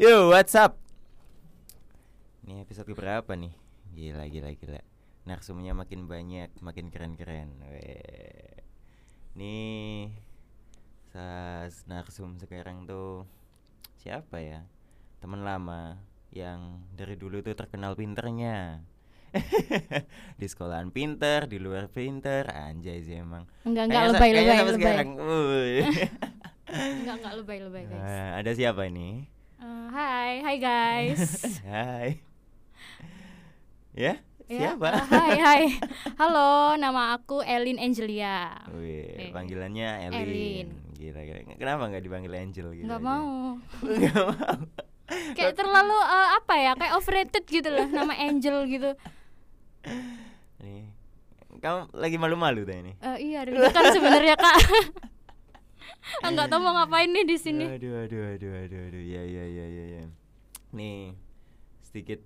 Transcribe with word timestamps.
Yo, 0.00 0.32
what's 0.32 0.56
up? 0.56 0.80
Ini 2.48 2.64
episode 2.64 2.88
berapa 2.96 3.36
nih? 3.36 3.52
Gila, 3.92 4.24
gila, 4.32 4.48
gila. 4.56 4.80
Narsumnya 5.28 5.76
makin 5.76 6.08
banyak, 6.08 6.56
makin 6.64 6.88
keren-keren. 6.88 7.52
Nih, 9.36 10.08
sas 11.12 11.84
narsum 11.84 12.40
sekarang 12.40 12.88
tuh 12.88 13.28
siapa 14.00 14.40
ya? 14.40 14.64
Teman 15.20 15.44
lama 15.44 16.00
yang 16.32 16.80
dari 16.96 17.20
dulu 17.20 17.44
tuh 17.44 17.52
terkenal 17.52 17.92
pinternya. 17.92 18.80
di 20.40 20.46
sekolahan 20.48 20.88
pinter, 20.96 21.44
di 21.44 21.60
luar 21.60 21.92
pinter, 21.92 22.48
anjay 22.48 23.04
sih 23.04 23.20
emang. 23.20 23.44
Enggak 23.68 23.92
enggak 23.92 24.00
sa- 24.00 24.12
lebay. 24.16 24.32
Enggak 26.72 27.14
enggak 27.20 27.34
lebay 27.36 27.58
lebay 27.68 27.82
guys. 27.92 28.00
Nah, 28.00 28.28
ada 28.40 28.50
siapa 28.56 28.88
ini? 28.88 29.39
Hai 29.90 30.38
hai 30.38 30.56
guys. 30.62 31.42
Hai. 31.66 32.22
Ya? 33.90 34.22
Ya, 34.46 34.74
Siapa? 34.74 34.86
eh, 34.86 35.02
hai 35.18 35.34
hai. 35.34 35.62
Halo, 36.14 36.78
nama 36.78 37.18
aku 37.18 37.42
Elin 37.42 37.74
Angelia. 37.74 38.54
Wih, 38.70 39.18
Eh, 39.18 39.30
panggilannya 39.34 40.06
Elin. 40.06 40.14
Elin. 40.14 40.68
Gila, 40.94 41.20
gila. 41.26 41.38
Kenapa 41.58 41.90
nggak 41.90 42.02
dipanggil 42.02 42.34
Angel 42.38 42.70
gitu? 42.70 42.86
Enggak 42.86 43.02
aja? 43.02 43.10
mau. 43.10 43.30
Nggak 43.98 44.14
mau. 44.14 44.54
Kayak 45.34 45.54
terlalu 45.58 45.98
eh, 45.98 46.28
apa 46.38 46.54
ya? 46.54 46.72
Kayak 46.78 46.94
overrated 46.94 47.44
gitu 47.50 47.68
loh 47.68 47.86
nama 47.90 48.14
Angel 48.14 48.56
gitu. 48.70 48.90
Nih. 50.62 50.86
Kamu 51.58 51.98
lagi 51.98 52.14
malu-malu 52.14 52.62
tuh 52.62 52.78
ini? 52.78 52.94
Eh, 52.94 53.34
iya, 53.34 53.42
kan 53.74 53.90
sebenarnya 53.90 54.38
Kak. 54.38 54.56
Enggak 56.26 56.46
tahu 56.48 56.60
mau 56.60 56.74
ngapain 56.74 57.08
nih 57.08 57.24
di 57.24 57.36
sini. 57.36 57.64
Aduh, 57.66 58.04
aduh, 58.04 58.22
aduh, 58.36 58.52
aduh, 58.66 58.80
aduh. 58.90 59.02
Ya, 59.02 59.22
ya, 59.22 59.44
ya, 59.46 59.66
ya, 59.66 59.84
ya. 59.98 60.04
Nih, 60.70 61.14
sedikit 61.82 62.20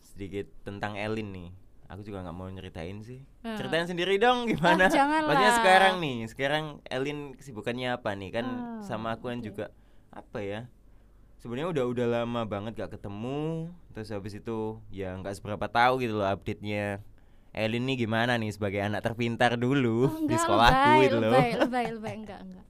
sedikit 0.00 0.46
tentang 0.62 0.94
Elin 0.94 1.30
nih. 1.30 1.48
Aku 1.90 2.06
juga 2.06 2.22
nggak 2.22 2.36
mau 2.36 2.46
nyeritain 2.46 3.02
sih. 3.02 3.18
Eh. 3.42 3.56
Ceritain 3.58 3.82
sendiri 3.82 4.14
dong 4.14 4.46
gimana? 4.46 4.86
Ah, 4.86 4.92
janganlah. 4.92 5.26
Maksudnya 5.34 5.52
sekarang 5.58 5.94
nih, 5.98 6.16
sekarang 6.30 6.64
Elin 6.86 7.34
kesibukannya 7.34 7.98
apa 7.98 8.14
nih? 8.14 8.30
Kan 8.30 8.46
Ah, 8.46 8.82
sama 8.86 9.18
aku 9.18 9.26
kan 9.26 9.42
oke. 9.42 9.46
juga 9.50 9.64
apa 10.14 10.38
ya? 10.38 10.60
Sebenarnya 11.42 11.72
udah 11.72 11.84
udah 11.90 12.06
lama 12.06 12.46
banget 12.46 12.78
gak 12.78 12.94
ketemu. 12.94 13.72
Terus 13.90 14.12
habis 14.14 14.38
itu 14.38 14.78
ya 14.92 15.18
nggak 15.18 15.34
seberapa 15.34 15.66
tahu 15.66 15.98
gitu 15.98 16.22
loh 16.22 16.30
update-nya. 16.30 17.02
Elin 17.50 17.82
nih 17.82 18.06
gimana 18.06 18.38
nih 18.38 18.50
sebagai 18.54 18.78
anak 18.78 19.02
terpintar 19.02 19.58
dulu 19.58 20.06
Oh, 20.06 20.16
di 20.22 20.38
enggak, 20.38 20.42
sekolahku 20.46 20.90
lebay, 20.90 21.06
itu 21.06 21.16
loh. 21.18 21.30
lebay, 21.34 21.48
lebay, 21.60 21.86
lebay, 21.98 22.14
enggak, 22.16 22.40
enggak. 22.46 22.66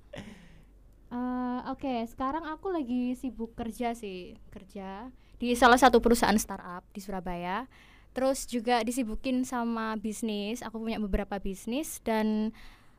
Eh, 1.10 1.60
Oke, 1.70 2.06
sekarang 2.06 2.46
aku 2.46 2.70
lagi 2.70 3.12
sibuk 3.18 3.52
kerja 3.58 3.92
sih, 3.92 4.38
kerja 4.50 5.10
di 5.36 5.52
salah 5.58 5.76
satu 5.78 5.98
perusahaan 5.98 6.36
startup 6.38 6.86
di 6.94 7.00
Surabaya. 7.02 7.66
Terus 8.10 8.46
juga 8.46 8.82
disibukin 8.82 9.42
sama 9.46 9.94
bisnis. 9.98 10.62
Aku 10.66 10.82
punya 10.82 10.98
beberapa 10.98 11.38
bisnis 11.38 11.98
dan 12.02 12.50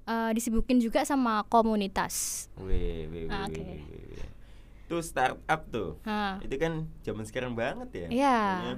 eh, 0.08 0.32
disibukin 0.36 0.80
juga 0.80 1.04
sama 1.08 1.44
komunitas. 1.48 2.48
Wih, 2.60 3.08
wih, 3.12 3.26
wih, 3.28 3.32
Ah, 3.32 3.48
oke. 3.48 3.64
Tuh 4.88 5.02
startup 5.04 5.62
tuh. 5.72 5.96
Nah, 6.04 6.44
Itu 6.44 6.56
kan 6.60 6.84
zaman 7.04 7.24
sekarang 7.24 7.56
banget 7.56 7.90
ya. 7.96 8.08
Iya. 8.12 8.40
Makanya, 8.44 8.76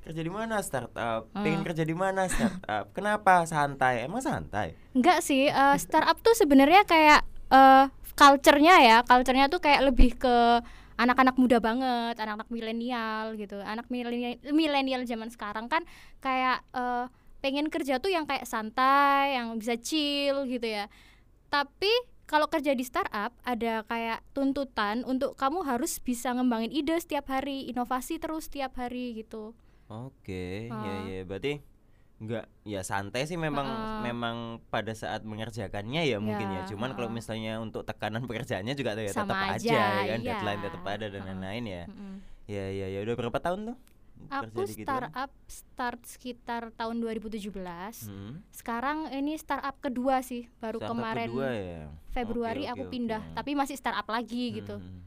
Kerja 0.00 0.22
di 0.24 0.32
mana 0.32 0.64
startup? 0.64 1.28
Ah. 1.32 1.44
Pengen 1.44 1.62
kerja 1.62 1.84
di 1.84 1.92
mana 1.92 2.24
startup? 2.26 2.88
Kenapa 2.96 3.44
santai? 3.44 4.04
Emang 4.04 4.24
santai? 4.24 4.74
enggak 4.96 5.20
sih, 5.22 5.46
eh, 5.46 5.76
startup 5.78 6.18
tuh 6.24 6.34
sebenarnya 6.34 6.82
kayak 6.88 7.20
eh 7.50 7.86
culture-nya 8.16 8.76
ya, 8.84 8.96
culture-nya 9.04 9.48
tuh 9.48 9.60
kayak 9.64 9.90
lebih 9.90 10.16
ke 10.20 10.60
anak-anak 11.00 11.40
muda 11.40 11.56
banget, 11.64 12.20
anak-anak 12.20 12.48
milenial 12.52 13.32
gitu. 13.40 13.56
Anak 13.64 13.88
milenial 13.88 14.36
milenial 14.52 15.02
zaman 15.08 15.32
sekarang 15.32 15.68
kan 15.72 15.84
kayak 16.20 16.60
eh, 16.76 17.06
pengen 17.40 17.72
kerja 17.72 17.96
tuh 17.98 18.12
yang 18.12 18.28
kayak 18.28 18.44
santai, 18.44 19.36
yang 19.40 19.56
bisa 19.56 19.76
chill 19.80 20.44
gitu 20.44 20.64
ya. 20.68 20.92
Tapi 21.48 21.90
kalau 22.30 22.46
kerja 22.46 22.78
di 22.78 22.86
startup 22.86 23.34
ada 23.42 23.82
kayak 23.90 24.22
tuntutan 24.30 25.02
untuk 25.02 25.34
kamu 25.34 25.66
harus 25.66 25.98
bisa 25.98 26.30
ngembangin 26.30 26.70
ide 26.70 26.94
setiap 27.00 27.26
hari, 27.26 27.66
inovasi 27.66 28.22
terus 28.22 28.46
setiap 28.46 28.78
hari 28.78 29.18
gitu. 29.18 29.56
Oke, 29.90 30.70
ya 30.70 30.94
Ah. 30.94 31.02
ya 31.02 31.20
berarti 31.26 31.58
enggak 32.20 32.44
ya 32.62 32.80
santai 32.86 33.26
sih 33.26 33.34
memang 33.34 33.66
Ah. 33.66 34.00
memang 34.06 34.60
pada 34.70 34.94
saat 34.94 35.26
mengerjakannya 35.26 36.06
ya 36.06 36.22
mungkin 36.22 36.46
ya. 36.52 36.62
Ya, 36.62 36.68
Cuman 36.70 36.94
kalau 36.94 37.10
ah. 37.10 37.14
misalnya 37.14 37.58
untuk 37.58 37.82
tekanan 37.82 38.22
pekerjaannya 38.30 38.78
juga 38.78 38.94
ya 38.94 39.10
tetap 39.10 39.34
aja, 39.34 39.56
aja, 39.58 39.74
ya 39.74 40.02
kan 40.14 40.20
iya. 40.22 40.28
deadline 40.36 40.60
tetap 40.62 40.84
ada 40.86 41.06
dan 41.10 41.22
lain-lain 41.26 41.64
ya. 41.66 41.84
Mm-mm. 41.90 42.14
Ya 42.46 42.64
ya 42.70 42.86
ya 42.86 42.98
udah 43.02 43.14
berapa 43.18 43.38
tahun 43.42 43.74
tuh? 43.74 43.78
Aku 44.28 44.68
gituan? 44.68 44.84
startup 44.84 45.32
start 45.48 46.00
sekitar 46.04 46.76
tahun 46.76 47.00
2017. 47.00 48.04
Hmm. 48.04 48.44
Sekarang 48.52 49.08
ini 49.16 49.32
startup 49.40 49.80
kedua 49.80 50.20
sih, 50.20 50.44
baru 50.60 50.76
Startup 50.76 50.92
kemarin 50.92 51.28
kedua 51.32 51.50
ya. 51.56 51.82
Februari 52.12 52.68
Oke, 52.68 52.72
aku 52.76 52.84
oke, 52.84 52.92
pindah, 52.92 53.22
oke. 53.24 53.34
tapi 53.40 53.56
masih 53.56 53.80
startup 53.80 54.04
lagi 54.12 54.60
gitu. 54.60 54.76
Hmm. 54.76 55.00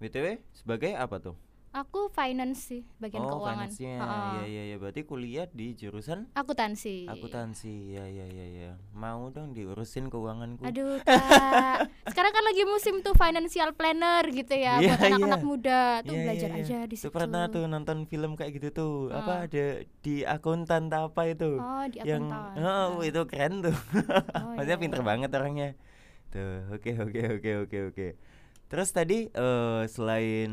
BTW 0.00 0.40
sebagai 0.56 0.96
apa 0.96 1.20
tuh? 1.20 1.36
Aku 1.70 2.08
finance 2.08 2.64
sih, 2.64 2.82
bagian 2.96 3.22
oh, 3.22 3.38
keuangan. 3.38 3.68
finance-nya. 3.68 3.96
Ha-ha. 3.98 4.40
Ya 4.40 4.44
ya 4.48 4.62
ya 4.66 4.76
berarti 4.76 5.02
kuliah 5.02 5.44
di 5.46 5.72
jurusan 5.72 6.24
Akuntansi. 6.32 7.04
akuntansi. 7.04 7.92
Ya 7.92 8.04
ya 8.04 8.24
ya 8.24 8.46
ya. 8.48 8.70
Mau 8.90 9.28
dong 9.28 9.52
diurusin 9.52 10.08
keuanganku. 10.08 10.64
Aduh, 10.64 10.96
Kak. 11.02 11.92
Sekarang 12.10 12.32
kan 12.32 12.40
lagi 12.42 12.64
musim 12.64 12.98
tuh 12.98 13.12
financial 13.12 13.70
planner 13.72 14.24
gitu 14.26 14.50
ya 14.50 14.80
Iya, 14.80 14.90
buat 14.90 15.00
anak-anak 15.06 15.38
iya. 15.38 15.46
muda. 15.46 15.80
Tuh 16.00 16.08
Iya, 16.10 16.22
belajar 16.24 16.48
iya, 16.48 16.56
iya. 16.56 16.64
aja 16.64 16.78
di 16.82 16.94
Tuh 16.94 17.00
situ. 17.04 17.12
pernah 17.12 17.42
tuh 17.46 17.64
nonton 17.64 17.98
film 18.04 18.32
kayak 18.32 18.52
gitu 18.54 18.68
tuh. 18.70 18.92
Apa 19.10 19.32
Ah. 19.34 19.44
ada 19.44 19.64
di 20.00 20.14
akuntan 20.22 20.88
apa 20.88 21.22
itu? 21.26 21.60
Oh, 21.60 21.84
di 21.84 22.00
yang 22.00 22.26
akuntan. 22.26 22.64
oh, 22.64 22.96
Ah. 22.96 23.04
itu 23.04 23.20
keren 23.24 23.54
tuh. 23.60 23.76
Oh, 23.76 23.76
Maksudnya 24.56 24.72
iya, 24.72 24.82
pinter 24.82 25.00
iya. 25.00 25.06
banget 25.06 25.30
orangnya. 25.30 25.68
Tuh, 26.28 26.64
oke 26.70 26.90
oke 26.98 27.20
oke 27.38 27.50
oke 27.62 27.78
oke. 27.92 28.08
Terus 28.68 28.88
tadi 28.90 29.28
eh 29.28 29.82
selain 29.86 30.52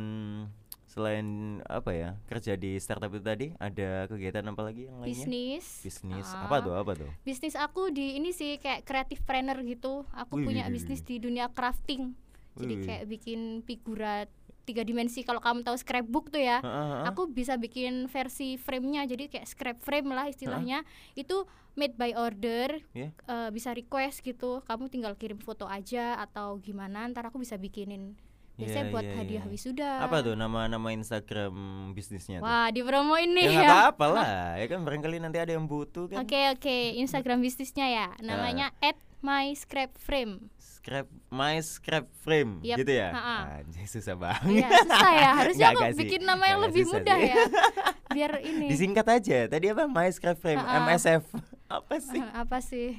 selain 0.95 1.59
apa 1.67 1.91
ya 1.91 2.09
kerja 2.31 2.55
di 2.55 2.79
startup 2.79 3.11
itu 3.11 3.19
tadi 3.19 3.47
ada 3.59 4.07
kegiatan 4.07 4.47
apa 4.47 4.61
lagi 4.63 4.87
yang 4.87 5.03
lainnya? 5.03 5.27
Bisnis. 5.27 5.65
Bisnis 5.83 6.27
Ah. 6.31 6.47
apa 6.47 6.63
tuh 6.63 6.71
apa 6.71 6.91
tuh? 6.95 7.11
Bisnis 7.27 7.59
aku 7.59 7.91
di 7.91 8.15
ini 8.15 8.31
sih 8.31 8.55
kayak 8.55 8.87
creative 8.87 9.19
planner 9.27 9.59
gitu. 9.67 10.07
Aku 10.15 10.39
Wih, 10.39 10.47
punya 10.47 10.71
bisnis 10.71 11.03
di 11.03 11.19
dunia 11.19 11.51
crafting. 11.51 12.15
Jadi 12.55 12.73
Wih. 12.73 12.85
kayak 12.87 13.03
bikin 13.11 13.39
figura 13.67 14.23
tiga 14.63 14.81
dimensi 14.81 15.21
kalau 15.21 15.43
kamu 15.43 15.61
tahu 15.61 15.75
scrapbook 15.75 16.31
tuh 16.31 16.39
ya. 16.39 16.63
Heeh, 16.63 16.71
heeh. 16.71 17.03
Aku 17.11 17.27
bisa 17.27 17.59
bikin 17.59 18.07
versi 18.07 18.55
frame-nya 18.55 19.03
jadi 19.03 19.27
kayak 19.27 19.45
scrap 19.45 19.77
frame 19.83 20.09
lah 20.09 20.31
istilahnya. 20.31 20.87
Itu 21.13 21.43
made 21.75 21.99
by 21.99 22.15
order. 22.15 22.79
Ya. 22.95 23.11
eh, 23.11 23.49
bisa 23.51 23.75
request 23.75 24.23
gitu. 24.23 24.63
Kamu 24.63 24.87
tinggal 24.87 25.19
kirim 25.19 25.43
foto 25.43 25.67
aja 25.67 26.15
atau 26.17 26.55
gimana 26.57 27.03
ntar 27.11 27.27
aku 27.27 27.37
bisa 27.37 27.59
bikinin. 27.59 28.15
Biasanya 28.55 28.81
Iya, 28.81 28.93
buat 28.93 29.03
iya, 29.03 29.13
hadiah 29.15 29.43
iya. 29.43 29.51
wisuda. 29.51 29.89
Apa 29.99 30.23
tuh 30.23 30.33
nama-nama 30.33 30.87
Instagram 30.89 31.53
bisnisnya 31.91 32.39
tuh? 32.39 32.47
Wah, 32.47 32.71
dipromoin 32.71 33.27
Ya 33.27 33.35
nih 33.35 33.45
nggak 33.51 33.61
ya. 33.61 33.71
apa-apa 33.75 34.05
lah, 34.07 34.33
ya 34.55 34.65
kan 34.65 34.79
barangkali 34.81 35.17
nanti 35.19 35.37
ada 35.37 35.51
yang 35.51 35.65
butuh 35.65 36.07
kan. 36.07 36.23
Oke 36.23 36.39
oke, 36.49 36.77
Instagram 36.95 37.39
bisnisnya 37.39 37.83
ya, 37.85 38.07
namanya 38.19 38.71
@myscrapframe. 39.19 40.47
Scrap 40.55 41.09
my 41.27 41.57
scrap 41.59 42.05
frame 42.15 42.61
Yap, 42.61 42.77
gitu 42.77 42.93
ya. 42.93 43.09
Anjay 43.57 43.89
susah 43.89 44.13
banget. 44.13 44.61
Iya 44.61 44.69
susah 44.85 45.11
ya, 45.11 45.29
harusnya 45.33 45.67
aku 45.73 45.83
sih. 45.89 45.99
bikin 45.99 46.21
nama 46.23 46.43
yang 46.45 46.59
Nggak, 46.61 46.71
lebih 46.71 46.83
mudah 46.87 47.17
sih. 47.17 47.27
ya, 47.27 47.35
biar 48.15 48.31
ini. 48.39 48.65
Disingkat 48.69 49.07
aja. 49.09 49.37
Tadi 49.49 49.65
apa? 49.67 49.83
My 49.85 50.07
scrap 50.07 50.37
frame 50.37 50.61
Ha-ha. 50.61 50.85
MSF. 50.87 51.25
Apa 51.65 51.95
sih? 51.97 52.21
Apa 52.21 52.57
sih? 52.61 52.93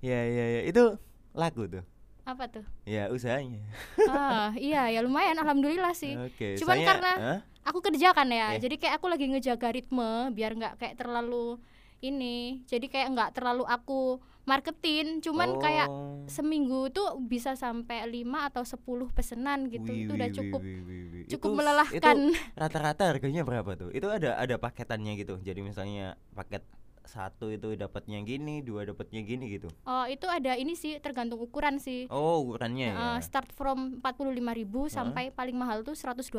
ya 0.00 0.20
ya 0.20 0.44
ya 0.50 0.62
itu 0.64 0.96
laku 1.32 1.68
tuh. 1.68 1.84
Apa 2.24 2.48
tuh? 2.48 2.64
Ya 2.84 3.12
usahanya. 3.12 3.60
Ah 4.08 4.56
iya 4.56 4.88
ya 4.88 5.00
lumayan, 5.00 5.36
alhamdulillah 5.36 5.92
sih. 5.92 6.16
Oke. 6.16 6.56
Cuman 6.56 6.80
karena 6.80 7.12
Hah? 7.14 7.38
aku 7.64 7.84
kerja 7.84 8.12
kan 8.12 8.28
ya, 8.28 8.56
Eh. 8.56 8.60
jadi 8.60 8.76
kayak 8.76 8.94
aku 8.96 9.06
lagi 9.08 9.28
ngejaga 9.28 9.68
ritme 9.70 10.32
biar 10.32 10.56
nggak 10.56 10.80
kayak 10.80 10.96
terlalu 10.96 11.60
ini, 12.00 12.64
jadi 12.64 12.84
kayak 12.84 13.08
nggak 13.12 13.30
terlalu 13.32 13.64
aku 13.64 14.20
marketin, 14.44 15.20
cuman 15.20 15.56
kayak 15.56 15.88
Oh. 15.88 16.20
seminggu 16.24 16.92
tuh 16.92 17.16
bisa 17.18 17.56
sampai 17.56 18.04
5 18.04 18.44
atau 18.44 18.60
10 18.60 19.08
pesanan 19.08 19.72
gitu. 19.72 19.88
Wih, 19.88 20.04
itu 20.04 20.12
wih, 20.12 20.16
udah 20.20 20.28
wih, 20.28 20.36
cukup 20.36 20.60
wih, 20.60 20.80
wih, 20.84 21.02
wih. 21.08 21.24
cukup 21.28 21.48
Itu- 21.48 21.56
melelahkan. 21.56 22.16
Itu 22.28 22.36
rata-rata 22.52 23.02
harganya 23.08 23.40
berapa 23.42 23.70
tuh? 23.74 23.88
Itu 23.88 24.08
ada 24.08 24.36
ada 24.36 24.56
paketannya 24.56 25.16
gitu. 25.16 25.40
Jadi 25.40 25.60
misalnya 25.60 26.20
paket 26.32 26.60
satu 27.04 27.48
itu 27.48 27.72
dapatnya 27.74 28.20
gini, 28.20 28.60
dua 28.60 28.84
dapatnya 28.84 29.20
gini 29.20 29.48
gitu. 29.50 29.68
Oh, 29.82 30.04
itu 30.04 30.24
ada 30.24 30.54
ini 30.54 30.72
sih 30.72 30.96
tergantung 30.98 31.38
ukuran 31.38 31.76
sih. 31.76 32.08
Oh, 32.08 32.40
ukurannya 32.42 32.88
ya. 32.90 32.96
Eh, 33.14 33.18
start 33.20 33.52
from 33.52 34.00
45.000 34.00 34.40
sampai 34.88 35.28
paling 35.28 35.54
mahal 35.54 35.80
tuh 35.80 35.92
125. 35.92 36.32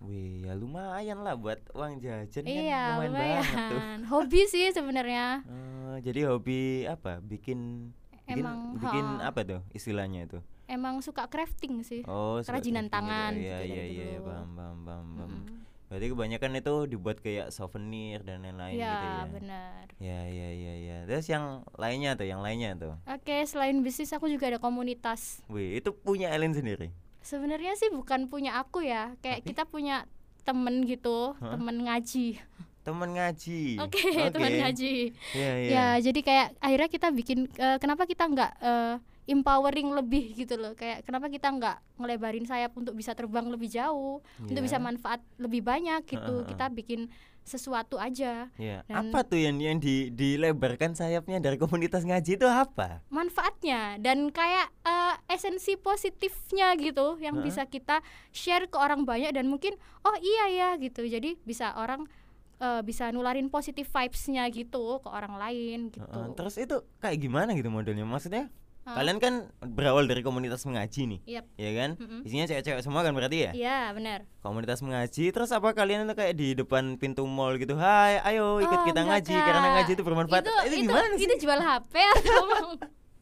Wih, 0.00 0.42
ya 0.42 0.52
lumayan 0.52 1.20
lah 1.20 1.34
buat 1.34 1.60
uang 1.70 1.98
jajan 1.98 2.44
iya, 2.44 2.98
kan 2.98 2.98
lumayan, 2.98 3.12
banget 3.12 3.44
tuh. 3.44 3.56
lumayan. 3.70 3.98
Hobi 4.12 4.42
sih 4.46 4.66
sebenarnya. 4.68 5.26
Eh, 5.44 5.96
jadi 6.00 6.20
hobi 6.26 6.60
apa? 6.84 7.20
Bikin 7.20 7.92
bikin 8.22 8.38
Emang, 8.38 8.78
bikin 8.78 9.06
ha. 9.18 9.28
apa 9.28 9.40
tuh 9.42 9.60
istilahnya 9.70 10.26
itu? 10.26 10.40
emang 10.62 11.04
suka 11.04 11.28
crafting 11.28 11.84
sih 11.84 12.00
Oh, 12.06 12.40
Kerajinan 12.40 12.88
gitu. 12.88 12.94
tangan 12.96 13.32
Iya, 13.36 13.56
gitu 13.60 13.68
iya, 13.68 13.84
iya, 13.84 14.04
dulu. 14.16 14.24
paham, 14.24 14.48
paham, 14.56 14.78
paham, 14.80 15.06
paham. 15.12 15.30
Mm-mm. 15.36 15.71
Berarti 15.92 16.08
kebanyakan 16.08 16.52
itu 16.56 16.74
dibuat 16.88 17.20
kayak 17.20 17.52
souvenir 17.52 18.22
dan 18.22 18.40
lain-lain 18.40 18.74
ya 18.74 18.88
gitu 18.88 19.04
ya. 19.04 19.24
benar 19.30 19.84
Ya, 20.00 20.20
ya, 20.24 20.48
ya, 20.50 20.74
ya. 20.74 20.96
Terus 21.04 21.28
yang 21.28 21.44
lainnya 21.74 22.16
tuh, 22.16 22.24
yang 22.24 22.40
lainnya 22.40 22.72
tuh. 22.74 22.96
oke 23.04 23.36
selain 23.44 23.76
bisnis 23.78 24.08
aku 24.10 24.26
juga 24.26 24.48
ada 24.48 24.56
komunitas 24.56 25.44
Wih, 25.46 25.76
itu 25.76 25.92
punya 25.92 26.30
Elin 26.30 26.50
sendiri. 26.50 26.88
sebenarnya 27.20 27.76
sih 27.76 27.86
bukan 27.88 28.26
punya 28.26 28.56
aku 28.56 28.80
ya 28.80 29.12
kayak 29.20 29.44
Tapi? 29.44 29.48
kita 29.48 29.62
punya 29.64 30.08
temen 30.42 30.82
gitu 30.82 31.36
Hah? 31.36 31.54
temen 31.54 31.76
ngaji 31.82 32.40
Temen 32.82 33.08
ngaji. 33.12 33.78
oke 33.78 34.02
temen 34.34 34.52
ngaji 34.58 35.14
Iya, 35.30 35.52
iya. 35.54 35.70
ya 35.70 35.86
jadi 36.02 36.20
kayak 36.20 36.46
akhirnya 36.58 36.88
kita 36.88 37.08
bikin 37.10 37.38
eh, 37.54 37.78
kenapa 37.78 38.02
kita 38.04 38.26
nggak 38.26 38.52
eh, 38.58 38.94
empowering 39.24 39.92
lebih 39.92 40.34
gitu 40.34 40.54
loh 40.54 40.72
kayak 40.72 41.02
kenapa 41.02 41.26
kita 41.26 41.46
nggak 41.48 41.78
ngelebarin 41.94 42.42
sayap 42.42 42.74
untuk 42.74 42.92
bisa 42.92 43.12
terbang 43.12 43.46
lebih 43.46 43.68
jauh 43.68 44.18
untuk 44.36 44.58
Iya. 44.58 44.66
bisa 44.66 44.78
manfaat 44.78 45.22
lebih 45.36 45.62
banyak 45.62 46.02
gitu 46.04 46.34
Heeh, 46.40 46.48
kita 46.48 46.66
bikin 46.68 47.06
sesuatu 47.42 47.98
aja. 47.98 48.46
Dan- 48.54 49.10
Apa 49.10 49.26
tuh 49.26 49.34
yang 49.34 49.58
yang 49.58 49.74
di, 49.76 50.10
dilebarkan 50.10 50.94
sayapnya 50.94 51.38
dari 51.38 51.54
komunitas 51.56 52.02
ngaji 52.02 52.36
itu 52.36 52.46
apa? 52.46 53.02
manfaatnya 53.08 53.98
dan 53.98 54.30
kayak 54.30 54.70
eh, 54.80 55.14
esensi 55.28 55.74
positifnya 55.74 56.70
gitu 56.76 57.18
yang 57.18 57.34
Heeh. 57.34 57.46
bisa 57.46 57.62
kita 57.64 57.98
share 58.30 58.66
ke 58.66 58.76
orang 58.76 59.02
banyak 59.02 59.30
dan 59.30 59.46
mungkin 59.46 59.74
oh 60.00 60.14
iya 60.16 60.44
ya 60.48 60.68
gitu 60.76 61.02
jadi 61.02 61.34
bisa 61.40 61.74
orang 61.74 62.06
eh, 62.58 62.78
bisa 62.80 63.10
nularin 63.10 63.46
positif 63.48 63.86
vibes-nya 63.88 64.46
gitu 64.48 64.98
ke 64.98 65.08
orang 65.08 65.34
lain 65.36 65.90
gitu 65.90 65.98
Heeh, 66.04 66.26
Terus 66.32 66.54
itu 66.56 66.76
kayak 66.96 67.18
gimana 67.18 67.50
gitu 67.52 67.68
modelnya? 67.68 68.02
Maksudnya 68.04 68.54
Kalian 68.84 69.16
kan 69.16 69.34
berawal 69.64 70.04
dari 70.04 70.20
komunitas 70.20 70.62
mengaji 70.62 71.06
nih, 71.06 71.20
Yap. 71.24 71.44
ya 71.54 71.70
kan? 71.72 71.90
Mm-mm. 71.94 72.20
Isinya 72.22 72.44
cewek-cewek 72.44 72.82
semua 72.82 73.00
kan 73.00 73.12
berarti 73.12 73.38
ya? 73.40 73.52
Iya 73.52 73.78
benar 73.92 74.26
Komunitas 74.38 74.80
mengaji, 74.80 75.30
terus 75.30 75.50
apa 75.50 75.70
kalian 75.70 76.02
itu 76.02 76.12
kayak 76.12 76.34
di 76.34 76.48
depan 76.52 76.96
pintu 76.96 77.22
mall 77.22 77.54
gitu? 77.54 77.74
Hai, 77.74 78.18
ayo 78.24 78.58
ikut 78.58 78.74
Oh, 78.74 78.84
kita 78.84 79.00
enggak, 79.00 79.22
ngaji 79.22 79.34
karena 79.38 79.60
Kak. 79.60 79.72
ngaji 79.76 79.90
itu 79.92 80.02
bermanfaat. 80.02 80.42
itu, 80.42 80.54
itu, 80.64 80.76
gimana 80.82 81.14
sih? 81.14 81.24
itu 81.24 81.34
jual 81.40 81.60
HP 81.60 81.94
atau 81.94 82.44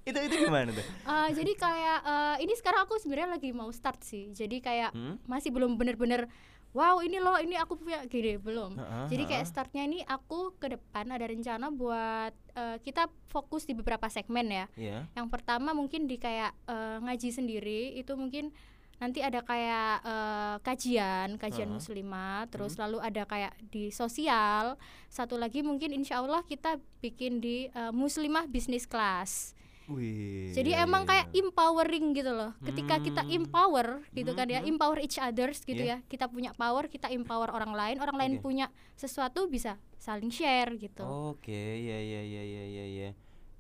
Itu 0.01 0.17
itu 0.19 0.35
gimana 0.43 0.73
tuh? 0.73 0.81
Eh, 0.83 1.29
jadi 1.37 1.53
kayak 1.55 1.99
eh, 2.03 2.37
ini 2.41 2.57
sekarang 2.57 2.81
aku 2.83 2.97
sebenarnya 2.97 3.37
lagi 3.37 3.53
mau 3.53 3.69
start 3.69 4.01
sih 4.01 4.33
jadi 4.33 4.57
kayak 4.59 4.91
Hmm? 4.91 5.21
masih 5.25 5.53
belum 5.53 5.77
bener-bener 5.77 6.25
wow 6.71 7.03
ini 7.03 7.19
loh 7.19 7.37
ini 7.43 7.59
aku 7.59 7.75
punya 7.79 8.07
gini 8.07 8.39
belum. 8.39 8.79
Heeh, 8.79 9.07
jadi 9.11 9.25
kayak 9.27 9.47
startnya 9.47 9.83
ini 9.87 10.01
aku 10.07 10.55
ke 10.59 10.71
depan 10.71 11.11
ada 11.11 11.27
rencana 11.27 11.67
buat 11.75 12.35
eh, 12.55 12.79
kita 12.83 13.11
fokus 13.31 13.67
di 13.67 13.75
beberapa 13.75 14.07
segmen 14.07 14.47
ya. 14.51 14.67
Iya. 14.79 14.99
yang 15.19 15.27
pertama 15.31 15.75
mungkin 15.75 16.07
di 16.07 16.17
kayak 16.19 16.55
eh, 16.71 16.97
ngaji 17.03 17.29
sendiri 17.35 17.81
itu 17.99 18.15
mungkin 18.15 18.55
nanti 19.01 19.25
ada 19.25 19.41
kayak 19.41 20.05
eh, 20.05 20.57
kajian 20.63 21.29
kajian 21.41 21.73
Heeh. 21.73 21.79
muslimah 21.81 22.47
terus 22.53 22.77
lalu 22.79 23.01
ada 23.01 23.25
kayak 23.27 23.57
di 23.73 23.91
sosial. 23.91 24.79
Satu 25.11 25.41
lagi 25.41 25.67
mungkin 25.67 25.91
insya 25.91 26.23
Allah 26.23 26.45
kita 26.47 26.79
bikin 27.03 27.43
di 27.43 27.67
eh, 27.73 27.93
muslimah 27.93 28.47
bisnis 28.47 28.87
kelas 28.87 29.59
Wih. 29.91 30.51
jadi 30.51 30.71
iya, 30.73 30.85
emang 30.85 31.03
iya, 31.03 31.09
kayak 31.11 31.27
iya. 31.29 31.39
empowering 31.41 32.07
gitu 32.13 32.31
loh. 32.31 32.51
Ketika 32.61 32.99
kita 32.99 33.23
Hmm. 33.23 33.37
empower 33.37 33.89
gitu 34.11 34.31
kan 34.33 34.47
ya, 34.47 34.61
Mhm. 34.61 34.71
empower 34.71 34.99
each 34.99 35.17
others 35.17 35.61
gitu 35.61 35.79
Iya. 35.79 35.99
ya. 35.99 36.07
Kita 36.07 36.27
punya 36.27 36.51
power, 36.53 36.87
kita 36.87 37.09
empower 37.09 37.51
orang 37.51 37.71
lain, 37.71 37.97
orang 37.99 38.17
lain 38.17 38.33
punya 38.39 38.69
sesuatu 38.95 39.47
bisa 39.47 39.75
saling 39.97 40.29
share 40.29 40.75
gitu. 40.75 41.03
Oke, 41.03 41.51
ya 41.77 41.99
ya 41.99 42.23
ya 42.23 42.43
ya 42.43 42.65
ya 42.67 42.85
ya. 42.87 43.11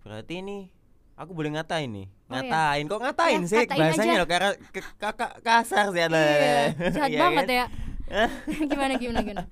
Berarti 0.00 0.38
ini 0.38 0.70
aku 1.14 1.30
boleh 1.30 1.52
ngatain 1.52 1.90
nih. 1.90 2.06
Oh, 2.06 2.14
iya. 2.32 2.32
Ngatain. 2.40 2.84
Kok 2.86 3.00
ngatain 3.02 3.40
Ya, 3.40 3.46
sih 3.46 3.58
katain 3.60 3.80
bahasanya 3.82 4.14
aja. 4.14 4.20
loh 4.22 4.28
karena 4.28 4.50
kakak 4.96 5.32
kasar 5.40 5.84
sih 5.90 6.02
ada. 6.02 6.16
Iya, 6.16 6.62
jahat 6.96 7.10
Iya 7.10 7.20
banget 7.20 7.44
kan? 7.44 7.52
ya. 7.52 7.66
gimana 8.70 8.92
gimana 8.96 9.18
gimana. 9.20 9.44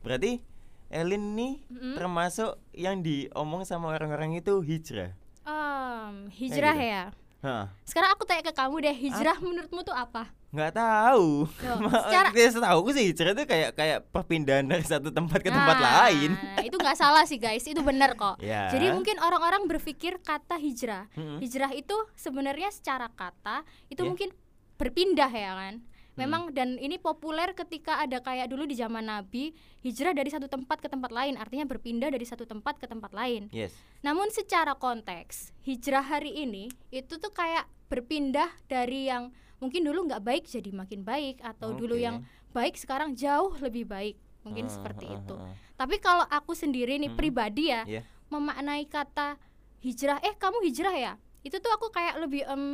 Berarti 0.00 0.40
Elin 0.88 1.34
nih 1.34 1.54
Mm-mm. 1.66 1.94
termasuk 1.94 2.54
yang 2.72 3.00
diomong 3.00 3.64
sama 3.64 3.90
orang-orang 3.90 4.36
itu 4.36 4.60
hijrah. 4.60 5.16
Em, 5.44 6.14
hijrah 6.30 6.74
gitu. 6.74 6.88
ya. 6.88 7.04
Hah, 7.40 7.68
Sekarang 7.84 8.10
aku 8.10 8.24
tanya 8.24 8.40
ke 8.40 8.52
kamu 8.52 8.76
deh, 8.80 8.96
hijrah 8.98 9.36
menurutmu 9.38 9.80
tuh 9.82 9.92
apa? 9.92 10.32
nggak 10.48 10.70
tahu. 10.72 11.50
Loh, 11.50 11.78
secara- 12.06 12.30
setahu 12.30 12.78
aku 12.80 12.90
sih 12.94 13.10
hijrah 13.10 13.34
itu 13.34 13.42
kayak 13.42 13.70
kayak 13.74 13.98
perpindahan 14.08 14.62
dari 14.62 14.80
satu 14.80 15.10
tempat 15.10 15.42
ke 15.42 15.50
tempat 15.50 15.76
Nah, 15.76 16.06
lain. 16.06 16.30
itu 16.62 16.78
nggak 16.78 16.94
salah 16.94 17.26
sih 17.26 17.36
guys, 17.36 17.66
itu 17.66 17.82
benar 17.82 18.14
kok. 18.14 18.38
Ya. 18.38 18.70
Jadi 18.70 18.94
mungkin 18.94 19.18
orang-orang 19.18 19.66
berpikir 19.66 20.22
kata 20.22 20.54
hijrah. 20.54 21.10
Mm-mm. 21.12 21.42
Hijrah 21.42 21.74
itu 21.74 21.92
sebenarnya 22.14 22.70
secara 22.70 23.10
kata 23.10 23.66
itu 23.90 23.98
Ya. 23.98 24.08
mungkin 24.08 24.30
berpindah 24.74 25.26
ya 25.28 25.52
kan. 25.54 25.74
Hmm. 26.14 26.22
Memang 26.26 26.42
dan 26.54 26.78
ini 26.78 26.94
populer 26.96 27.50
ketika 27.52 27.98
ada 27.98 28.22
kayak 28.22 28.46
dulu 28.46 28.64
di 28.64 28.78
zaman 28.78 29.02
Nabi, 29.02 29.50
hijrah 29.82 30.14
dari 30.14 30.30
satu 30.30 30.46
tempat 30.46 30.78
ke 30.78 30.86
tempat 30.86 31.10
lain, 31.10 31.34
artinya 31.34 31.66
berpindah 31.66 32.06
dari 32.06 32.22
satu 32.22 32.46
tempat 32.46 32.78
ke 32.78 32.86
tempat 32.86 33.10
lain. 33.10 33.50
Yes. 33.50 33.74
Namun 34.06 34.30
secara 34.30 34.78
konteks, 34.78 35.50
hijrah 35.66 36.06
hari 36.06 36.30
ini 36.38 36.70
itu 36.94 37.18
tuh 37.18 37.34
kayak 37.34 37.66
berpindah 37.90 38.46
dari 38.70 39.10
yang 39.10 39.34
mungkin 39.58 39.82
dulu 39.82 40.06
nggak 40.06 40.22
baik 40.22 40.44
jadi 40.46 40.70
makin 40.70 41.02
baik 41.02 41.42
atau 41.42 41.74
dulu 41.74 41.98
Oke. 41.98 42.06
yang 42.06 42.16
baik 42.54 42.78
sekarang 42.78 43.18
jauh 43.18 43.50
lebih 43.58 43.82
baik. 43.82 44.14
Mungkin 44.46 44.68
Ah, 44.68 44.72
seperti 44.72 45.10
ah, 45.10 45.18
itu. 45.18 45.34
ah. 45.34 45.50
Tapi 45.74 45.98
kalau 45.98 46.22
aku 46.30 46.54
sendiri 46.54 46.94
nih 47.00 47.10
Mm-mm. 47.10 47.18
pribadi 47.18 47.74
ya, 47.74 47.82
Iya. 47.90 48.06
memaknai 48.30 48.86
kata 48.86 49.34
hijrah, 49.82 50.22
eh 50.22 50.36
kamu 50.38 50.62
hijrah 50.62 50.94
ya? 50.94 51.12
Itu 51.44 51.60
tuh 51.60 51.70
aku 51.70 51.92
kayak 51.92 52.24
lebih 52.24 52.42
em, 52.48 52.64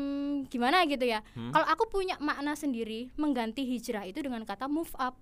gimana 0.47 0.87
gitu 0.87 1.03
ya. 1.03 1.21
Hmm? 1.35 1.51
Kalau 1.51 1.67
aku 1.67 1.91
punya 1.91 2.15
makna 2.23 2.55
sendiri 2.55 3.11
mengganti 3.19 3.67
hijrah 3.67 4.07
itu 4.07 4.23
dengan 4.23 4.47
kata 4.47 4.71
move 4.71 4.95
up. 4.97 5.19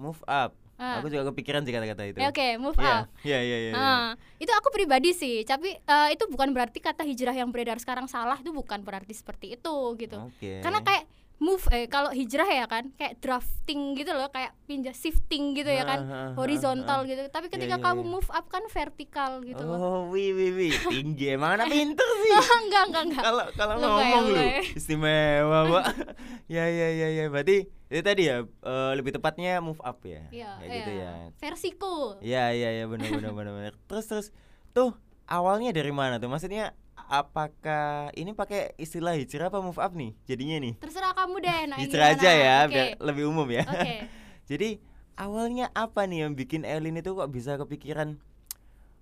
Move 0.00 0.24
up. 0.24 0.56
Ah. 0.76 1.00
Aku 1.00 1.08
juga 1.08 1.32
kepikiran 1.32 1.64
sih 1.64 1.72
kata-kata 1.72 2.02
itu. 2.04 2.18
Ya, 2.20 2.28
Oke, 2.28 2.60
move 2.60 2.76
Iya, 2.76 2.92
up. 3.00 3.04
iya, 3.24 3.38
iya, 3.40 3.56
iya. 3.56 3.70
iya. 3.72 3.72
Ah, 3.72 4.08
itu 4.36 4.52
aku 4.52 4.68
pribadi 4.68 5.16
sih, 5.16 5.40
tapi 5.40 5.72
eh, 5.72 6.08
itu 6.12 6.28
bukan 6.28 6.52
berarti 6.52 6.84
kata 6.84 7.00
hijrah 7.00 7.32
yang 7.32 7.48
beredar 7.48 7.80
sekarang 7.80 8.04
salah 8.04 8.36
itu 8.36 8.52
bukan 8.52 8.84
berarti 8.84 9.16
seperti 9.16 9.56
itu 9.56 9.76
gitu. 9.96 10.20
Oke. 10.28 10.60
Karena 10.60 10.84
kayak 10.84 11.08
move 11.36 11.68
eh 11.68 11.84
kalau 11.84 12.08
hijrah 12.16 12.48
ya 12.48 12.64
kan 12.64 12.88
kayak 12.96 13.20
drafting 13.20 13.92
gitu 13.92 14.16
loh, 14.16 14.32
kayak 14.32 14.56
pindah 14.64 14.96
shifting 14.96 15.52
gitu 15.52 15.68
ya 15.68 15.84
kan, 15.84 16.00
Ah, 16.00 16.08
ah, 16.08 16.16
ah, 16.16 16.30
horizontal 16.40 17.04
ah. 17.04 17.08
gitu. 17.08 17.22
Tapi 17.28 17.52
ketika 17.52 17.76
iya, 17.76 17.84
kamu 17.84 18.00
iya. 18.00 18.12
move 18.16 18.30
up 18.32 18.46
kan 18.48 18.64
vertikal 18.72 19.44
gitu 19.44 19.60
loh. 19.60 19.76
Oh, 19.76 20.00
wih, 20.08 20.32
wih, 20.32 20.50
wih, 20.56 20.72
tinggi 20.94 21.36
emang 21.36 21.60
anak 21.60 21.68
pinter 21.68 22.08
sih. 22.24 22.32
enggak, 22.64 22.82
enggak, 22.88 23.02
enggak. 23.12 23.24
Kalau 23.28 23.44
kalau 23.52 23.74
ngomong 23.76 24.24
lu 24.32 24.44
istimewa, 24.72 25.58
Pak. 25.68 25.84
ya, 26.56 26.64
ya, 26.72 26.88
ya, 26.88 27.08
ya. 27.12 27.24
Berarti 27.28 27.68
itu 27.68 28.02
tadi 28.02 28.22
ya 28.32 28.40
eh, 28.42 28.92
lebih 28.96 29.12
tepatnya 29.12 29.60
move 29.60 29.80
up 29.84 30.00
ya. 30.08 30.24
Iya, 30.32 30.50
Kayak 30.56 30.72
gitu 30.72 30.90
iya. 30.96 31.04
ya. 31.04 31.12
Versiku. 31.36 31.96
Iya, 32.24 32.44
iya, 32.56 32.68
iya, 32.80 32.84
benar, 32.88 33.12
benar, 33.12 33.32
benar, 33.36 33.52
benar. 33.52 33.74
Terus, 33.84 34.04
terus, 34.08 34.26
tuh 34.72 34.96
awalnya 35.28 35.68
dari 35.76 35.92
mana 35.92 36.16
tuh? 36.16 36.32
Maksudnya 36.32 36.72
apakah 37.06 38.10
ini 38.12 38.30
pakai 38.32 38.74
istilah 38.76 39.14
hijrah 39.14 39.48
apa 39.48 39.58
move 39.58 39.78
up 39.78 39.92
nih? 39.92 40.12
Jadinya 40.24 40.56
nih. 40.60 40.74
Terserah 40.78 41.14
kamu 41.14 41.36
deh, 41.40 41.60
nah 41.70 41.76
Hijrah 41.78 42.08
aja 42.12 42.30
ya, 42.30 42.56
Oke. 42.66 42.72
biar 42.74 42.86
lebih 43.00 43.24
umum 43.30 43.46
ya. 43.48 43.64
Oke. 43.64 43.96
Jadi 44.50 44.78
awalnya 45.16 45.72
apa 45.72 46.04
nih 46.04 46.26
yang 46.28 46.32
bikin 46.34 46.62
Elin 46.62 47.00
itu 47.00 47.14
kok 47.14 47.30
bisa 47.30 47.56
kepikiran 47.56 48.20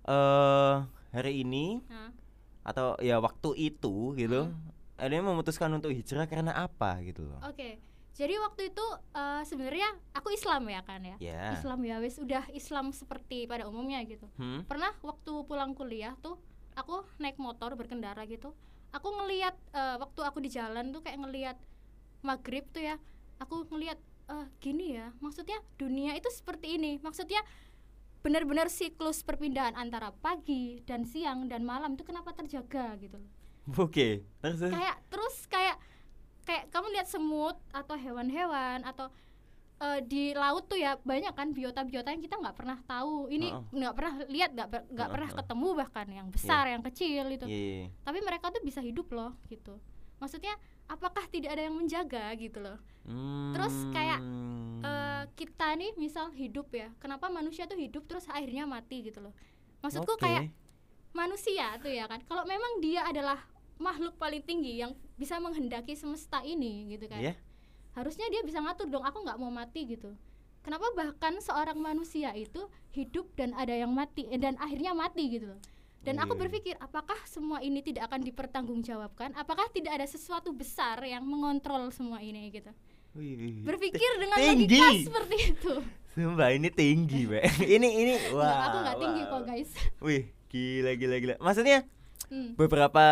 eh 0.05 0.75
hari 1.11 1.41
ini 1.41 1.81
Nah, 1.89 2.11
atau 2.65 2.97
ya 3.01 3.17
waktu 3.21 3.53
itu 3.57 4.13
gitu 4.13 4.49
Hmm. 4.49 4.73
Elin 4.95 5.27
memutuskan 5.27 5.67
untuk 5.75 5.91
hijrah 5.91 6.23
karena 6.23 6.55
apa 6.55 7.03
gitu 7.03 7.27
loh. 7.27 7.41
Oke. 7.43 7.77
Jadi 8.15 8.31
waktu 8.39 8.71
itu 8.71 8.85
eh, 9.11 9.43
sebenarnya 9.43 9.91
aku 10.15 10.31
Islam 10.31 10.63
ya 10.71 10.81
kan 10.87 11.03
ya. 11.03 11.17
Ya. 11.19 11.51
Islam 11.51 11.83
ya 11.83 11.99
wis 11.99 12.15
udah 12.15 12.47
Islam 12.55 12.95
seperti 12.95 13.43
pada 13.43 13.67
umumnya 13.67 13.99
gitu. 14.07 14.23
Hmm? 14.39 14.63
Pernah 14.63 14.95
waktu 15.03 15.33
pulang 15.43 15.75
kuliah 15.75 16.15
tuh 16.23 16.39
aku 16.75 17.03
naik 17.19 17.39
motor 17.39 17.73
berkendara 17.73 18.23
gitu. 18.27 18.53
Aku 18.91 19.11
ngelihat 19.11 19.55
eh, 19.75 19.95
waktu 19.99 20.21
aku 20.23 20.39
di 20.43 20.51
jalan 20.51 20.91
tuh 20.95 21.03
kayak 21.03 21.19
ngelihat 21.19 21.57
maghrib 22.23 22.63
tuh 22.71 22.83
ya. 22.83 22.95
Aku 23.41 23.67
ngelihat 23.71 23.99
eh, 24.31 24.47
gini 24.59 24.95
ya. 24.99 25.11
Maksudnya 25.19 25.59
dunia 25.75 26.15
itu 26.15 26.27
seperti 26.31 26.79
ini. 26.79 26.99
Maksudnya 26.99 27.43
benar-benar 28.25 28.73
siklus 28.73 29.21
perpindahan 29.21 29.77
antara 29.77 30.09
pagi 30.09 30.81
dan 30.89 31.05
siang 31.05 31.45
dan 31.45 31.61
malam 31.61 31.93
itu 31.93 32.01
kenapa 32.01 32.33
terjaga 32.33 32.97
gitu 32.97 33.21
loh. 33.21 33.31
Oke. 33.81 34.25
Terus. 34.41 34.69
kayak 34.69 34.97
terus 35.09 35.35
kayak 35.49 35.77
kayak 36.45 36.69
kamu 36.69 36.93
lihat 36.93 37.07
semut 37.09 37.57
atau 37.73 37.97
hewan-hewan 37.97 38.85
atau 38.85 39.09
eh, 39.75 39.99
di 40.03 40.31
laut 40.31 40.65
tuh 40.65 40.79
ya 40.79 40.95
banyak 41.01 41.33
kan 41.35 41.51
biota-biota 41.51 42.09
yang 42.11 42.23
kita 42.23 42.35
nggak 42.39 42.55
pernah 42.55 42.77
tahu. 42.85 43.27
Ini 43.27 43.47
nggak 43.71 43.93
pernah 43.93 44.13
lihat 44.27 44.49
nggak 44.55 44.67
nggak 44.71 45.07
Heeh, 45.07 45.13
pernah 45.13 45.29
ketemu 45.35 45.67
bahkan 45.75 46.07
yang 46.07 46.27
besar 46.31 46.63
yang 46.71 46.83
kecil 46.83 47.25
itu 47.27 47.45
Iya, 47.45 47.59
iya. 47.59 47.85
tapi 48.03 48.19
mereka 48.23 48.49
tuh 48.51 48.63
bisa 48.63 48.79
hidup 48.79 49.11
loh 49.11 49.35
gitu. 49.47 49.75
Maksudnya 50.17 50.55
apakah 50.87 51.27
tidak 51.27 51.59
ada 51.59 51.67
yang 51.67 51.75
menjaga 51.75 52.31
gitu 52.39 52.63
loh. 52.63 52.79
Terus 53.53 53.75
kayak, 53.91 54.21
Hmm. 54.21 54.81
Eh, 54.85 55.23
kita 55.33 55.73
nih 55.73 55.97
misal 55.97 56.29
hidup 56.29 56.69
ya 56.69 56.93
kenapa 57.01 57.25
manusia 57.25 57.65
tuh 57.65 57.73
hidup 57.73 58.05
terus 58.05 58.29
akhirnya 58.29 58.69
mati 58.69 59.01
gitu 59.01 59.17
loh. 59.17 59.33
Maksudku 59.81 60.13
Oke. 60.13 60.21
kayak 60.29 60.53
manusia 61.09 61.73
tuh 61.81 61.89
ya 61.89 62.05
kan 62.05 62.21
kalau 62.27 62.43
memang 62.45 62.83
dia 62.83 63.01
adalah 63.07 63.39
makhluk 63.81 64.15
paling 64.15 64.43
tinggi 64.45 64.79
yang 64.79 64.93
bisa 65.17 65.39
menghendaki 65.41 65.97
semesta 65.97 66.43
ini 66.45 66.91
gitu 66.93 67.09
kan. 67.09 67.17
Iya. 67.19 67.33
Harusnya 67.95 68.27
dia 68.27 68.43
bisa 68.43 68.59
ngatur 68.59 68.87
dong 68.87 69.01
aku 69.01 69.23
nggak 69.23 69.39
mau 69.39 69.49
mati 69.49 69.87
gitu 69.87 70.11
kenapa 70.61 70.91
bahkan 70.91 71.39
seorang 71.39 71.77
manusia 71.77 72.31
itu 72.31 72.59
hidup 72.91 73.31
dan 73.33 73.51
ada 73.53 73.71
yang 73.71 73.89
mati 73.89 74.27
eh, 74.27 74.37
dan 74.37 74.55
akhirnya 74.55 74.91
mati 74.91 75.31
gitu 75.31 75.49
loh 75.49 75.61
dan 76.03 76.19
aku 76.19 76.35
Iya. 76.35 76.41
berpikir 76.45 76.75
apakah 76.77 77.17
semua 77.25 77.59
ini 77.59 77.81
tidak 77.81 78.05
akan 78.05 78.21
dipertanggungjawabkan 78.21 79.33
apakah 79.33 79.65
tidak 79.71 79.95
ada 79.95 80.05
sesuatu 80.05 80.51
besar 80.51 81.01
yang 81.01 81.23
mengontrol 81.23 81.89
semua 81.89 82.19
ini 82.19 82.51
gitu 82.51 82.69
berpikir 83.63 84.11
dengan 84.19 84.37
Tinggi. 84.37 84.67
logika 84.67 84.87
seperti 85.01 85.37
itu 85.49 85.73
Sumpah 86.15 86.47
ini 86.47 86.71
tinggi, 86.71 87.27
Be. 87.27 87.43
ini 87.75 87.89
ini 87.91 88.13
wah. 88.31 88.47
Nggak, 88.47 88.59
aku 88.63 88.77
nggak 88.79 88.97
tinggi 88.99 89.21
wah. 89.21 89.29
kok 89.29 89.41
guys 89.43 89.69
Wih, 89.99 90.23
gila 90.47 90.91
gila 90.95 91.15
gila. 91.19 91.35
Maksudnya 91.43 91.77
Hmm. 92.25 92.57
beberapa 92.57 93.05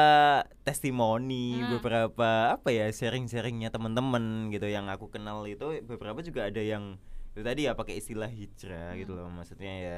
testimoni, 0.63 1.61
Ah. 1.61 1.77
beberapa 1.77 2.29
apa 2.55 2.69
ya 2.69 2.89
sharing-sharingnya 2.89 3.69
teman-teman 3.69 4.49
gitu 4.49 4.65
yang 4.65 4.89
aku 4.89 5.07
kenal 5.07 5.45
itu 5.45 5.81
beberapa 5.85 6.19
juga 6.19 6.49
ada 6.49 6.59
yang 6.59 6.97
itu 7.33 7.41
tadi 7.41 7.65
ya 7.65 7.73
pakai 7.73 7.97
istilah 7.97 8.29
hijrah 8.29 8.97
gitu 8.97 9.13
loh. 9.13 9.29
Maksudnya 9.29 9.73
ya 9.73 9.97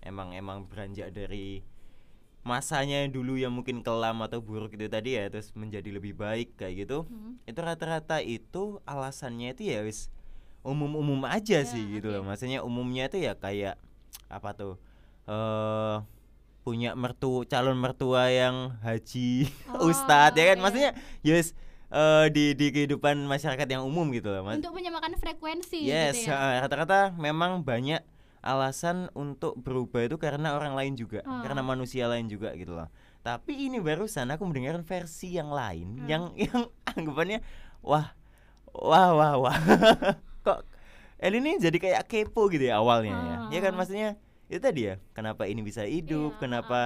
emang 0.00 0.32
emang 0.32 0.64
beranjak 0.64 1.10
dari 1.10 1.64
masanya 2.44 3.00
yang 3.04 3.12
dulu 3.12 3.40
yang 3.40 3.56
mungkin 3.56 3.80
kelam 3.80 4.20
atau 4.20 4.44
buruk 4.44 4.76
itu 4.76 4.84
tadi 4.88 5.16
ya 5.16 5.32
terus 5.32 5.48
menjadi 5.56 5.88
lebih 5.96 6.12
baik 6.12 6.60
kayak 6.60 6.84
gitu. 6.84 7.08
Hmm. 7.08 7.40
Itu 7.44 7.60
rata-rata 7.60 8.20
itu 8.20 8.84
alasannya 8.84 9.56
itu 9.56 9.72
ya 9.72 9.80
wis 9.80 10.12
umum-umum 10.60 11.24
aja 11.24 11.60
Ya, 11.60 11.68
sih 11.68 11.84
gitu 11.88 12.12
loh. 12.12 12.24
Maksudnya 12.24 12.60
umumnya 12.60 13.08
itu 13.08 13.20
ya 13.20 13.32
kayak 13.36 13.76
apa 14.28 14.52
tuh? 14.52 14.76
eh 15.24 15.96
punya 16.64 16.96
mertu 16.96 17.44
calon 17.44 17.76
mertua 17.76 18.32
yang 18.32 18.72
haji 18.80 19.46
Oh, 19.76 19.86
ustadz 19.86 20.34
ya 20.34 20.44
kan 20.48 20.56
iya. 20.56 20.62
maksudnya 20.64 20.90
yes 21.20 21.52
eh, 21.88 22.26
di 22.32 22.56
di 22.56 22.72
kehidupan 22.72 23.20
masyarakat 23.22 23.68
yang 23.68 23.84
umum 23.84 24.08
gitu 24.10 24.32
loh 24.32 24.42
mas 24.42 24.56
untuk 24.58 24.72
menyamakan 24.72 25.12
frekuensi 25.14 25.84
yes 25.84 26.18
gitu 26.18 26.32
ya 26.32 26.58
rata-rata 26.58 27.12
memang 27.14 27.60
banyak 27.60 28.00
alasan 28.40 29.08
untuk 29.12 29.56
berubah 29.56 30.04
itu 30.04 30.16
karena 30.16 30.52
orang 30.52 30.72
lain 30.72 30.94
juga 30.94 31.20
Ah. 31.22 31.40
karena 31.40 31.60
manusia 31.60 32.04
lain 32.04 32.26
juga 32.26 32.52
gitu 32.52 32.72
loh 32.72 32.88
tapi 33.20 33.56
ini 33.68 33.80
barusan 33.80 34.28
aku 34.28 34.44
mendengar 34.44 34.76
versi 34.80 35.32
yang 35.32 35.48
lain 35.48 36.00
Hmm. 36.00 36.08
yang 36.08 36.22
yang 36.48 36.60
anggapannya 36.86 37.40
wah 37.80 38.12
wah 38.68 39.12
wah 39.12 39.34
wah 39.38 39.56
kok 40.46 40.64
El 41.16 41.40
ini 41.40 41.56
jadi 41.56 41.78
kayak 41.78 42.04
kepo 42.04 42.48
gitu 42.48 42.68
ya 42.68 42.80
awalnya 42.80 43.16
ya 43.16 43.36
ya 43.48 43.60
kan 43.60 43.72
Ah. 43.72 43.78
maksudnya 43.80 44.08
itu 44.46 44.60
tadi 44.60 44.80
ya 44.88 44.94
kenapa 45.12 45.48
ini 45.48 45.64
bisa 45.64 45.82
hidup 45.84 46.36
Iya, 46.36 46.40
kenapa 46.40 46.80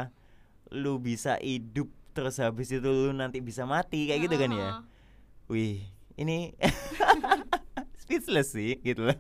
lu 0.70 1.00
bisa 1.00 1.36
hidup 1.40 1.88
terus 2.12 2.38
habis 2.38 2.68
itu 2.68 2.84
lu 2.84 3.10
nanti 3.12 3.38
bisa 3.38 3.64
mati 3.64 4.06
kayak 4.06 4.26
gitu 4.26 4.36
kan 4.36 4.50
ya 4.50 4.70
wih 5.46 5.82
ini 6.14 6.52
speechless 8.02 8.52
sih 8.54 8.78
gitu 8.82 9.08
loh 9.08 9.18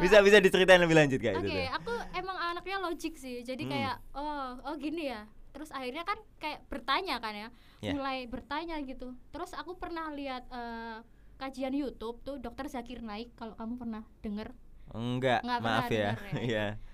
bisa 0.00 0.24
bisa 0.24 0.40
diceritain 0.40 0.80
lebih 0.80 0.96
lanjut 0.96 1.20
kayak 1.20 1.36
Oke, 1.36 1.44
gitu 1.44 1.52
tuh 1.60 1.68
aku 1.76 1.92
emang 2.16 2.36
anaknya 2.40 2.80
logik 2.80 3.12
sih. 3.20 3.44
Jadi 3.44 3.68
Hmm. 3.68 3.72
kayak 3.76 3.96
oh, 4.16 4.56
oh 4.64 4.74
gini 4.80 5.12
ya. 5.12 5.28
Terus 5.52 5.68
akhirnya 5.68 6.00
kan 6.08 6.16
kayak 6.40 6.64
bertanya 6.72 7.20
kan 7.20 7.36
ya. 7.36 7.48
Ya. 7.84 7.92
Mulai 7.92 8.24
bertanya 8.24 8.80
gitu. 8.80 9.12
Terus 9.28 9.52
aku 9.52 9.76
pernah 9.76 10.08
lihat 10.16 10.48
eh, 10.48 11.04
kajian 11.36 11.76
YouTube 11.76 12.24
tuh 12.24 12.40
Dokter 12.40 12.72
Zakir 12.72 13.04
Naik 13.04 13.36
kalau 13.36 13.52
kamu 13.52 13.76
pernah 13.76 14.02
denger. 14.24 14.48
enggak, 14.90 15.44
Nggak 15.44 15.60
maaf 15.60 15.86
pernah 15.86 15.92
ya 15.92 16.10
ya. 16.16 16.40
Iya. 16.40 16.66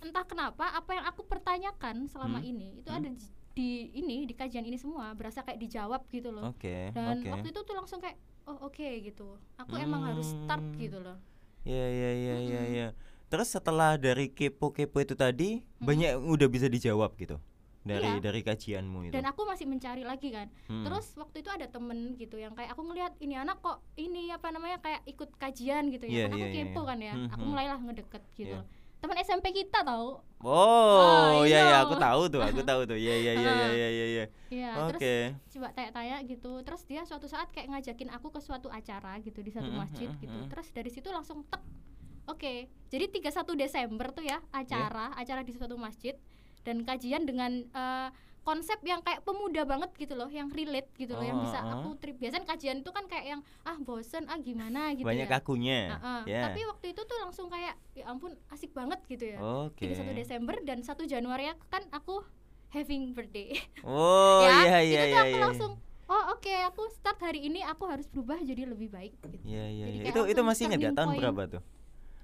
Entah 0.00 0.24
kenapa 0.24 0.64
apa 0.70 0.90
yang 0.90 1.04
aku 1.04 1.22
pertanyakan 1.22 2.04
selama 2.06 2.38
Hmm. 2.38 2.50
ini 2.50 2.68
itu 2.76 2.88
Hmm. 2.88 2.98
ada 2.98 3.08
di, 3.10 3.20
di 3.50 3.68
ini 3.94 4.24
di 4.24 4.32
kajian 4.32 4.62
ini 4.62 4.74
semua 4.74 5.12
berasa 5.12 5.40
kayak 5.40 5.58
dijawab 5.58 6.02
gitu 6.08 6.30
loh. 6.30 6.48
oke 6.48 6.74
Dan 6.90 7.20
oke 7.20 7.28
waktu 7.30 7.48
itu 7.50 7.60
tuh 7.60 7.74
langsung 7.74 7.98
kayak 7.98 8.16
oh 8.44 8.58
oke 8.62 8.80
gitu. 9.02 9.28
Aku 9.56 9.76
emang 9.76 10.02
harus 10.04 10.26
start 10.26 10.62
Hmm. 10.62 10.76
gitu 10.76 10.98
loh. 10.98 11.16
ya 11.60 11.76
ya 11.84 12.10
ya 12.10 12.34
ya 12.40 12.60
Mm-mm. 12.62 12.72
ya 12.74 12.88
terus 13.28 13.46
setelah 13.46 13.94
dari 13.94 14.26
kepo-kepo 14.28 14.96
itu 14.98 15.12
tadi 15.12 15.60
Mm. 15.76 15.84
banyak 15.84 16.08
yang 16.10 16.22
udah 16.26 16.48
bisa 16.48 16.66
dijawab 16.66 17.12
gitu 17.14 17.36
dari 17.80 18.00
Iya. 18.06 18.16
dari 18.18 18.40
kajianmu 18.40 18.98
itu 19.02 19.12
Dan 19.12 19.24
aku 19.24 19.44
masih 19.44 19.64
mencari 19.64 20.00
lagi 20.00 20.28
kan. 20.30 20.48
Hmm. 20.66 20.84
Terus 20.84 21.12
waktu 21.14 21.40
itu 21.40 21.48
ada 21.48 21.64
temen 21.66 22.12
gitu 22.14 22.36
yang 22.36 22.52
kayak 22.52 22.72
aku 22.72 22.80
ngelihat 22.82 23.12
ini 23.18 23.34
anak 23.34 23.56
kok 23.58 23.80
ini 23.94 24.28
apa 24.28 24.48
namanya 24.48 24.76
kayak 24.78 25.04
ikut 25.06 25.32
kajian 25.34 25.88
gitu 25.88 26.04
Iya, 26.04 26.16
ya. 26.16 26.22
kan 26.22 26.30
aku 26.30 26.38
iya, 26.38 26.48
iya, 26.50 26.56
kepo 26.62 26.80
iya. 26.80 26.88
kan 26.88 26.98
ya. 26.98 27.14
Hmm, 27.14 27.28
Aku 27.30 27.40
hmm. 27.40 27.50
mulailah 27.50 27.78
ngedeket 27.82 28.22
gitu. 28.34 28.56
Iya. 28.56 28.79
Teman 29.00 29.16
SMP 29.18 29.46
kita 29.50 29.80
tahu. 29.80 30.20
Oh, 30.40 31.00
Ah, 31.00 31.44
ya 31.44 31.56
ya 31.56 31.60
iya. 31.64 31.76
aku 31.84 31.96
tahu 31.96 32.22
tuh, 32.28 32.40
aku 32.40 32.60
tahu 32.60 32.80
tuh. 32.84 32.96
Ya 32.96 33.12
ya 33.12 33.32
ya 33.32 33.40
ya 33.40 33.52
Ah. 33.64 33.72
ya 33.72 33.88
ya 33.88 34.06
ya. 34.06 34.24
Iya, 34.50 34.70
Oke. 34.88 35.14
coba 35.48 35.68
tanya-tanya 35.72 36.16
gitu. 36.24 36.52
Terus 36.60 36.82
dia 36.84 37.02
suatu 37.04 37.24
saat 37.24 37.48
kayak 37.48 37.68
ngajakin 37.70 38.08
aku 38.08 38.28
ke 38.28 38.40
suatu 38.40 38.68
acara 38.68 39.16
gitu 39.20 39.40
di 39.40 39.48
satu 39.48 39.68
Mm-mm, 39.68 39.80
masjid 39.80 40.08
gitu. 40.16 40.32
mm-mm. 40.32 40.48
Terus 40.48 40.68
dari 40.70 40.88
situ 40.88 41.08
langsung 41.08 41.44
tek. 41.44 41.60
Oke. 42.26 42.68
Jadi 42.88 43.20
31 43.20 43.56
Desember 43.56 44.12
tuh 44.12 44.22
ya 44.22 44.40
acara, 44.50 45.12
acara 45.12 45.40
di 45.40 45.52
suatu 45.52 45.76
masjid 45.76 46.12
dan 46.60 46.84
kajian 46.84 47.24
dengan 47.24 47.64
eh, 47.64 48.08
konsep 48.40 48.80
yang 48.82 49.04
kayak 49.04 49.20
pemuda 49.22 49.62
banget 49.68 49.90
gitu 50.00 50.16
loh, 50.16 50.28
yang 50.32 50.48
relate 50.48 50.88
gitu 50.96 51.12
loh, 51.12 51.24
yang 51.24 51.38
bisa 51.44 51.60
Oh, 51.60 51.68
oh. 51.68 51.72
aku 51.76 51.88
trip. 52.00 52.16
Biasanya 52.16 52.46
kajian 52.48 52.80
itu 52.80 52.90
kan 52.90 53.04
kayak 53.04 53.26
yang 53.36 53.40
ah 53.68 53.76
bosen, 53.78 54.24
ah 54.32 54.40
gimana 54.40 54.96
gitu 54.96 55.04
Banyak 55.04 55.28
ya. 55.28 55.34
kakunya. 55.38 55.80
Heeh. 55.92 56.20
Ya. 56.30 56.42
Tapi 56.48 56.60
waktu 56.64 56.86
itu 56.96 57.02
tuh 57.04 57.16
langsung 57.20 57.46
kayak 57.52 57.76
ya 57.92 58.04
ampun 58.08 58.32
asik 58.48 58.72
banget 58.72 59.00
gitu 59.06 59.36
ya. 59.36 59.38
Oke. 59.38 59.92
31 59.92 60.16
Desember 60.16 60.56
dan 60.64 60.80
1 60.80 60.96
Januari 61.04 61.52
kan 61.68 61.84
aku 61.92 62.24
having 62.72 63.12
birthday. 63.12 63.60
Oh, 63.84 64.40
ya, 64.46 64.50
iya 64.64 64.78
iya 64.80 65.00
itu 65.04 65.04
tuh 65.04 65.18
iya 65.18 65.20
aku 65.20 65.36
iya. 65.36 65.44
langsung 65.44 65.72
oh 66.10 66.24
oke 66.34 66.54
aku 66.66 66.82
start 66.90 67.22
hari 67.22 67.46
ini 67.46 67.62
aku 67.62 67.86
harus 67.86 68.10
berubah 68.10 68.42
jadi 68.42 68.66
lebih 68.66 68.90
baik 68.90 69.14
gitu. 69.22 69.38
Iya 69.46 69.64
iya 69.70 69.84
Jadi 69.86 69.98
iya. 70.02 70.10
Itu 70.10 70.20
itu 70.26 70.40
masih 70.42 70.62
ingat 70.66 70.80
ya 70.80 70.90
turning 70.90 70.98
tahun 70.98 71.14
berapa 71.22 71.42
tuh? 71.58 71.62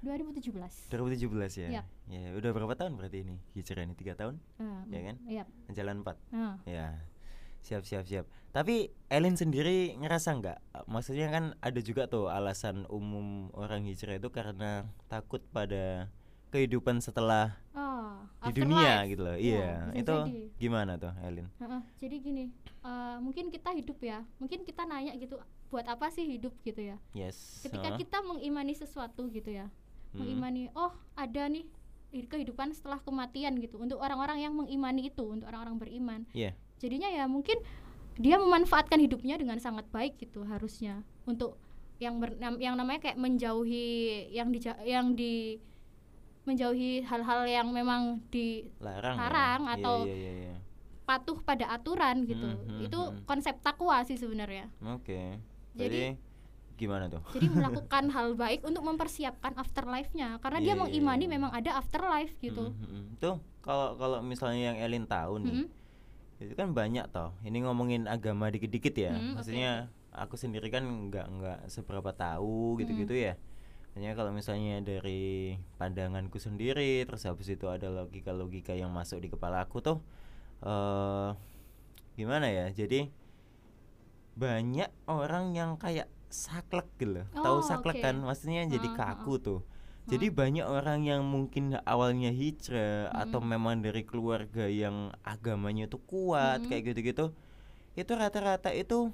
2017. 0.00 0.92
2017 0.92 1.62
ya. 1.62 1.68
Yap. 1.80 1.86
Ya, 2.06 2.30
udah 2.36 2.50
berapa 2.52 2.74
tahun 2.74 2.94
berarti 2.94 3.24
ini? 3.26 3.36
Hijrah 3.52 3.82
ini 3.82 3.94
3 3.94 4.14
tahun? 4.14 4.34
Nah, 4.58 4.84
Ya 4.86 5.00
kan? 5.02 5.16
Iya. 5.26 5.44
Jalan 5.72 5.96
4. 6.02 6.16
Nah, 6.30 6.56
Ya. 6.64 7.00
Siap 7.60 7.82
siap 7.82 8.06
siap. 8.06 8.30
Tapi 8.54 8.94
Elin 9.10 9.34
sendiri 9.34 9.98
ngerasa 9.98 10.38
nggak? 10.38 10.86
Maksudnya 10.86 11.28
kan 11.28 11.44
ada 11.58 11.80
juga 11.82 12.06
tuh 12.06 12.30
alasan 12.30 12.86
umum 12.86 13.50
orang 13.52 13.82
hijrah 13.84 14.16
itu 14.16 14.30
karena 14.30 14.86
takut 15.10 15.42
pada 15.50 16.06
kehidupan 16.54 17.02
setelah 17.02 17.58
oh, 17.74 18.22
di 18.46 18.54
dunia 18.54 19.02
afterlife. 19.02 19.10
gitu 19.10 19.22
loh. 19.26 19.36
Ya, 19.36 19.42
Iya, 19.42 19.70
bisa 19.90 19.98
itu 19.98 20.14
jadi. 20.14 20.42
gimana 20.62 20.92
tuh, 20.94 21.12
Elin? 21.20 21.46
Heeh, 21.58 21.82
jadi 21.98 22.16
gini, 22.22 22.44
eh, 22.86 23.16
mungkin 23.18 23.50
kita 23.50 23.74
hidup 23.74 23.98
ya, 23.98 24.22
mungkin 24.38 24.62
kita 24.62 24.86
nanya 24.86 25.12
gitu, 25.18 25.36
buat 25.66 25.84
apa 25.84 26.06
sih 26.08 26.24
hidup 26.24 26.54
gitu 26.62 26.80
ya? 26.80 26.96
Yes. 27.12 27.66
Ketika 27.66 27.92
heeh. 27.92 27.98
kita 27.98 28.22
mengimani 28.22 28.78
sesuatu 28.78 29.26
gitu 29.28 29.50
ya, 29.50 29.66
Hmm. 30.16 30.24
mengimani, 30.24 30.72
oh 30.72 30.90
ada 31.14 31.46
nih 31.46 31.68
hi- 32.10 32.24
kehidupan 32.24 32.72
setelah 32.72 32.96
kematian 32.98 33.60
gitu, 33.60 33.76
untuk 33.76 34.00
orang-orang 34.00 34.40
yang 34.40 34.52
mengimani 34.52 35.06
itu, 35.06 35.22
untuk 35.22 35.46
orang-orang 35.46 35.76
beriman. 35.76 36.20
Iya. 36.32 36.56
Jadinya 36.76 37.08
ya 37.08 37.24
mungkin 37.24 37.60
dia 38.16 38.36
memanfaatkan 38.36 38.96
hidupnya 38.96 39.36
dengan 39.36 39.60
sangat 39.60 39.84
baik 39.88 40.16
gitu 40.16 40.40
harusnya 40.42 41.04
untuk 41.24 41.60
yang 41.96 42.16
ber, 42.16 42.32
yang 42.56 42.72
namanya 42.74 43.00
kayak 43.02 43.16
menjauhi 43.16 43.88
yang 44.30 44.48
di 44.48 44.58
yang 44.84 45.12
di 45.12 45.60
menjauhi 46.46 47.02
hal-hal 47.02 47.42
yang 47.44 47.68
memang 47.70 48.22
di 48.30 48.68
larang. 48.78 49.16
ya? 49.16 49.20
larang 49.20 49.60
Iya, 49.62 49.72
atau 49.76 49.96
iya, 50.04 50.14
iya, 50.14 50.32
iya. 50.38 50.56
patuh 51.02 51.38
pada 51.40 51.66
aturan 51.70 52.22
gitu. 52.24 52.46
Hmm, 52.46 52.62
hmm, 52.62 52.86
itu 52.86 53.00
hmm. 53.00 53.24
konsep 53.26 53.58
takwa 53.60 54.00
sih 54.02 54.14
sebenarnya. 54.14 54.70
Oke. 54.86 55.42
Jadi- 55.74 56.14
Jadi 56.16 56.25
gimana 56.76 57.08
tuh? 57.08 57.24
Jadi 57.32 57.48
melakukan 57.48 58.12
hal 58.12 58.36
baik 58.36 58.60
untuk 58.62 58.84
mempersiapkan 58.84 59.56
afterlife-nya 59.56 60.36
karena 60.38 60.58
Iya, 60.60 60.64
dia 60.64 60.74
iya, 60.76 60.80
mengimani 60.84 61.24
iya. 61.26 61.32
memang 61.32 61.50
ada 61.50 61.70
afterlife 61.76 62.36
gitu. 62.38 62.70
Mm, 62.70 62.76
mm, 62.78 62.88
mm. 62.92 63.04
Tuh 63.18 63.36
kalau 63.64 63.96
kalau 63.96 64.18
misalnya 64.22 64.72
yang 64.72 64.78
Elin 64.78 65.08
tahu 65.08 65.40
nih, 65.42 65.64
Mm-mm. 65.64 66.44
itu 66.44 66.54
kan 66.54 66.70
banyak 66.70 67.08
toh. 67.10 67.32
Ini 67.42 67.64
ngomongin 67.64 68.06
agama 68.06 68.52
dikit-dikit 68.52 68.94
ya. 68.94 69.16
Hmm, 69.16 69.34
oke, 69.34 69.42
Maksudnya 69.42 69.88
aku 70.12 70.36
sendiri 70.36 70.68
kan 70.68 70.84
nggak 71.08 71.26
nggak 71.28 71.58
seberapa 71.68 72.12
tahu 72.12 72.76
Hmm. 72.76 72.78
gitu-gitu 72.84 73.16
ya. 73.16 73.34
Hanya 73.96 74.12
kalau 74.12 74.28
misalnya 74.28 74.84
dari 74.84 75.56
pandanganku 75.80 76.36
sendiri, 76.36 77.08
terus 77.08 77.24
habis 77.24 77.48
itu 77.48 77.64
ada 77.64 77.88
logika-logika 77.88 78.76
yang 78.76 78.92
masuk 78.92 79.24
di 79.24 79.32
kepala 79.32 79.64
aku 79.64 79.80
tuh, 79.80 79.98
eh 80.60 81.32
gimana 82.14 82.48
ya? 82.48 82.68
Jadi 82.70 83.08
banyak 84.36 84.92
orang 85.08 85.56
yang 85.56 85.80
kayak 85.80 86.12
saklek 86.36 86.88
gitu 87.00 87.16
loh. 87.16 87.26
Tahu 87.32 87.56
Oh, 87.56 87.64
saklek 87.64 87.96
oke. 87.98 88.04
kan? 88.04 88.14
Maksudnya 88.20 88.68
jadi 88.68 88.88
ha, 88.92 88.96
kaku 88.96 89.34
tuh. 89.40 89.60
Ha. 89.64 90.12
Jadi 90.12 90.30
banyak 90.30 90.62
orang 90.62 91.02
yang 91.02 91.24
mungkin 91.24 91.74
awalnya 91.82 92.30
hijrah 92.30 93.10
atau 93.10 93.40
Mm-mm. 93.40 93.50
memang 93.56 93.74
dari 93.80 94.04
keluarga 94.04 94.68
yang 94.68 95.10
agamanya 95.24 95.88
tuh 95.88 95.98
kuat 96.04 96.60
Mm-mm. 96.60 96.68
kayak 96.68 96.82
gitu-gitu. 96.92 97.32
Itu 97.96 98.12
rata-rata 98.12 98.70
itu 98.70 99.10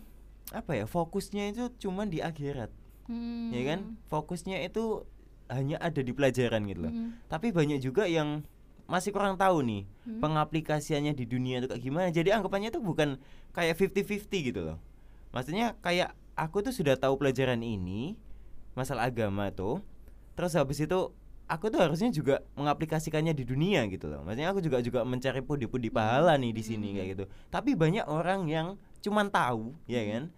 apa 0.50 0.75
ya? 0.75 0.85
Fokusnya 0.85 1.49
itu 1.49 1.71
cuma 1.79 2.05
di 2.05 2.19
akhirat, 2.21 2.69
Hmm. 3.09 3.55
ya 3.55 3.62
kan? 3.64 3.81
Fokusnya 4.11 4.61
itu 4.61 5.07
hanya 5.49 5.79
ada 5.79 6.02
di 6.02 6.12
pelajaran 6.12 6.67
gitu 6.67 6.81
loh. 6.85 6.93
Mm-mm. 6.93 7.25
Tapi 7.31 7.55
banyak 7.55 7.81
juga 7.81 8.05
yang 8.05 8.43
masih 8.85 9.14
kurang 9.14 9.41
tahu 9.41 9.64
nih 9.64 9.83
Hmm. 10.05 10.21
pengaplikasiannya 10.21 11.14
di 11.14 11.25
dunia 11.25 11.62
itu 11.62 11.71
kayak 11.71 11.81
gimana. 11.81 12.09
Jadi 12.11 12.35
anggapannya 12.35 12.69
tuh 12.69 12.83
bukan 12.85 13.17
kayak 13.50 13.79
50-50 13.81 14.38
gitu 14.45 14.61
loh. 14.61 14.76
Maksudnya 15.33 15.73
kayak 15.81 16.12
aku 16.37 16.65
tuh 16.65 16.73
sudah 16.75 16.97
tahu 16.97 17.19
pelajaran 17.21 17.61
ini 17.61 18.17
masalah 18.73 19.09
agama 19.09 19.53
tuh. 19.53 19.85
Terus 20.33 20.57
habis 20.57 20.81
itu 20.81 21.12
aku 21.45 21.69
tuh 21.69 21.81
harusnya 21.85 22.09
juga 22.09 22.41
mengaplikasikannya 22.57 23.37
di 23.37 23.45
dunia 23.45 23.85
gitu 23.93 24.09
loh. 24.09 24.25
Maksudnya 24.25 24.49
aku 24.49 24.61
juga 24.65 24.79
juga 24.81 25.01
mencari 25.05 25.45
pundi-pundi 25.45 25.93
pahala 25.93 26.37
nih 26.41 26.53
di 26.57 26.62
sini 26.65 26.97
kayak 26.97 27.09
gitu. 27.19 27.25
Tapi 27.53 27.77
banyak 27.77 28.09
orang 28.09 28.49
yang 28.49 28.81
cuman 29.05 29.29
tahu, 29.29 29.77
ya 29.85 30.01
kan? 30.09 30.33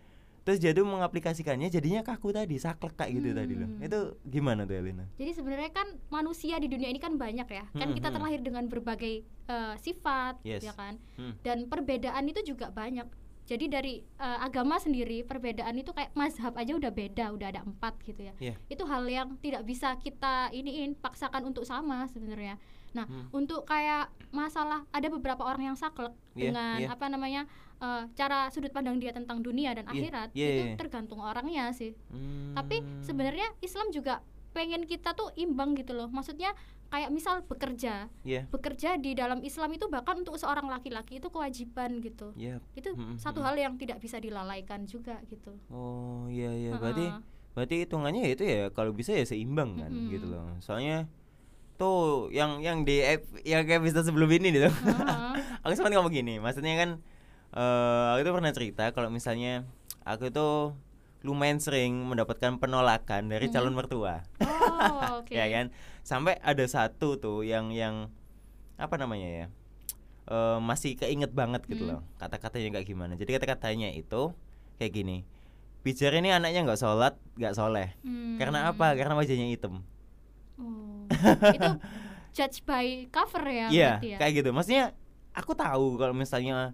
Terus 0.45 0.61
jadi 0.61 0.77
mengaplikasikannya 0.85 1.73
jadinya 1.73 2.05
kaku 2.05 2.29
tadi, 2.29 2.61
saklek 2.61 3.01
kayak 3.01 3.17
gitu 3.17 3.33
tadi 3.33 3.55
loh. 3.57 3.65
Hmm. 3.65 3.81
Itu 3.81 3.99
gimana 4.29 4.69
tuh 4.69 4.77
Elina? 4.77 5.09
Jadi 5.17 5.33
sebenarnya 5.33 5.73
kan 5.73 5.89
manusia 6.13 6.61
di 6.61 6.69
dunia 6.69 6.93
ini 6.93 7.01
kan 7.01 7.17
banyak 7.17 7.49
ya. 7.49 7.65
Kan 7.73 7.89
Hmm, 7.89 7.97
kita 7.97 8.13
hmm. 8.13 8.17
terlahir 8.21 8.41
dengan 8.45 8.65
berbagai 8.69 9.25
eh, 9.25 9.75
sifat, 9.81 10.45
Yes. 10.45 10.61
ya 10.61 10.77
kan. 10.77 11.01
Hmm. 11.17 11.33
Dan 11.41 11.65
perbedaan 11.73 12.29
itu 12.29 12.45
juga 12.45 12.69
banyak. 12.69 13.09
Jadi 13.45 13.69
dari 13.69 13.95
eh, 14.01 14.39
agama 14.41 14.81
sendiri 14.81 15.21
perbedaan 15.21 15.77
itu 15.77 15.93
kayak 15.93 16.13
mazhab 16.13 16.57
aja 16.57 16.73
udah 16.73 16.89
beda, 16.89 17.29
udah 17.31 17.49
ada 17.53 17.61
empat 17.61 18.01
gitu 18.03 18.25
ya. 18.25 18.35
Iya. 18.41 18.55
Itu 18.67 18.89
hal 18.89 19.05
yang 19.05 19.37
tidak 19.39 19.63
bisa 19.63 19.93
kita 19.97 20.49
iniin 20.51 20.97
paksakan 20.97 21.45
untuk 21.45 21.63
sama 21.63 22.09
sebenarnya. 22.09 22.57
Nah, 22.95 23.05
Hmm. 23.05 23.27
untuk 23.35 23.67
kayak 23.67 24.07
masalah 24.31 24.87
ada 24.89 25.09
beberapa 25.11 25.43
orang 25.43 25.75
yang 25.75 25.77
saklek 25.77 26.15
Iya, 26.33 26.51
dengan 26.51 26.77
iya. 26.81 26.89
apa 26.89 27.07
namanya 27.07 27.43
eh, 27.75 28.03
cara 28.15 28.49
sudut 28.49 28.71
pandang 28.71 28.97
dia 28.97 29.13
tentang 29.13 29.43
dunia 29.43 29.75
dan 29.75 29.85
Iya, 29.85 29.93
akhirat 29.93 30.29
iya, 30.33 30.47
itu 30.49 30.63
iya. 30.73 30.77
tergantung 30.79 31.21
orangnya 31.21 31.69
sih. 31.75 31.93
Tapi 32.55 32.81
Hmm. 32.81 33.03
sebenarnya 33.03 33.45
Islam 33.61 33.93
juga 33.93 34.25
pengen 34.55 34.87
kita 34.87 35.13
tuh 35.13 35.35
imbang 35.35 35.75
gitu 35.75 35.93
loh. 35.93 36.07
Maksudnya 36.09 36.55
kayak 36.95 37.11
misal 37.11 37.43
bekerja, 37.43 38.07
Iya. 38.23 38.47
bekerja 38.47 38.95
di 38.97 39.19
dalam 39.19 39.43
Islam 39.43 39.75
itu 39.75 39.91
bahkan 39.91 40.15
untuk 40.15 40.39
seorang 40.39 40.71
laki-laki 40.71 41.19
itu 41.19 41.27
kewajiban 41.27 41.99
gitu. 41.99 42.31
Iya. 42.39 42.63
Itu 42.73 42.95
Mm-mm, 42.95 43.19
satu 43.19 43.43
mm-mm. 43.43 43.47
hal 43.51 43.57
yang 43.59 43.75
tidak 43.75 43.99
bisa 43.99 44.23
dilalaikan 44.23 44.87
juga 44.87 45.19
gitu. 45.27 45.59
Oh 45.69 46.31
iya 46.31 46.55
iya 46.55 46.71
berarti 46.79 47.11
berarti 47.55 47.75
hitungannya 47.83 48.23
ya 48.23 48.31
itu 48.31 48.45
ya 48.47 48.63
kalau 48.71 48.95
bisa 48.95 49.11
ya 49.11 49.27
seimbang 49.27 49.75
kan 49.75 49.91
Mm-mm. 49.91 50.15
gitu 50.15 50.31
loh. 50.31 50.47
Soalnya 50.63 51.11
tuh 51.75 52.31
yang 52.31 52.63
yang 52.63 52.87
di 52.87 53.03
yang 53.43 53.67
kayak 53.67 53.83
episode 53.83 54.07
sebelum 54.07 54.31
ini 54.31 54.55
gitu. 54.55 54.71
Heeh. 54.71 55.35
aku 55.67 55.75
sempat 55.75 55.91
ngomong 55.99 56.15
gini, 56.15 56.39
maksudnya 56.39 56.79
kan 56.79 56.91
eh 57.51 58.07
aku 58.15 58.23
tuh 58.23 58.35
pernah 58.39 58.53
cerita 58.55 58.85
kalau 58.95 59.11
misalnya 59.11 59.67
aku 60.07 60.31
tuh 60.31 60.79
lumayan 61.25 61.57
sering 61.57 62.05
mendapatkan 62.05 62.61
penolakan 62.61 63.27
dari 63.27 63.49
Mhm. 63.49 63.53
calon 63.53 63.73
mertua. 63.73 64.21
Oh, 64.39 64.45
oke. 65.25 65.33
ya 65.33 65.49
kan 65.49 65.73
sampai 66.01 66.37
ada 66.39 66.63
satu 66.65 67.17
tuh 67.17 67.41
yang 67.41 67.73
yang 67.73 68.13
apa 68.77 68.95
namanya 68.95 69.25
ya 69.27 69.47
eh, 70.25 70.59
masih 70.59 70.95
keinget 70.95 71.33
banget 71.33 71.65
gitu 71.65 71.85
Hmm. 71.85 71.97
loh 71.97 72.01
kata-katanya 72.17 72.77
kayak 72.77 72.87
gimana 72.87 73.13
jadi 73.15 73.37
kata-katanya 73.37 73.89
itu 73.91 74.33
kayak 74.77 74.93
gini 74.95 75.19
Bijar 75.81 76.13
ini 76.13 76.29
anaknya 76.29 76.65
nggak 76.65 76.77
sholat 76.77 77.17
nggak 77.35 77.53
soleh 77.53 77.93
Hmm. 78.01 78.37
karena 78.37 78.69
apa 78.69 78.93
karena 78.93 79.15
wajahnya 79.15 79.49
hitam 79.49 79.81
Oh. 80.55 81.05
itu 81.07 81.71
judge 82.37 82.61
by 82.63 83.07
cover 83.09 83.45
ya 83.45 83.67
iya 83.69 83.93
ya. 84.01 84.17
kayak 84.17 84.41
gitu 84.41 84.51
maksudnya 84.51 84.93
aku 85.33 85.53
tahu 85.53 85.97
kalau 85.97 86.13
misalnya 86.13 86.73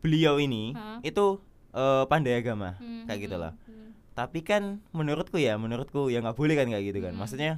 beliau 0.00 0.36
ini 0.36 0.72
Hah? 0.72 0.98
itu 1.02 1.38
eh, 1.72 2.04
pandai 2.06 2.38
agama 2.38 2.76
Hmm, 2.78 3.04
kayak 3.04 3.20
gitu 3.24 3.36
hmm, 3.36 3.44
loh 3.44 3.52
hmm. 3.66 3.88
tapi 4.12 4.40
kan 4.40 4.78
menurutku 4.92 5.36
ya 5.36 5.56
menurutku 5.56 6.08
ya 6.08 6.20
nggak 6.20 6.36
boleh 6.36 6.54
kan 6.54 6.68
kayak 6.68 6.84
gitu 6.92 7.00
kan 7.00 7.12
Mm. 7.16 7.20
maksudnya 7.20 7.52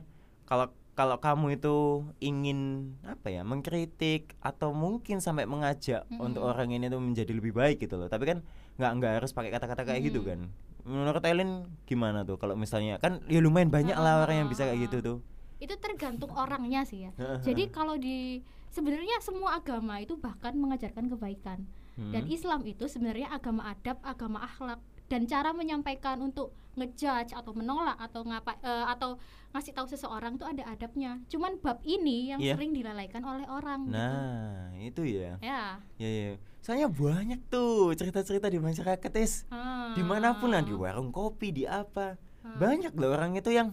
kalau 0.46 0.66
kalau 0.94 1.18
kamu 1.18 1.58
itu 1.58 1.76
ingin 2.22 2.58
apa 3.02 3.26
ya 3.26 3.42
mengkritik 3.42 4.38
atau 4.38 4.70
mungkin 4.70 5.18
sampai 5.18 5.42
mengajak 5.44 6.06
Mm-mm. 6.06 6.22
untuk 6.22 6.46
orang 6.46 6.70
ini 6.70 6.86
tuh 6.86 7.02
menjadi 7.02 7.34
lebih 7.34 7.50
baik 7.50 7.82
gitu 7.82 7.98
loh 7.98 8.06
tapi 8.06 8.30
kan 8.30 8.38
nggak 8.78 8.90
nggak 9.02 9.12
harus 9.18 9.34
pakai 9.34 9.50
kata-kata 9.50 9.82
kayak 9.82 10.02
gitu 10.06 10.22
Mm. 10.22 10.28
kan 10.30 10.40
menurut 10.84 11.24
Elin 11.24 11.64
gimana 11.88 12.22
tuh 12.22 12.36
kalau 12.36 12.54
misalnya 12.54 13.00
kan 13.00 13.18
ya 13.26 13.40
lumayan 13.40 13.72
banyak 13.72 13.96
lah 13.96 14.22
orang 14.22 14.44
yang 14.44 14.48
bisa 14.48 14.68
kayak 14.68 14.86
gitu 14.86 14.98
tuh 15.02 15.18
Itu 15.56 15.80
tergantung 15.80 16.28
orangnya 16.36 16.84
sih 16.84 17.08
ya. 17.08 17.10
Jadi 17.40 17.72
kalau 17.72 17.96
di 17.96 18.44
sebenarnya 18.68 19.16
semua 19.24 19.56
agama 19.56 19.96
itu 19.96 20.12
bahkan 20.18 20.52
mengajarkan 20.52 21.08
kebaikan. 21.08 21.64
Dan 21.94 22.22
Hmm. 22.22 22.32
Islam 22.32 22.60
itu 22.64 22.84
sebenarnya 22.84 23.30
agama 23.30 23.64
adab, 23.64 24.02
agama 24.02 24.42
akhlak 24.42 24.78
dan 25.06 25.24
cara 25.24 25.50
menyampaikan 25.50 26.18
untuk 26.18 26.50
ngejudge 26.74 27.30
atau 27.30 27.54
menolak 27.54 27.94
atau 27.96 28.22
ngapa 28.22 28.58
eh, 28.58 28.86
atau 28.88 29.14
ngasih 29.52 29.70
tahu 29.70 29.86
seseorang 29.86 30.34
itu 30.34 30.42
ada 30.42 30.66
adabnya. 30.66 31.22
Cuman 31.28 31.54
bab 31.58 31.78
ini 31.82 32.34
yang 32.34 32.42
Iya. 32.42 32.58
sering 32.58 32.74
dilalaikan 32.74 33.22
oleh 33.22 33.46
orang 33.46 33.86
gitu. 33.86 33.94
nah 33.94 34.74
itu 34.76 35.02
ya 35.06 35.38
Ya. 35.38 35.78
ya 35.94 36.08
ya 36.10 36.30
soalnya 36.58 36.88
banyak 36.88 37.46
tuh 37.46 37.94
cerita-cerita 37.94 38.48
di 38.48 38.58
masyarakat 38.58 39.12
is 39.16 39.46
Ah. 39.48 39.94
di 39.94 40.02
mana 40.02 40.34
pun 40.34 40.50
lah 40.50 40.60
di 40.60 40.74
warung 40.74 41.14
kopi 41.14 41.52
di 41.52 41.62
apa 41.62 42.18
Ah. 42.42 42.58
banyak 42.58 42.90
loh 42.92 43.14
orang 43.14 43.38
itu 43.38 43.48
yang 43.48 43.70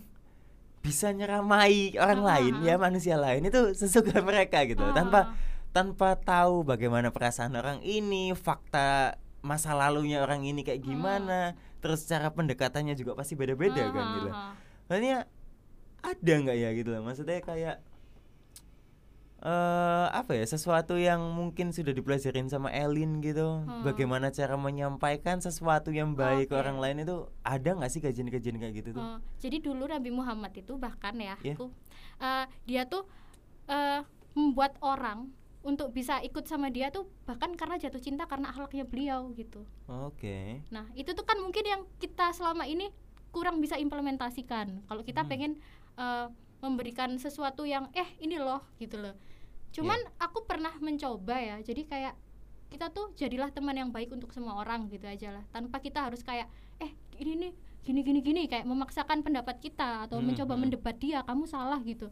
bisa 0.80 1.10
nyeramai 1.10 1.94
orang 1.96 2.22
Ah, 2.22 2.28
lain 2.38 2.54
ya 2.62 2.78
manusia 2.78 3.14
lain 3.16 3.42
itu 3.44 3.74
sesuka 3.74 4.22
mereka 4.22 4.62
gitu 4.64 4.82
Ah. 4.84 4.94
tanpa 4.94 5.34
tanpa 5.72 6.20
tahu 6.20 6.64
bagaimana 6.64 7.10
perasaan 7.10 7.56
orang 7.56 7.80
ini 7.82 8.36
fakta 8.36 9.16
masa 9.42 9.74
lalunya 9.74 10.22
orang 10.22 10.44
ini 10.44 10.62
kayak 10.62 10.84
gimana 10.84 11.56
terus 11.82 12.06
cara 12.06 12.30
pendekatannya 12.30 12.94
juga 12.94 13.18
pasti 13.18 13.34
beda-beda 13.34 13.90
kan 13.90 14.06
ah, 14.06 14.14
gitu 14.14 14.30
ah. 14.30 14.54
makanya 14.86 15.18
ada 16.06 16.34
nggak 16.38 16.58
ya 16.58 16.70
gitu 16.76 16.90
loh 16.94 17.02
maksudnya 17.02 17.42
kayak 17.42 17.82
eh 19.42 20.08
apa 20.14 20.38
ya 20.38 20.46
sesuatu 20.46 21.02
yang 21.02 21.18
mungkin 21.34 21.74
sudah 21.74 21.98
dipelajarin 21.98 22.46
sama 22.46 22.70
Elin 22.70 23.26
gitu 23.26 23.66
Hmm. 23.66 23.82
bagaimana 23.82 24.30
cara 24.30 24.54
menyampaikan 24.54 25.42
sesuatu 25.42 25.90
yang 25.90 26.14
baik 26.14 26.54
ke 26.54 26.54
Oke. 26.54 26.62
orang 26.62 26.78
lain 26.78 27.02
itu 27.02 27.26
ada 27.42 27.74
nggak 27.74 27.90
sih 27.90 28.06
kajian-kajian 28.06 28.62
kayak 28.62 28.86
gitu 28.86 28.94
tuh 28.94 29.02
Oh, 29.02 29.18
jadi 29.42 29.58
dulu 29.58 29.90
Nabi 29.90 30.14
Muhammad 30.14 30.54
itu 30.54 30.78
bahkan 30.78 31.18
ya, 31.18 31.34
Iya. 31.42 31.58
aku, 31.58 31.74
eh, 32.22 32.46
dia 32.70 32.86
tuh 32.86 33.10
eh, 33.66 34.06
membuat 34.38 34.78
orang 34.86 35.34
untuk 35.62 35.94
bisa 35.94 36.18
ikut 36.20 36.50
sama 36.50 36.68
dia 36.68 36.90
tuh 36.90 37.06
bahkan 37.24 37.54
karena 37.54 37.78
jatuh 37.78 38.02
cinta 38.02 38.26
karena 38.26 38.50
akhlaknya 38.50 38.82
beliau 38.84 39.30
gitu. 39.34 39.62
oke 39.86 40.66
Nah 40.74 40.90
itu 40.94 41.14
tuh 41.14 41.22
kan 41.22 41.38
mungkin 41.38 41.62
yang 41.62 41.82
kita 41.98 42.34
selama 42.34 42.66
ini 42.66 42.90
kurang 43.30 43.62
bisa 43.62 43.78
implementasikan. 43.78 44.82
Kalau 44.86 45.04
kita 45.04 45.22
Hmm. 45.24 45.30
pengen 45.30 45.52
eh, 45.96 46.28
memberikan 46.62 47.14
sesuatu 47.16 47.62
yang 47.64 47.90
eh 47.94 48.10
ini 48.18 48.38
loh 48.38 48.62
gitu 48.78 48.98
loh. 48.98 49.14
Cuman 49.72 49.98
Iya. 49.98 50.12
aku 50.20 50.44
pernah 50.44 50.74
mencoba 50.78 51.38
ya. 51.38 51.58
Jadi 51.60 51.86
kayak 51.86 52.14
kita 52.70 52.90
tuh 52.90 53.12
jadilah 53.14 53.52
teman 53.52 53.76
yang 53.76 53.90
baik 53.92 54.10
untuk 54.10 54.32
semua 54.32 54.56
orang 54.56 54.88
gitu 54.88 55.04
aja 55.06 55.30
lah. 55.30 55.44
Tanpa 55.52 55.78
kita 55.78 56.02
harus 56.02 56.24
kayak 56.24 56.48
eh 56.80 56.90
ini 57.20 57.36
nih 57.38 57.52
gini 57.82 58.02
gini 58.02 58.20
gini 58.22 58.42
kayak 58.46 58.64
memaksakan 58.64 59.22
pendapat 59.22 59.58
kita 59.60 60.06
atau 60.06 60.22
Hmm, 60.22 60.32
mencoba 60.32 60.54
hmm. 60.54 60.62
mendebat 60.64 60.96
dia 60.98 61.20
kamu 61.22 61.46
salah 61.46 61.82
gitu. 61.84 62.10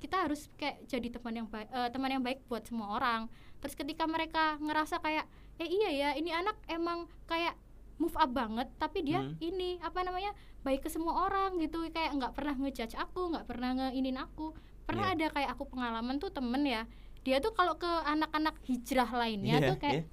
Kita 0.00 0.24
harus 0.24 0.48
kayak 0.56 0.82
jadi 0.84 1.08
teman 1.10 1.34
yang 1.34 1.46
baik 1.46 1.68
eh, 1.68 1.88
teman 1.88 2.10
yang 2.10 2.20
baik 2.20 2.42
buat 2.44 2.64
semua 2.64 2.96
orang. 2.96 3.28
Terus 3.60 3.74
ketika 3.74 4.04
mereka 4.04 4.56
ngerasa 4.58 4.98
kayak 4.98 5.28
eh 5.56 5.68
iya 5.68 5.90
ya 5.92 6.08
ini 6.14 6.32
anak 6.32 6.56
emang 6.66 7.04
kayak 7.24 7.52
move 7.96 8.16
up 8.16 8.32
banget 8.32 8.64
tapi 8.74 9.04
dia 9.04 9.20
Hmm. 9.20 9.36
ini 9.38 9.76
apa 9.78 10.00
namanya 10.00 10.32
baik 10.60 10.80
ke 10.80 10.88
semua 10.88 11.28
orang 11.28 11.60
gitu 11.60 11.84
kayak 11.86 12.16
nggak 12.16 12.32
pernah 12.32 12.56
ngejudge 12.56 12.96
aku 12.96 13.28
nggak 13.28 13.44
pernah 13.44 13.76
ngeinin 13.76 14.16
aku 14.16 14.56
pernah 14.82 15.12
Iya. 15.12 15.16
ada 15.20 15.26
kayak 15.30 15.48
aku 15.52 15.68
pengalaman 15.68 16.16
tuh 16.16 16.32
temen 16.32 16.64
ya 16.64 16.88
dia 17.20 17.36
tuh 17.38 17.52
kalau 17.52 17.76
ke 17.76 17.84
anak-anak 17.84 18.56
hijrah 18.64 19.04
lainnya 19.06 19.60
Iya, 19.60 19.68
tuh 19.68 19.76
kayak 19.76 19.94
iya. 19.94 20.04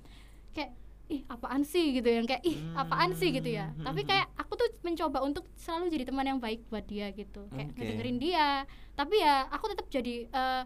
kayak 0.52 0.72
ih 1.08 1.22
apaan 1.26 1.64
sih 1.64 1.96
gitu 1.96 2.10
yang 2.12 2.28
kayak 2.28 2.44
ih 2.44 2.60
apaan 2.76 3.16
sih 3.16 3.32
gitu 3.32 3.48
ya 3.48 3.72
Hmm, 3.72 3.88
tapi 3.88 4.04
hmm, 4.04 4.10
kayak 4.12 4.28
aku 4.48 4.56
tuh 4.56 4.72
mencoba 4.80 5.20
untuk 5.28 5.44
selalu 5.60 5.92
jadi 5.92 6.08
teman 6.08 6.24
yang 6.24 6.40
baik 6.40 6.64
buat 6.72 6.88
dia 6.88 7.12
gitu. 7.12 7.52
Kayak 7.52 7.76
Oke. 7.76 7.84
ngedengerin 7.84 8.18
dia. 8.24 8.64
Tapi 8.96 9.20
ya 9.20 9.44
aku 9.52 9.76
tetap 9.76 9.92
jadi 9.92 10.32
eh, 10.32 10.64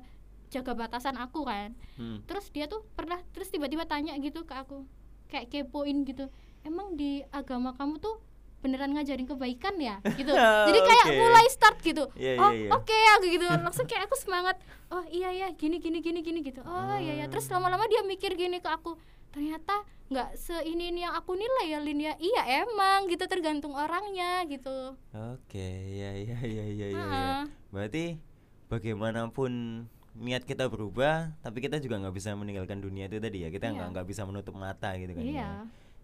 jaga 0.54 0.78
batasan 0.78 1.18
aku 1.18 1.50
kan. 1.50 1.74
Hmm. 1.98 2.22
terus 2.30 2.54
dia 2.54 2.70
tuh 2.70 2.86
pernah 2.94 3.18
terus 3.34 3.50
tiba-tiba 3.50 3.90
tanya 3.90 4.14
gitu 4.22 4.46
ke 4.46 4.54
aku. 4.54 4.86
Kayak 5.34 5.50
kepoin 5.50 6.06
gitu. 6.06 6.30
Emang 6.62 6.94
di 6.94 7.26
agama 7.34 7.74
kamu 7.74 7.98
tuh 7.98 8.22
beneran 8.62 8.94
ngajarin 8.94 9.26
kebaikan 9.26 9.74
ya? 9.82 9.98
Gitu. 10.22 10.30
Jadi 10.38 10.80
kayak 10.86 11.06
Oke. 11.10 11.18
mulai 11.18 11.46
start 11.50 11.78
gitu. 11.82 12.06
Iya, 12.14 12.38
oh 12.38 12.54
iya, 12.54 12.70
iya. 12.70 12.70
oke 12.70 12.98
aku 13.18 13.26
gitu. 13.34 13.46
Langsung 13.50 13.90
kayak 13.90 14.06
aku 14.06 14.14
semangat. 14.22 14.62
Oh 14.94 15.02
iya 15.10 15.34
ya 15.34 15.48
gini 15.58 15.82
gini 15.82 15.98
gini 15.98 16.22
gini 16.22 16.46
gitu. 16.46 16.62
Oh 16.62 16.98
iya 17.02 17.26
ya 17.26 17.26
terus 17.26 17.50
lama-lama 17.50 17.90
dia 17.90 18.06
mikir 18.06 18.38
gini 18.38 18.62
ke 18.62 18.70
aku 18.70 19.02
ternyata 19.32 19.84
nggak 20.12 20.36
seini 20.36 20.92
ini 20.92 21.08
yang 21.08 21.16
aku 21.16 21.40
nilai 21.40 21.72
ya 21.72 21.80
Lin 21.80 22.04
ya. 22.04 22.14
Iya 22.20 22.68
emang 22.68 23.08
gitu 23.08 23.24
tergantung 23.32 23.72
orangnya 23.72 24.44
gitu. 24.44 24.96
Oke 25.16 25.68
ya 25.88 26.12
ya 26.20 26.38
ya 26.44 26.66
ya 26.68 26.88
ya, 26.92 27.02
ya. 27.08 27.26
Berarti 27.72 28.20
bagaimanapun 28.68 29.84
niat 30.20 30.44
kita 30.44 30.68
berubah 30.68 31.32
tapi 31.40 31.64
kita 31.64 31.80
juga 31.80 32.04
nggak 32.04 32.16
bisa 32.16 32.36
meninggalkan 32.36 32.84
dunia 32.84 33.08
itu 33.08 33.24
tadi 33.24 33.48
ya. 33.48 33.50
Kita 33.50 33.72
nggak 33.72 33.88
Iya. 33.88 33.94
nggak 33.96 34.08
bisa 34.12 34.22
menutup 34.28 34.52
mata 34.60 34.92
gitu 35.00 35.16
kan 35.16 35.24
iya. 35.24 35.40
ya. 35.40 35.52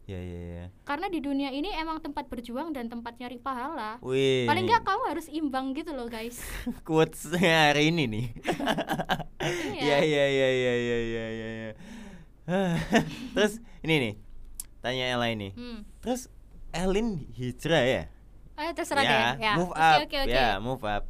Ya 0.08 0.24
ya 0.24 0.72
karena 0.88 1.12
di 1.12 1.20
dunia 1.20 1.52
ini 1.52 1.68
emang 1.76 2.00
tempat 2.00 2.32
berjuang 2.32 2.72
dan 2.72 2.88
tempat 2.88 3.20
nyari 3.20 3.44
pahala. 3.44 4.00
Wih, 4.00 4.48
paling 4.48 4.64
nggak 4.64 4.88
kamu 4.88 5.04
harus 5.04 5.28
imbang 5.28 5.76
gitu 5.76 5.92
loh 5.92 6.08
guys. 6.08 6.40
Quotes 6.88 7.28
hari 7.36 7.92
ini 7.92 8.08
nih. 8.08 8.26
Iya. 9.48 10.04
iya 10.04 10.26
iya 10.26 10.26
iya 10.28 10.48
iya 10.52 10.74
iya 10.76 10.98
iya. 11.00 11.48
iya. 11.48 11.72
Terus 13.36 13.60
ini 13.84 13.96
nih, 14.00 14.14
tanya 14.80 15.06
Ella 15.12 15.28
ini. 15.28 15.52
Hmm. 15.52 15.84
Terus 16.00 16.32
Elin 16.72 17.28
hijrah 17.36 17.84
ya? 17.84 18.04
Ayo 18.58 18.72
terserah 18.74 19.04
ya, 19.04 19.12
deh. 19.12 19.24
Ya. 19.44 19.54
move 19.60 19.74
up. 19.76 19.98
oke, 20.02 20.18
oke. 20.24 20.32
Ya, 20.32 20.50
move 20.64 20.84
up. 20.88 21.04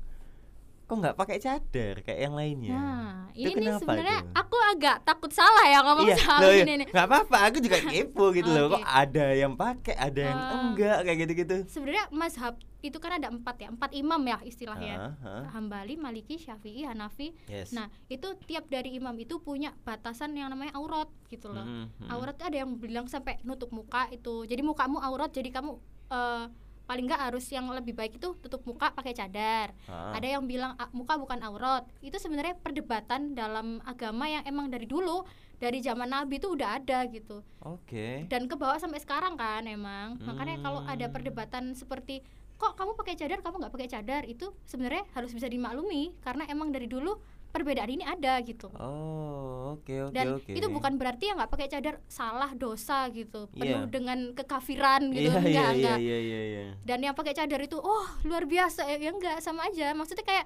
Kok 0.87 0.95
nggak 1.03 1.17
pakai 1.19 1.37
cadar 1.37 1.99
kayak 1.99 2.19
yang 2.23 2.31
lainnya? 2.31 2.71
Nah, 2.71 3.15
Itu 3.35 3.59
ini 3.59 3.67
sebenarnya 3.75 4.23
aku 4.31 4.55
agak 4.71 5.03
takut 5.03 5.27
salah 5.35 5.67
ya 5.67 5.83
ngomong 5.83 6.07
iya, 6.07 6.15
soal 6.15 6.39
loh, 6.47 6.55
ini 6.55 6.73
nih. 6.79 6.87
nggak 6.87 7.05
apa-apa. 7.11 7.37
Aku 7.51 7.57
juga 7.59 7.77
kepo 7.83 8.31
gitu 8.31 8.47
loh. 8.47 8.71
Kok 8.71 8.87
ada 8.87 9.25
yang 9.35 9.53
pakai, 9.53 9.95
ada 9.99 10.21
yang 10.23 10.39
Ah. 10.39 10.51
enggak 10.63 10.97
kayak 11.03 11.17
gitu-gitu. 11.27 11.55
Sebenarnya 11.67 12.07
mazhab 12.09 12.55
itu 12.79 12.97
kan 13.03 13.19
ada 13.19 13.27
empat 13.27 13.55
ya, 13.59 13.67
empat 13.67 13.91
imam 13.91 14.21
ya 14.23 14.39
istilahnya. 14.47 14.95
Ah, 14.95 15.27
ah. 15.27 15.43
Hambali, 15.51 15.99
Maliki, 15.99 16.39
Syafi'i, 16.39 16.87
Hanafi. 16.87 17.35
Yes. 17.51 17.75
Nah, 17.75 17.91
itu 18.07 18.39
tiap 18.47 18.71
dari 18.71 18.95
imam 18.95 19.11
itu 19.19 19.43
punya 19.43 19.75
batasan 19.83 20.31
yang 20.33 20.47
namanya 20.47 20.71
aurat 20.79 21.11
gitu 21.27 21.51
loh. 21.51 21.67
Mhm, 21.67 21.83
mhm. 21.99 22.09
Aurat 22.09 22.39
tuh 22.39 22.47
ada 22.47 22.63
yang 22.63 22.79
bilang 22.79 23.11
sampai 23.11 23.43
nutup 23.43 23.75
muka 23.75 24.07
itu. 24.07 24.47
Jadi 24.47 24.63
mukamu 24.63 25.03
aurat, 25.03 25.29
jadi 25.29 25.51
kamu 25.51 25.75
eh, 26.07 26.45
paling 26.87 27.05
nggak 27.05 27.19
harus 27.29 27.43
yang 27.51 27.67
lebih 27.67 27.91
baik 27.91 28.15
itu 28.15 28.31
tutup 28.39 28.63
muka 28.63 28.89
pakai 28.89 29.11
cadar. 29.11 29.75
Ah. 29.85 30.15
Ada 30.15 30.39
yang 30.39 30.47
bilang 30.47 30.73
"Ah, 30.79 30.87
muka 30.95 31.19
bukan 31.19 31.43
aurat. 31.43 31.83
Itu 31.99 32.15
sebenarnya 32.15 32.55
perdebatan 32.55 33.35
dalam 33.35 33.83
agama 33.83 34.25
yang 34.25 34.47
emang 34.47 34.71
dari 34.71 34.87
dulu 34.87 35.27
dari 35.59 35.83
zaman 35.83 36.07
Nabi 36.07 36.39
itu 36.39 36.53
udah 36.53 36.79
ada 36.79 37.03
gitu. 37.09 37.43
Oke. 37.61 38.23
Dan 38.31 38.47
ke 38.47 38.55
bawah 38.55 38.79
sampai 38.79 39.01
sekarang 39.01 39.35
kan 39.35 39.67
emang. 39.67 40.15
Makanya 40.23 40.63
kalau 40.63 40.81
ada 40.87 41.05
Hmm. 41.05 41.13
perdebatan 41.13 41.75
seperti 41.75 42.23
kok 42.57 42.73
kamu 42.73 42.97
pakai 42.97 43.13
cadar, 43.13 43.39
kamu 43.41 43.55
nggak 43.61 43.73
pakai 43.73 43.89
cadar, 43.89 44.23
itu 44.25 44.49
sebenarnya 44.65 45.05
harus 45.13 45.29
bisa 45.29 45.45
dimaklumi 45.45 46.17
karena 46.25 46.47
emang 46.49 46.73
dari 46.73 46.89
dulu 46.89 47.21
perbedaan 47.57 47.89
ini 47.89 48.03
ada 48.03 48.37
gitu. 48.39 48.69
Oh, 48.71 49.75
oke 49.75 49.89
oke 50.03 50.13
Dan 50.13 50.37
oke. 50.37 50.51
itu 50.51 50.67
bukan 50.67 50.93
berarti 50.95 51.23
yang 51.25 51.37
nggak 51.37 51.49
pakai 51.49 51.67
cadar 51.67 51.97
salah 52.05 52.53
dosa 52.53 53.09
gitu, 53.09 53.49
penuh 53.51 53.83
Iya. 53.83 53.89
dengan 53.89 54.19
kekafiran 54.31 55.09
gitu, 55.09 55.27
Iya 55.27 55.33
enggak 55.33 55.43
iya 55.43 55.51
iya 55.51 55.65
enggak. 55.73 55.97
iya 55.99 56.17
iya 56.19 56.39
iya. 56.43 56.61
Dan 56.81 56.99
yang 57.01 57.13
pakai 57.13 57.33
cadar 57.33 57.59
itu, 57.59 57.75
oh 57.75 58.05
luar 58.23 58.45
biasa 58.45 58.85
ya, 58.85 58.97
ya 58.97 59.09
enggak 59.09 59.37
sama 59.39 59.65
aja. 59.65 59.91
Maksudnya 59.91 60.23
kayak 60.23 60.45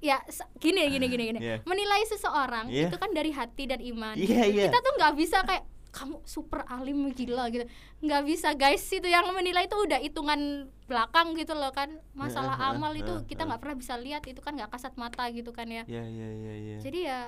ya 0.00 0.16
gini 0.56 0.88
gini 0.88 1.06
gini 1.06 1.24
gini. 1.28 1.38
Iya. 1.38 1.56
Menilai 1.62 2.00
seseorang 2.06 2.70
Iya. 2.70 2.88
itu 2.88 2.96
kan 2.96 3.10
dari 3.10 3.30
hati 3.30 3.64
dan 3.64 3.82
iman. 3.82 4.14
Iya, 4.14 4.42
iya. 4.46 4.64
Kita 4.66 4.78
tuh 4.78 4.92
nggak 4.96 5.14
bisa 5.14 5.42
kayak 5.42 5.64
kamu 5.90 6.22
super 6.24 6.62
alim 6.64 7.10
gila 7.10 7.46
gitu 7.48 7.66
nggak 8.00 8.22
bisa 8.24 8.54
guys 8.54 8.86
itu 8.86 9.04
yang 9.04 9.26
menilai 9.28 9.64
itu 9.64 9.74
udah 9.74 9.98
hitungan 9.98 10.40
belakang 10.86 11.34
gitu 11.34 11.52
loh 11.52 11.70
kan 11.70 11.86
masalah 12.12 12.54
amal 12.68 12.90
itu 12.92 13.10
heeh, 13.12 13.26
kita 13.26 13.42
nggak 13.42 13.58
pernah 13.58 13.74
bisa 13.74 13.94
lihat 13.96 14.22
itu 14.24 14.38
kan 14.38 14.54
nggak 14.54 14.70
kasat 14.70 14.94
mata 14.94 15.26
gitu 15.28 15.50
kan 15.50 15.66
ya 15.66 15.82
Iya 15.84 16.02
iya 16.04 16.28
iya 16.32 16.54
iya. 16.56 16.76
jadi 16.78 17.00
ya 17.02 17.20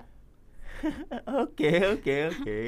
Oke 1.38 1.70
oke 1.86 2.14
oke. 2.32 2.58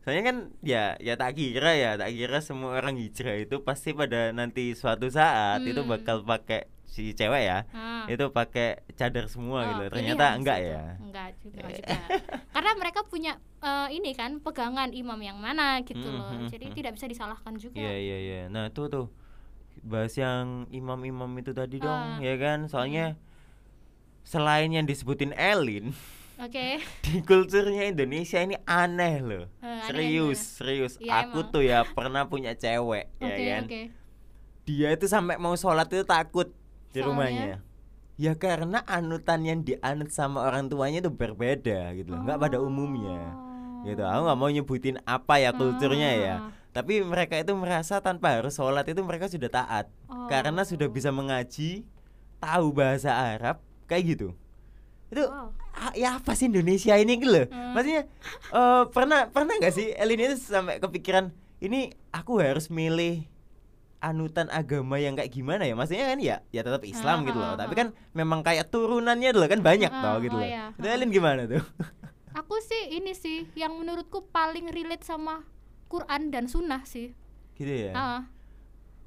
Soalnya 0.00 0.24
kan 0.24 0.36
ya 0.60 0.96
ya 0.98 1.14
tak 1.14 1.36
kira 1.36 1.76
ya 1.76 1.94
tak 1.94 2.10
kira 2.10 2.40
semua 2.40 2.72
orang 2.74 2.96
hijrah 2.96 3.36
itu 3.36 3.60
pasti 3.60 3.92
pada 3.92 4.32
nanti 4.32 4.72
suatu 4.72 5.06
saat 5.06 5.60
itu 5.62 5.76
Hmm. 5.76 5.92
bakal 5.92 6.24
pakai 6.24 6.64
si 6.84 7.12
cewek 7.12 7.42
ya 7.44 7.58
ah. 7.70 8.02
itu 8.08 8.26
pakai 8.30 8.82
cadar 8.92 9.28
semua 9.28 9.62
Oh, 9.62 9.66
gitu. 9.68 9.84
Ternyata 9.92 10.34
enggak 10.34 10.58
itu. 10.58 10.72
ya. 10.72 10.82
enggak 10.98 11.26
juga, 11.40 11.56
enggak 11.58 11.72
juga. 11.78 11.96
karena 12.50 12.70
mereka 12.76 13.00
punya 13.02 13.32
eh, 13.60 13.88
ini 13.90 14.10
kan 14.12 14.38
pegangan 14.38 14.90
imam 14.90 15.16
yang 15.18 15.36
mana 15.36 15.80
gitu 15.80 16.00
Hmm, 16.00 16.16
loh 16.16 16.30
hmm, 16.36 16.48
jadi 16.48 16.66
hmm. 16.68 16.74
tidak 16.74 16.92
bisa 16.94 17.06
disalahkan 17.06 17.54
juga 17.56 17.76
Iya 17.76 17.94
iya 17.96 18.16
iya. 18.18 18.40
Nah 18.46 18.68
tuh 18.68 18.86
tuh 18.86 19.06
bahas 19.80 20.12
yang 20.14 20.68
imam-imam 20.68 21.30
itu 21.36 21.50
tadi 21.50 21.78
dong 21.78 21.88
Ah. 21.88 22.20
ya 22.20 22.36
kan. 22.36 22.66
Soalnya 22.66 23.16
selain 24.22 24.68
yang 24.68 24.84
disebutin 24.84 25.32
Elin 25.32 25.96
oke 26.36 26.66
di 27.04 27.14
kulturnya 27.20 27.84
Indonesia 27.86 28.38
ini 28.38 28.56
aneh 28.62 29.14
loh. 29.18 29.44
Eh, 29.58 29.66
aneh 29.66 29.86
serius 29.86 30.38
gimana? 30.38 30.56
serius. 30.56 30.92
Iya, 30.98 31.12
Aku 31.24 31.38
emang. 31.40 31.52
tuh 31.52 31.62
ya 31.62 31.78
pernah 31.86 32.22
punya 32.26 32.52
cewek 32.54 33.08
ya 33.18 33.26
oke 33.26 33.44
kan. 33.46 33.62
oke 33.64 33.80
dia 34.62 34.88
itu 34.90 35.06
sampai 35.06 35.34
mau 35.34 35.52
sholat 35.54 35.88
itu 35.88 36.04
takut 36.04 36.52
di 36.90 36.94
Soalnya? 36.94 37.06
rumahnya 37.06 37.48
ya 38.20 38.36
karena 38.36 38.84
anutan 38.84 39.40
yang 39.40 39.64
dianut 39.64 40.12
sama 40.12 40.44
orang 40.44 40.68
tuanya 40.68 41.00
itu 41.00 41.08
berbeda 41.08 41.96
gitu 41.96 42.12
loh 42.12 42.20
nggak 42.20 42.36
pada 42.38 42.60
umumnya 42.60 43.32
gitu 43.80 44.04
aku 44.04 44.20
nggak 44.22 44.38
mau 44.38 44.50
nyebutin 44.50 44.96
apa 45.08 45.40
ya 45.40 45.50
kulturnya 45.50 46.10
ya 46.12 46.34
Ah. 46.36 46.40
tapi 46.70 47.00
mereka 47.00 47.34
itu 47.34 47.56
merasa 47.56 47.98
tanpa 47.98 48.36
harus 48.36 48.52
sholat 48.52 48.84
itu 48.84 49.00
mereka 49.00 49.24
sudah 49.24 49.48
taat 49.48 49.88
karena 50.28 50.62
sudah 50.62 50.84
Oh. 50.84 50.92
bisa 50.92 51.08
mengaji 51.10 51.88
tahu 52.36 52.66
bahasa 52.70 53.08
Arab 53.10 53.56
kayak 53.86 54.04
gitu 54.10 54.28
itu 55.08 55.24
Wow. 55.24 55.50
ah, 55.72 55.92
ya 55.96 56.20
apa 56.20 56.36
sih 56.36 56.46
Indonesia 56.46 56.92
ini 56.94 57.16
gitu 57.16 57.32
loh 57.32 57.46
Hmm. 57.48 57.72
maksudnya 57.72 58.02
eh, 58.52 58.82
pernah 58.92 59.20
pernah 59.26 59.56
nggak 59.56 59.72
sih 59.72 59.96
Elin 59.96 60.20
itu 60.20 60.36
sampai 60.36 60.76
kepikiran 60.76 61.32
ini 61.58 61.88
aku 62.10 62.36
harus 62.36 62.68
milih 62.68 63.24
anutan 64.00 64.48
agama 64.48 64.96
yang 64.96 65.12
kayak 65.12 65.28
gimana 65.28 65.62
ya 65.62 65.72
maksudnya 65.72 66.08
kan 66.08 66.18
ya 66.18 66.36
ya 66.48 66.60
tetap 66.60 66.80
Islam 66.82 67.20
Ah, 67.20 67.26
gitu 67.28 67.38
loh 67.38 67.52
ah, 67.52 67.56
tapi 67.56 67.72
ah. 67.72 67.78
kan 67.78 67.88
memang 68.10 68.40
kayak 68.40 68.68
turunannya 68.68 69.30
loh 69.30 69.44
kan 69.44 69.60
banyak 69.60 69.88
Ah, 69.88 70.00
tau 70.02 70.16
gitu 70.20 70.34
oh 70.34 70.40
loh 70.40 70.48
iya, 70.48 70.72
itu 70.72 70.86
ah. 70.88 70.94
Elin 70.96 71.10
gimana 71.10 71.44
tuh 71.44 71.60
aku 72.40 72.56
sih 72.60 72.96
ini 72.96 73.12
sih 73.12 73.44
yang 73.52 73.74
menurutku 73.74 74.24
paling 74.26 74.68
relate 74.68 75.02
sama 75.02 75.44
Quran 75.86 76.30
dan 76.30 76.46
Sunnah 76.46 76.82
sih 76.82 77.12
gitu 77.54 77.68
ya 77.68 77.92
Ah. 77.92 78.20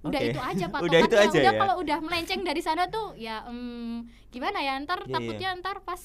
udah 0.03 0.19
Oke. 0.19 0.29
itu 0.29 0.39
aja 0.39 0.65
patokannya 0.73 0.85
Udah 0.85 0.99
itu 1.01 1.15
aja 1.17 1.39
udah 1.41 1.53
ya? 1.53 1.59
kalau 1.59 1.75
udah 1.79 1.97
melenceng 1.99 2.41
dari 2.43 2.61
sana 2.61 2.85
tuh 2.85 3.15
ya 3.15 3.47
em, 3.47 4.03
gimana 4.29 4.59
ya 4.59 4.77
ntar 4.79 4.99
Iya, 4.99 5.07
iya. 5.07 5.13
takutnya 5.15 5.49
ntar 5.57 5.77
pas 5.81 6.01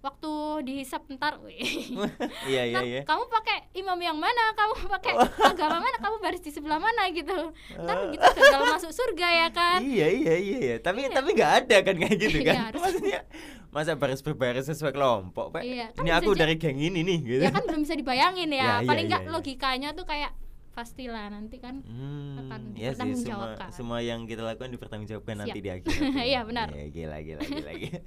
waktu 0.00 0.32
dihisap 0.64 1.04
ntar 1.12 1.36
iya 2.50 2.62
iya 2.64 2.80
iya. 2.80 3.00
kamu 3.04 3.28
pakai 3.28 3.68
imam 3.76 3.96
yang 3.96 4.16
mana? 4.16 4.52
Kamu 4.52 4.88
pakai 4.88 5.12
agama 5.52 5.76
mana? 5.78 5.96
Kamu 5.96 6.16
baris 6.18 6.40
di 6.40 6.48
sebelah 6.48 6.80
mana 6.80 7.12
gitu? 7.12 7.52
Ntar 7.76 8.08
gitu 8.08 8.24
gagal 8.24 8.62
masuk 8.70 8.92
surga 8.92 9.28
ya 9.28 9.48
kan? 9.52 9.78
Iya 9.80 10.08
iya 10.08 10.34
iya 10.36 10.58
iya. 10.58 10.76
Tapi 10.80 11.04
Iya. 11.04 11.12
tapi 11.12 11.28
nggak 11.32 11.52
ada 11.64 11.76
kan 11.84 11.94
kayak 11.96 12.16
gitu 12.16 12.38
Iya, 12.40 12.48
kan? 12.48 12.56
harus. 12.68 12.80
maksudnya 12.80 13.20
masa 13.68 13.92
baris 13.94 14.20
berbaris 14.20 14.66
sesuai 14.66 14.92
kelompok 14.92 15.52
pak? 15.52 15.62
Iya, 15.62 15.92
kan 15.92 16.02
ini 16.02 16.10
aku 16.10 16.30
dari 16.32 16.54
geng 16.56 16.76
ini 16.76 17.00
nih 17.00 17.18
gitu. 17.20 17.42
Ya 17.44 17.50
kan 17.52 17.62
belum 17.62 17.80
bisa 17.84 17.94
dibayangin 17.94 18.50
ya, 18.50 18.56
Ya, 18.60 18.72
iya, 18.80 18.88
paling 18.88 19.04
iya, 19.04 19.10
nggak 19.12 19.22
iya. 19.22 19.30
logikanya 19.30 19.88
tuh 19.92 20.04
kayak 20.04 20.32
pastilah 20.70 21.28
nanti 21.28 21.58
kan 21.58 21.82
Hmm, 21.82 22.46
akan 22.46 22.60
ya 22.72 22.94
sih 22.94 23.12
semua 23.12 23.52
semua 23.68 23.98
yang 24.00 24.24
kita 24.24 24.40
lakukan 24.40 24.70
dipertanggungjawabkan 24.70 25.44
nanti 25.44 25.58
di 25.60 25.68
akhir. 25.68 25.92
Iya, 26.16 26.40
benar. 26.46 26.72
Ya, 26.72 26.88
gila 26.88 27.18
gila 27.20 27.42
gila 27.42 27.72
gila. 27.74 28.00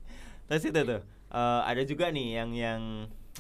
Terus 0.44 0.64
itu 0.68 0.80
tuh 0.84 1.00
eh, 1.34 1.62
ada 1.66 1.82
juga 1.84 2.10
nih 2.10 2.28
yang 2.38 2.50
yang 2.54 2.82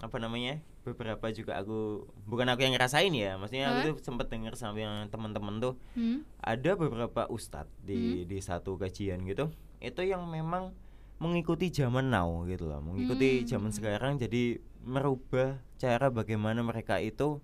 apa 0.02 0.18
namanya 0.18 0.58
beberapa 0.84 1.32
juga 1.32 1.56
aku 1.56 2.04
bukan 2.28 2.44
aku 2.52 2.68
yang 2.68 2.76
ngerasain 2.76 3.14
ya, 3.16 3.40
maksudnya 3.40 3.72
aku 3.72 3.80
tuh 3.88 3.96
sempet 4.04 4.28
denger 4.28 4.60
sama 4.60 4.84
yang 4.84 5.08
teman-teman 5.08 5.64
tuh 5.64 5.74
hmm? 5.96 6.28
ada 6.44 6.76
beberapa 6.76 7.24
ustadz 7.32 7.72
di 7.80 8.28
di 8.28 8.38
satu 8.44 8.76
kajian 8.76 9.24
gitu 9.24 9.48
itu 9.80 10.02
yang 10.04 10.28
memang 10.28 10.76
mengikuti 11.24 11.72
zaman 11.72 12.12
now 12.12 12.44
gitu 12.44 12.68
loh 12.68 12.84
mengikuti 12.84 13.44
Hmm. 13.44 13.48
zaman 13.48 13.72
sekarang 13.72 14.20
jadi 14.20 14.60
merubah 14.84 15.56
cara 15.80 16.12
bagaimana 16.12 16.60
mereka 16.60 17.00
itu 17.00 17.40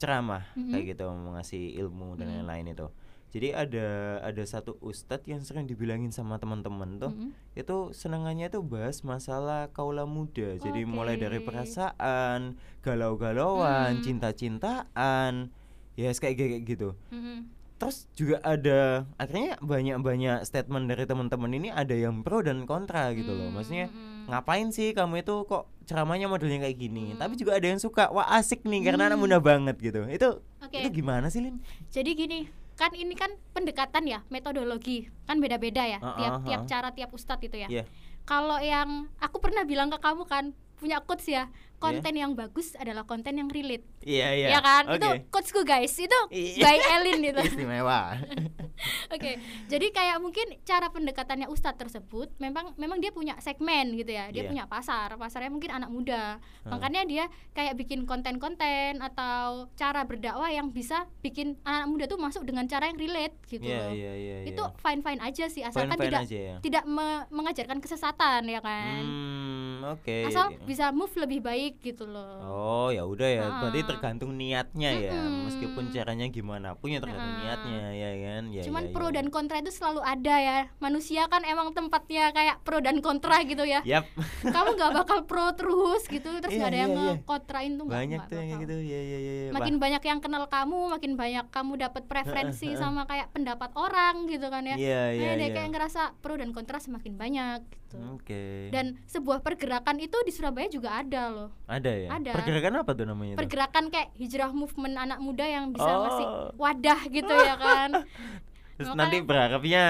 ceramah 0.00 0.42
Mhm. 0.58 0.72
kayak 0.72 0.84
gitu 0.96 1.06
mengasih 1.06 1.76
ilmu 1.78 2.18
dan 2.18 2.34
Hmm. 2.34 2.34
lain-lain 2.42 2.74
itu 2.74 2.86
jadi 3.30 3.54
ada 3.56 3.86
ada 4.20 4.42
satu 4.42 4.74
ustadz 4.80 5.24
yang 5.24 5.38
sering 5.40 5.64
dibilangin 5.64 6.10
sama 6.10 6.36
teman-teman 6.36 6.98
tuh 6.98 7.10
Mm-mm. 7.10 7.30
itu 7.54 7.76
senangannya 7.90 8.46
tuh 8.46 8.60
bahas 8.60 9.02
masalah 9.02 9.70
kaula 9.70 10.02
muda 10.04 10.54
jadi 10.56 10.82
mulai 10.82 11.14
dari 11.14 11.38
perasaan 11.38 12.58
galau-galauan 12.80 13.96
Hmm. 13.96 14.02
cinta-cintaan 14.02 15.48
ya 15.94 16.10
kayak 16.10 16.36
kayak 16.36 16.62
gitu 16.64 16.88
Mm-mm. 17.08 17.46
terus 17.76 18.04
juga 18.12 18.42
ada 18.42 19.08
akhirnya 19.16 19.56
banyak-banyak 19.58 20.44
statement 20.44 20.84
dari 20.84 21.04
teman-teman 21.04 21.50
ini 21.50 21.68
ada 21.68 21.92
yang 21.92 22.20
pro 22.20 22.40
dan 22.40 22.64
kontra 22.64 23.08
gitu 23.12 23.30
loh 23.30 23.48
maksudnya 23.48 23.88
ngapain 24.26 24.68
sih 24.68 24.92
kamu 24.92 25.22
itu 25.22 25.42
kok 25.44 25.66
ceramahnya 25.84 26.26
modelnya 26.26 26.60
kayak 26.60 26.76
gini 26.76 27.12
Hmm. 27.12 27.18
tapi 27.18 27.34
juga 27.34 27.56
ada 27.56 27.66
yang 27.66 27.78
suka 27.78 28.10
wah 28.10 28.28
asik 28.36 28.62
nih 28.62 28.84
karena 28.84 29.06
anak 29.06 29.18
Hmm. 29.18 29.26
muda 29.26 29.38
banget 29.38 29.76
gitu 29.80 30.06
itu 30.06 30.28
Oke. 30.60 30.76
itu 30.76 30.88
gimana 30.92 31.26
sih 31.28 31.40
Lin 31.40 31.58
Jadi 31.90 32.10
gini, 32.14 32.38
kan 32.78 32.90
ini 32.94 33.14
kan 33.14 33.30
pendekatan 33.54 34.06
ya, 34.06 34.20
metodologi. 34.28 35.08
Kan 35.24 35.38
beda-beda 35.38 35.86
ya, 35.86 35.98
Ah, 36.02 36.16
tiap 36.18 36.32
ah, 36.32 36.40
tiap 36.44 36.60
ah. 36.64 36.68
cara 36.68 36.88
tiap 36.94 37.10
ustadz 37.14 37.46
itu 37.46 37.56
ya. 37.56 37.68
Iya. 37.70 37.84
Kalau 38.28 38.58
yang 38.62 39.10
aku 39.18 39.42
pernah 39.42 39.66
bilang 39.66 39.90
ke 39.90 39.98
kamu 39.98 40.24
kan, 40.28 40.54
punya 40.78 41.02
quotes 41.02 41.28
ya. 41.28 41.48
Konten 41.80 42.12
yang 42.14 42.32
bagus 42.32 42.76
adalah 42.76 43.02
konten 43.02 43.34
yang 43.34 43.48
relate. 43.48 43.82
iya 44.00 44.32
iya 44.32 44.48
Ya 44.50 44.60
kan? 44.60 44.84
oke 44.86 44.96
Itu 44.96 45.08
quotesku 45.28 45.60
guys. 45.62 45.92
Itu 45.92 46.16
Iya. 46.28 46.60
by 46.62 46.76
Elin 46.94 47.18
gitu. 47.22 47.40
istimewa 47.48 48.20
Oke, 49.10 49.36
jadi 49.66 49.86
kayak 49.90 50.16
mungkin 50.18 50.56
cara 50.62 50.88
pendekatannya 50.88 51.46
ustadz 51.46 51.76
tersebut 51.78 52.32
memang 52.38 52.72
memang 52.76 52.96
dia 52.96 53.10
punya 53.10 53.36
segmen 53.38 53.92
gitu 53.92 54.08
ya, 54.08 54.28
dia 54.28 54.40
Iya. 54.40 54.48
punya 54.48 54.64
pasar, 54.66 55.12
pasarnya 55.14 55.48
mungkin 55.48 55.68
anak 55.70 55.88
muda, 55.88 56.40
Hmm. 56.62 56.72
makanya 56.72 57.04
dia 57.04 57.24
kayak 57.50 57.76
bikin 57.76 58.04
konten-konten 58.04 58.60
atau 58.98 59.68
cara 59.74 60.00
berdakwah 60.02 60.48
yang 60.48 60.70
bisa 60.70 61.04
bikin 61.18 61.60
anak 61.62 61.86
muda 61.86 62.04
tuh 62.06 62.16
masuk 62.16 62.42
dengan 62.42 62.64
cara 62.64 62.88
yang 62.88 62.96
relate 62.96 63.36
gitu 63.46 63.60
iya 63.62 63.78
loh. 63.82 63.92
iya 63.92 64.12
iya 64.14 64.36
Itu 64.46 64.62
iya. 64.62 64.76
fine 64.78 65.00
fine 65.00 65.20
aja 65.20 65.44
sih, 65.46 65.60
asalkan 65.60 65.92
Fine-fine 65.94 66.06
tidak 66.06 66.22
aja 66.22 66.38
ya 66.38 66.56
tidak 66.60 66.84
me- 66.86 67.26
mengajarkan 67.30 67.78
kesesatan 67.78 68.40
ya 68.46 68.60
kan. 68.60 69.00
Hmm, 69.00 69.76
oke. 69.90 70.16
asal 70.24 70.56
bisa 70.62 70.88
move 70.90 71.12
lebih 71.18 71.40
baik 71.42 71.69
gitu 71.76 72.04
loh 72.04 72.42
Oh 72.42 72.88
ya 72.88 73.02
udah 73.02 73.28
ya, 73.28 73.44
berarti 73.56 73.80
tergantung 73.84 74.34
niatnya 74.34 74.90
ya, 74.90 75.14
meskipun 75.44 75.88
caranya 75.88 76.26
gimana 76.26 76.74
pun 76.74 76.88
ya 76.88 76.98
tergantung 76.98 77.18
Ah. 77.30 77.40
niatnya 77.40 77.84
ya 77.92 78.10
kan. 78.18 78.42
Ya, 78.48 78.62
cuman 78.64 78.82
ya, 78.82 78.90
pro 78.90 79.06
ya. 79.06 79.14
dan 79.14 79.26
kontra 79.28 79.56
itu 79.56 79.70
selalu 79.70 80.00
ada 80.00 80.34
ya 80.36 80.58
manusia 80.78 81.26
kan 81.26 81.42
emang 81.42 81.70
tempatnya 81.70 82.30
kayak 82.30 82.58
pro 82.60 82.78
dan 82.78 82.98
kontra 82.98 83.40
gitu 83.42 83.62
ya 83.62 83.80
Yap, 83.82 84.08
kamu 84.54 84.68
nggak 84.74 84.92
bakal 84.96 85.18
pro 85.24 85.52
terus 85.52 86.02
gitu 86.04 86.28
terus 86.36 86.50
Iya, 86.50 86.58
nggak 86.58 86.70
ada 86.70 86.78
yang 86.78 86.90
iya, 86.90 86.98
iya. 86.98 87.12
ngekontrain 87.14 87.72
tuh 87.72 87.84
banyak 87.86 88.20
tuh 88.26 88.36
yang 88.36 88.60
gitu. 88.60 88.76
Ya 88.76 89.00
ya 89.00 89.18
ya. 89.18 89.32
ya. 89.40 89.50
makin 89.52 89.76
banyak 89.76 90.02
yang 90.02 90.18
kenal 90.18 90.44
kamu 90.46 90.78
makin 90.90 91.12
banyak 91.14 91.46
kamu 91.48 91.72
dapat 91.78 92.02
preferensi 92.04 92.72
sama 92.74 93.04
kayak 93.04 93.30
pendapat 93.30 93.70
orang 93.74 94.26
gitu 94.26 94.46
kan 94.46 94.64
ya 94.64 94.74
Iya 94.74 95.02
iya 95.12 95.28
Nah, 95.30 95.36
iya. 95.40 95.54
kayak 95.54 95.70
ngerasa 95.70 96.02
pro 96.18 96.34
dan 96.34 96.50
kontra 96.50 96.76
semakin 96.76 97.14
banyak 97.14 97.60
gitu 97.68 97.96
Oke. 98.12 98.70
dan 98.70 98.98
sebuah 99.04 99.40
pergerakan 99.40 99.98
itu 99.98 100.16
di 100.20 100.30
Surabaya 100.30 100.66
juga 100.66 100.96
ada 100.96 101.28
loh 101.28 101.48
ada 101.70 101.92
ya. 101.92 102.08
ada. 102.10 102.30
Pergerakan 102.34 102.72
apa 102.76 102.90
tuh 102.92 103.06
namanya? 103.06 103.34
pergerakan 103.34 103.84
kayak 103.88 104.10
hijrah 104.14 104.50
movement 104.50 104.98
anak 104.98 105.18
muda 105.18 105.42
yang 105.42 105.70
bisa 105.70 105.86
Oh. 105.86 106.02
ngasih 106.02 106.26
wadah 106.56 107.00
gitu 107.08 107.30
ya 107.32 107.54
kan 107.56 107.90
Terus 108.76 108.88
Makanya- 108.88 108.98
nanti 108.98 109.16
berharapnya 109.20 109.82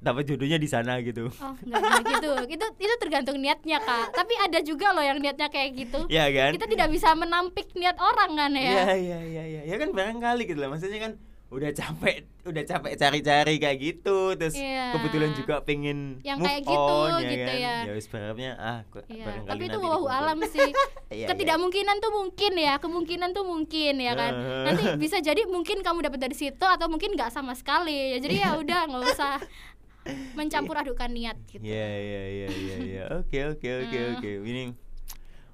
dapat 0.00 0.24
jodohnya 0.24 0.56
di 0.56 0.64
sana 0.64 0.96
gitu. 1.00 1.28
oh 1.28 1.54
nggak 1.60 1.76
nggak 1.76 2.02
gitu 2.08 2.30
itu 2.48 2.66
itu 2.80 2.94
tergantung 2.96 3.36
niatnya 3.36 3.76
kak 3.78 4.16
tapi 4.16 4.32
ada 4.34 4.58
juga 4.60 4.90
loh 4.90 5.02
yang 5.02 5.20
niatnya 5.20 5.46
kayak 5.46 5.76
gitu 5.76 6.08
Iya 6.08 6.24
kan? 6.30 6.50
kita 6.56 6.66
tidak 6.66 6.88
bisa 6.88 7.12
menampik 7.12 7.68
niat 7.74 8.00
orang 8.00 8.32
kan 8.32 8.50
Iya 8.50 8.64
ya 8.64 8.84
iya 8.96 9.18
iya 9.20 9.42
iya. 9.46 9.62
Ya 9.62 9.76
kan 9.76 9.92
barangkali 9.92 10.42
gitu 10.46 10.56
lah. 10.56 10.72
Maksudnya 10.72 10.98
kan 10.98 11.12
udah 11.50 11.70
capek 11.70 12.30
udah 12.40 12.62
capek 12.62 12.94
cari-cari 12.94 13.58
kayak 13.58 13.78
gitu 13.78 14.32
terus 14.32 14.54
Iya. 14.54 14.94
kebetulan 14.94 15.34
juga 15.34 15.58
pengen 15.60 16.22
Yang 16.22 16.38
move 16.38 16.46
kayak 16.46 16.62
gitu, 16.62 16.78
on, 16.94 17.10
ya 17.10 17.18
gitu 17.20 17.42
kan? 17.42 17.56
ya. 17.58 17.76
ya 17.82 17.92
wis 17.92 18.06
berharapnya 18.06 18.50
ah 18.54 18.78
kok 18.86 19.02
Iya, 19.04 19.24
tapi 19.44 19.62
itu 19.64 19.74
dikumpul. 19.76 20.06
alam 20.08 20.38
sih. 20.44 20.70
Iya, 21.10 21.16
iya. 21.16 21.26
Ketidakmungkinan 21.26 21.96
tuh 21.98 22.12
mungkin 22.14 22.52
ya, 22.54 22.74
kemungkinan 22.78 23.30
tuh 23.32 23.42
mungkin 23.42 23.98
ya 23.98 24.14
kan. 24.14 24.30
Heeh. 24.30 24.62
Nanti 24.62 24.82
bisa 25.02 25.18
jadi 25.18 25.42
mungkin 25.44 25.82
kamu 25.82 26.06
dapat 26.06 26.22
dari 26.22 26.38
situ 26.38 26.62
atau 26.62 26.86
mungkin 26.86 27.12
nggak 27.12 27.34
sama 27.34 27.50
sekali. 27.52 28.14
Ya 28.14 28.22
jadi 28.22 28.36
ya 28.40 28.50
udah 28.54 28.80
nggak 28.86 29.02
usah 29.10 29.42
mencampur 30.38 30.78
adukan 30.78 31.10
niat 31.10 31.34
gitu. 31.46 31.58
Iya 31.60 31.88
iya 31.98 32.22
iya 32.46 32.48
iya. 32.78 33.04
Oke 33.18 33.42
oke 33.50 33.68
oke 33.84 33.98
Ah. 33.98 34.06
oke. 34.16 34.30
Ini 34.40 34.70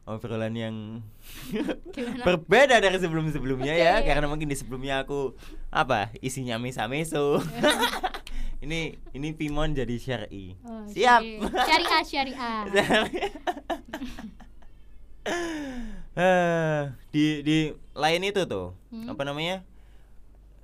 obrolan 0.05 0.53
yang? 0.53 0.77
Berbeda 2.23 2.77
dari 2.77 2.97
sebelum-sebelumnya 2.97 3.73
ya 3.73 3.93
Oke. 3.99 4.09
karena 4.09 4.27
mungkin 4.27 4.47
di 4.47 4.55
sebelumnya 4.55 5.03
aku 5.03 5.35
apa 5.69 6.11
isinya 6.19 6.57
mesa-meso. 6.57 7.39
ini 8.65 8.97
ini 9.13 9.29
Pimon 9.33 9.73
jadi 9.73 9.97
syar'i. 9.97 10.57
Oh, 10.63 10.85
Siap. 10.87 11.21
Syariah 11.67 12.03
syariah. 12.03 12.63
Eh, 16.17 16.81
di 17.11 17.45
di 17.45 17.59
lain 17.93 18.23
itu 18.25 18.47
tuh 18.47 18.73
Hmm. 18.89 19.11
apa 19.11 19.21
namanya 19.21 19.61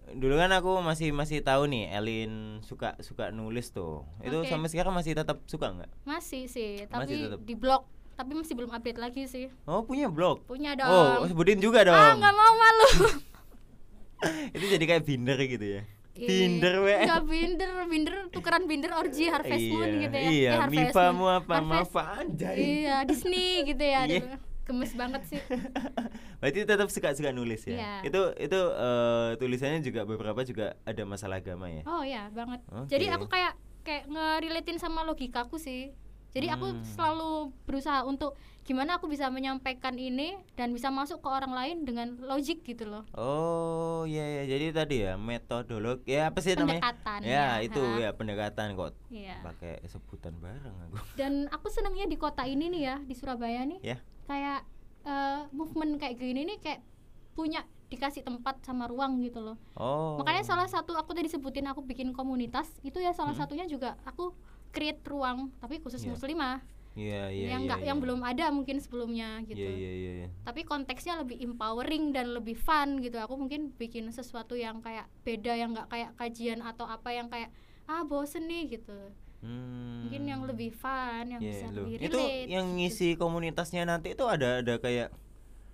dulu 0.08 0.38
kan 0.38 0.48
aku 0.48 0.80
masih 0.80 1.12
masih 1.12 1.42
tahu 1.42 1.68
nih 1.68 1.92
Elin 1.92 2.62
suka 2.62 2.96
suka 3.00 3.28
nulis 3.28 3.68
tuh 3.68 4.06
itu 4.20 4.32
Oke. 4.32 4.48
sampai 4.48 4.68
sekarang 4.68 4.92
masih 4.92 5.12
tetap 5.12 5.44
suka 5.44 5.68
nggak 5.68 5.90
Masih 6.04 6.48
sih, 6.48 6.84
Masih 6.84 6.88
tapi 6.88 7.14
tetap. 7.18 7.40
di 7.42 7.54
blog. 7.54 7.82
Tapi 8.22 8.38
masih 8.38 8.54
belum 8.54 8.70
update 8.70 8.96
lagi 8.96 9.26
sih. 9.26 9.50
oh 9.64 9.82
punya 9.82 10.06
blog 10.06 10.46
Punya 10.46 10.72
dong. 10.72 10.86
oh 10.86 11.26
sebutin 11.26 11.58
juga 11.58 11.82
dong 11.82 11.92
ah 11.92 12.14
nggak 12.14 12.30
mau 12.32 12.52
malu. 12.54 12.86
itu 14.54 14.64
jadi 14.68 14.84
kayak 14.86 15.02
binder 15.02 15.38
gitu 15.40 15.66
ya 15.68 15.82
Ih, 16.12 16.28
binder 16.28 16.74
we 16.78 16.94
Nggak 16.94 17.22
binder, 17.24 17.70
binder 17.88 18.14
tukeran 18.28 18.68
binder 18.68 18.92
orgy 18.92 19.26
Harvest 19.26 19.64
Moon 19.66 19.88
iya, 19.88 19.98
gitu 19.98 20.16
ya. 20.16 20.28
iya 20.30 20.50
Eh, 20.50 20.60
Harvest 20.60 20.92
Mifa 20.92 21.04
mu 21.10 21.24
apa 21.26 21.54
Harvest- 21.56 21.90
Mafa 21.90 22.02
anjay 22.20 22.56
Iya, 22.84 22.96
Disney 23.02 23.64
gitu 23.64 23.80
ya. 23.80 24.00
Iya. 24.04 24.36
Gemes 24.62 24.92
banget 24.94 25.22
sih. 25.26 25.40
Berarti 26.38 26.58
tetap 26.62 26.86
suka 26.86 27.10
suka 27.10 27.32
nulis 27.32 27.64
ya. 27.64 27.74
Iya. 27.74 27.92
Itu 28.06 28.20
itu 28.38 28.60
eh, 28.60 29.30
tulisannya 29.34 29.80
juga 29.80 30.04
beberapa 30.04 30.38
juga 30.44 30.78
ada 30.84 31.02
masalah 31.02 31.40
agama 31.40 31.66
ya. 31.66 31.82
Oh 31.82 32.04
ya, 32.04 32.30
banget. 32.30 32.60
Oke. 32.70 32.86
Jadi 32.86 33.04
aku 33.08 33.26
kayak 33.26 33.52
kayak 33.82 34.04
ngerelatin 34.06 34.78
sama 34.78 35.02
logikaku 35.02 35.56
sih. 35.56 35.90
Jadi 36.32 36.46
aku 36.48 36.66
Hmm. 36.66 36.84
selalu 36.86 37.32
berusaha 37.62 38.00
untuk 38.02 38.32
gimana 38.62 38.96
aku 38.96 39.04
bisa 39.04 39.28
menyampaikan 39.28 39.92
ini 39.92 40.32
dan 40.54 40.70
bisa 40.70 40.88
masuk 40.88 41.18
ke 41.18 41.28
orang 41.28 41.50
lain 41.50 41.76
dengan 41.82 42.16
logik 42.18 42.62
gitu 42.62 42.86
loh. 42.86 43.04
Oh 43.12 44.02
iya 44.04 44.40
ya 44.40 44.42
jadi 44.48 44.66
tadi 44.72 44.96
ya 45.02 45.14
metodologi 45.14 46.08
ya 46.08 46.30
apa 46.30 46.40
sih 46.40 46.54
namanya? 46.54 46.80
Pendekatan, 46.80 47.20
Ya 47.20 47.28
ya, 47.28 47.46
itu 47.60 47.80
ha. 47.80 47.98
ya 47.98 48.10
pendekatan 48.12 48.66
kok. 48.72 48.96
Iya. 49.08 49.36
Pakai 49.42 49.82
sebutan 49.84 50.32
bareng 50.38 50.76
aku. 50.88 50.96
Dan 51.20 51.32
aku 51.48 51.68
senangnya 51.68 52.06
di 52.06 52.16
kota 52.16 52.42
ini 52.42 52.70
nih 52.70 52.82
ya, 52.82 52.96
di 52.98 53.12
Surabaya 53.12 53.60
nih. 53.62 53.80
Ya. 53.82 53.98
Kayak 54.24 54.64
eh, 55.02 55.40
movement 55.50 55.98
kayak 55.98 56.16
gini 56.16 56.46
nih 56.46 56.58
kayak 56.58 56.80
punya 57.32 57.60
dikasih 57.88 58.22
tempat 58.22 58.62
sama 58.62 58.86
ruang 58.86 59.20
gitu 59.20 59.42
loh. 59.42 59.58
Oh. 59.74 60.16
Makanya 60.16 60.46
salah 60.46 60.64
satu 60.64 60.94
aku 60.94 61.12
tadi 61.12 61.26
sebutin 61.26 61.66
aku 61.66 61.82
bikin 61.82 62.14
komunitas 62.14 62.72
itu 62.80 62.96
ya 62.96 63.10
salah 63.10 63.34
Hmm. 63.34 63.42
satunya 63.42 63.66
juga 63.66 63.98
aku 64.02 64.32
create 64.72 65.04
ruang 65.04 65.52
tapi 65.58 65.78
khusus 65.78 66.00
Iya. 66.00 66.10
muslimah 66.10 66.58
Iya 66.92 67.28
iya 67.28 67.46
yang 67.50 67.64
nggak 67.64 67.80
iya. 67.80 67.88
yang 67.88 67.98
belum 67.98 68.20
ada 68.20 68.48
mungkin 68.48 68.76
sebelumnya 68.76 69.40
gitu. 69.42 69.56
Iya 69.58 69.72
iya 69.72 69.92
iya. 69.94 70.12
iya. 70.14 70.28
Tapi 70.42 70.60
konteksnya 70.62 71.16
lebih 71.16 71.40
empowering 71.40 72.12
dan 72.12 72.28
lebih 72.30 72.52
fun 72.54 73.00
gitu. 73.00 73.16
Aku 73.16 73.32
mungkin 73.34 73.72
bikin 73.72 74.08
sesuatu 74.08 74.52
yang 74.54 74.80
kayak 74.80 75.08
beda 75.22 75.52
yang 75.52 75.72
nggak 75.72 75.88
kayak 75.88 76.12
kajian 76.16 76.60
atau 76.60 76.84
apa 76.84 77.08
yang 77.08 77.28
kayak 77.28 77.48
ah 77.84 78.04
bosen 78.04 78.44
nih 78.44 78.76
gitu. 78.76 78.92
Hmm. 79.40 80.04
Mungkin 80.04 80.22
yang 80.22 80.44
lebih 80.44 80.68
fun, 80.70 81.26
yang 81.26 81.40
Iya, 81.40 81.48
bisa 81.50 81.66
loh. 81.66 81.88
lebih 81.88 81.96
Itu 81.98 82.12
relate. 82.14 82.46
yang 82.46 82.66
gitu. 82.68 82.76
ngisi 82.76 83.08
komunitasnya 83.16 83.82
nanti 83.82 84.12
itu 84.12 84.24
ada 84.24 84.60
ada 84.60 84.76
kayak 84.76 85.08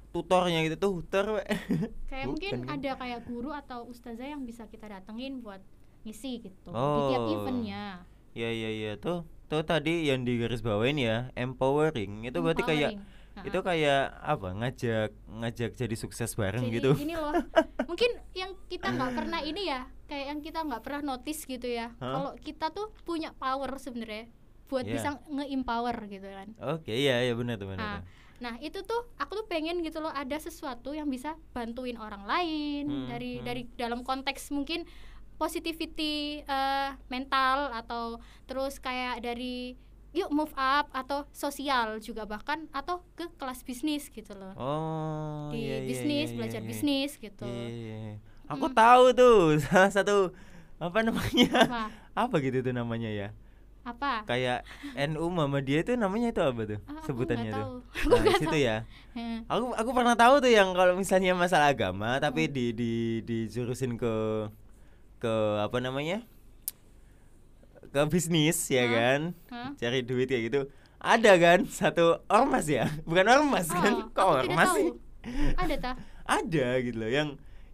tutornya 0.08 0.64
gitu 0.64 0.76
tuh 0.78 0.90
tutor 1.02 1.42
kayak 2.10 2.26
mungkin 2.26 2.52
Bukan 2.54 2.64
kan? 2.64 2.78
ada 2.78 2.90
kayak 2.94 3.20
guru 3.26 3.50
atau 3.52 3.84
ustazah 3.84 4.24
yang 4.24 4.42
bisa 4.42 4.64
kita 4.64 4.88
datengin 4.88 5.42
buat 5.42 5.60
ngisi 6.00 6.40
gitu 6.40 6.70
di 6.70 6.72
Oh. 6.72 7.10
tiap 7.10 7.26
eventnya. 7.28 8.06
Iya 8.32 8.50
iya 8.50 8.70
iya 8.70 8.92
tuh 8.96 9.22
tuh 9.44 9.62
tadi 9.62 10.04
yang 10.04 10.22
digaris 10.22 10.60
bawain 10.60 10.96
ya 10.96 11.32
empowering 11.32 12.24
itu 12.24 12.38
berarti 12.38 12.62
kayak 12.62 12.90
Empowering. 12.94 13.16
Ha. 13.32 13.46
itu 13.46 13.58
kayak 13.62 14.02
apa 14.18 14.48
ngajak 14.52 15.10
ngajak 15.30 15.70
jadi 15.72 15.94
sukses 15.94 16.34
bareng 16.34 16.66
Jadi 16.66 16.74
gitu 16.76 16.90
gini 16.98 17.14
loh 17.14 17.32
mungkin 17.88 18.10
yang 18.34 18.52
kita 18.66 18.90
nggak 18.90 19.14
pernah 19.14 19.40
ini 19.40 19.70
ya 19.70 19.86
kayak 20.04 20.26
yang 20.26 20.40
kita 20.42 20.58
nggak 20.60 20.82
pernah 20.82 21.02
notice 21.06 21.46
gitu 21.46 21.64
ya 21.64 21.94
Hah? 21.96 22.12
kalau 22.12 22.32
kita 22.36 22.68
tuh 22.68 22.90
punya 23.06 23.30
power 23.32 23.78
sebenarnya 23.78 24.26
buat 24.66 24.84
Iya. 24.84 24.92
bisa 24.92 25.08
nge-empower 25.24 25.96
gitu 26.08 26.28
kan 26.28 26.48
oke 26.60 26.90
iya 26.90 27.24
iya 27.24 27.32
benar 27.32 27.56
tuh 27.56 27.72
benar 27.72 27.80
nah, 27.80 28.00
nah 28.38 28.54
itu 28.58 28.82
tuh 28.82 29.00
aku 29.16 29.32
tuh 29.34 29.46
pengen 29.46 29.80
gitu 29.80 29.98
loh 29.98 30.10
ada 30.10 30.36
sesuatu 30.36 30.92
yang 30.92 31.06
bisa 31.06 31.38
bantuin 31.50 31.96
orang 31.96 32.26
lain 32.26 32.84
Hmm, 32.84 33.06
dari 33.06 33.38
hmm. 33.38 33.44
dari 33.46 33.62
dalam 33.74 34.02
konteks 34.02 34.50
mungkin 34.50 34.84
positivity 35.38 36.42
eh, 36.42 36.90
mental 37.08 37.70
atau 37.72 38.18
terus 38.44 38.76
kayak 38.76 39.22
dari 39.22 39.78
yuk 40.10 40.32
move 40.32 40.52
up 40.56 40.88
atau 40.90 41.28
sosial 41.30 42.00
juga 42.00 42.24
bahkan 42.24 42.64
atau 42.72 43.04
ke 43.12 43.28
kelas 43.36 43.60
bisnis 43.62 44.08
gitu 44.08 44.32
loh. 44.34 44.52
Oh 44.56 45.52
di 45.52 45.62
iya, 45.62 45.76
iya, 45.80 45.86
bisnis 45.86 46.28
iya, 46.32 46.36
belajar 46.36 46.60
iya, 46.60 46.66
iya. 46.66 46.70
bisnis 46.74 47.10
gitu. 47.16 47.44
Iya, 47.46 47.68
iya, 47.68 47.96
iya. 48.12 48.16
aku 48.48 48.66
Hmm. 48.66 48.76
tahu 48.76 49.04
tuh 49.12 49.38
salah 49.64 49.92
satu 49.92 50.32
apa 50.78 50.98
namanya? 51.04 51.50
Apa? 51.64 51.82
Apa 52.26 52.34
gitu 52.42 52.58
tuh 52.60 52.74
namanya 52.74 53.06
ya? 53.06 53.28
Apa? 53.86 54.26
Kayak 54.26 54.66
NU 54.96 55.28
Mama 55.30 55.62
dia 55.62 55.80
itu 55.80 55.94
namanya 55.94 56.28
itu 56.28 56.42
apa 56.42 56.60
tuh? 56.66 56.78
Ah, 56.84 56.98
aku 56.98 57.04
sebutannya 57.08 57.50
tuh. 57.54 57.68
nah 58.10 58.20
situ 58.42 58.58
ya. 58.58 58.84
aku 59.48 59.72
aku 59.72 59.90
pernah 59.94 60.12
tahu 60.12 60.40
tuh 60.42 60.50
yang 60.50 60.74
kalau 60.76 60.92
misalnya 60.98 61.32
masalah 61.32 61.70
agama 61.72 62.16
Hmm. 62.16 62.22
tapi 62.24 62.48
di 62.48 62.72
di 62.74 62.92
dijurusin 63.22 63.96
ke 63.96 64.12
ke 65.18 65.34
apa 65.58 65.78
namanya 65.78 66.22
ke 67.88 68.00
bisnis 68.06 68.58
ya 68.68 68.84
Hah? 68.84 68.90
kan? 68.92 69.20
Hah? 69.48 69.70
cari 69.76 70.04
duit 70.04 70.28
kayak 70.28 70.44
gitu. 70.52 70.60
Ada 70.98 71.32
kan? 71.38 71.58
Satu 71.64 72.20
ormas 72.26 72.66
ya? 72.66 72.90
Bukan 73.08 73.26
ormas 73.26 73.66
kan? 73.70 73.92
Oh, 73.94 74.10
kok 74.10 74.18
aku 74.18 74.32
tidak 74.34 74.44
ormas 74.44 74.68
sih? 74.74 74.88
Ada 75.56 75.74
ta? 75.78 75.92
Ada 76.38 76.66
gitu 76.84 76.98
loh. 77.00 77.10
Yang 77.10 77.28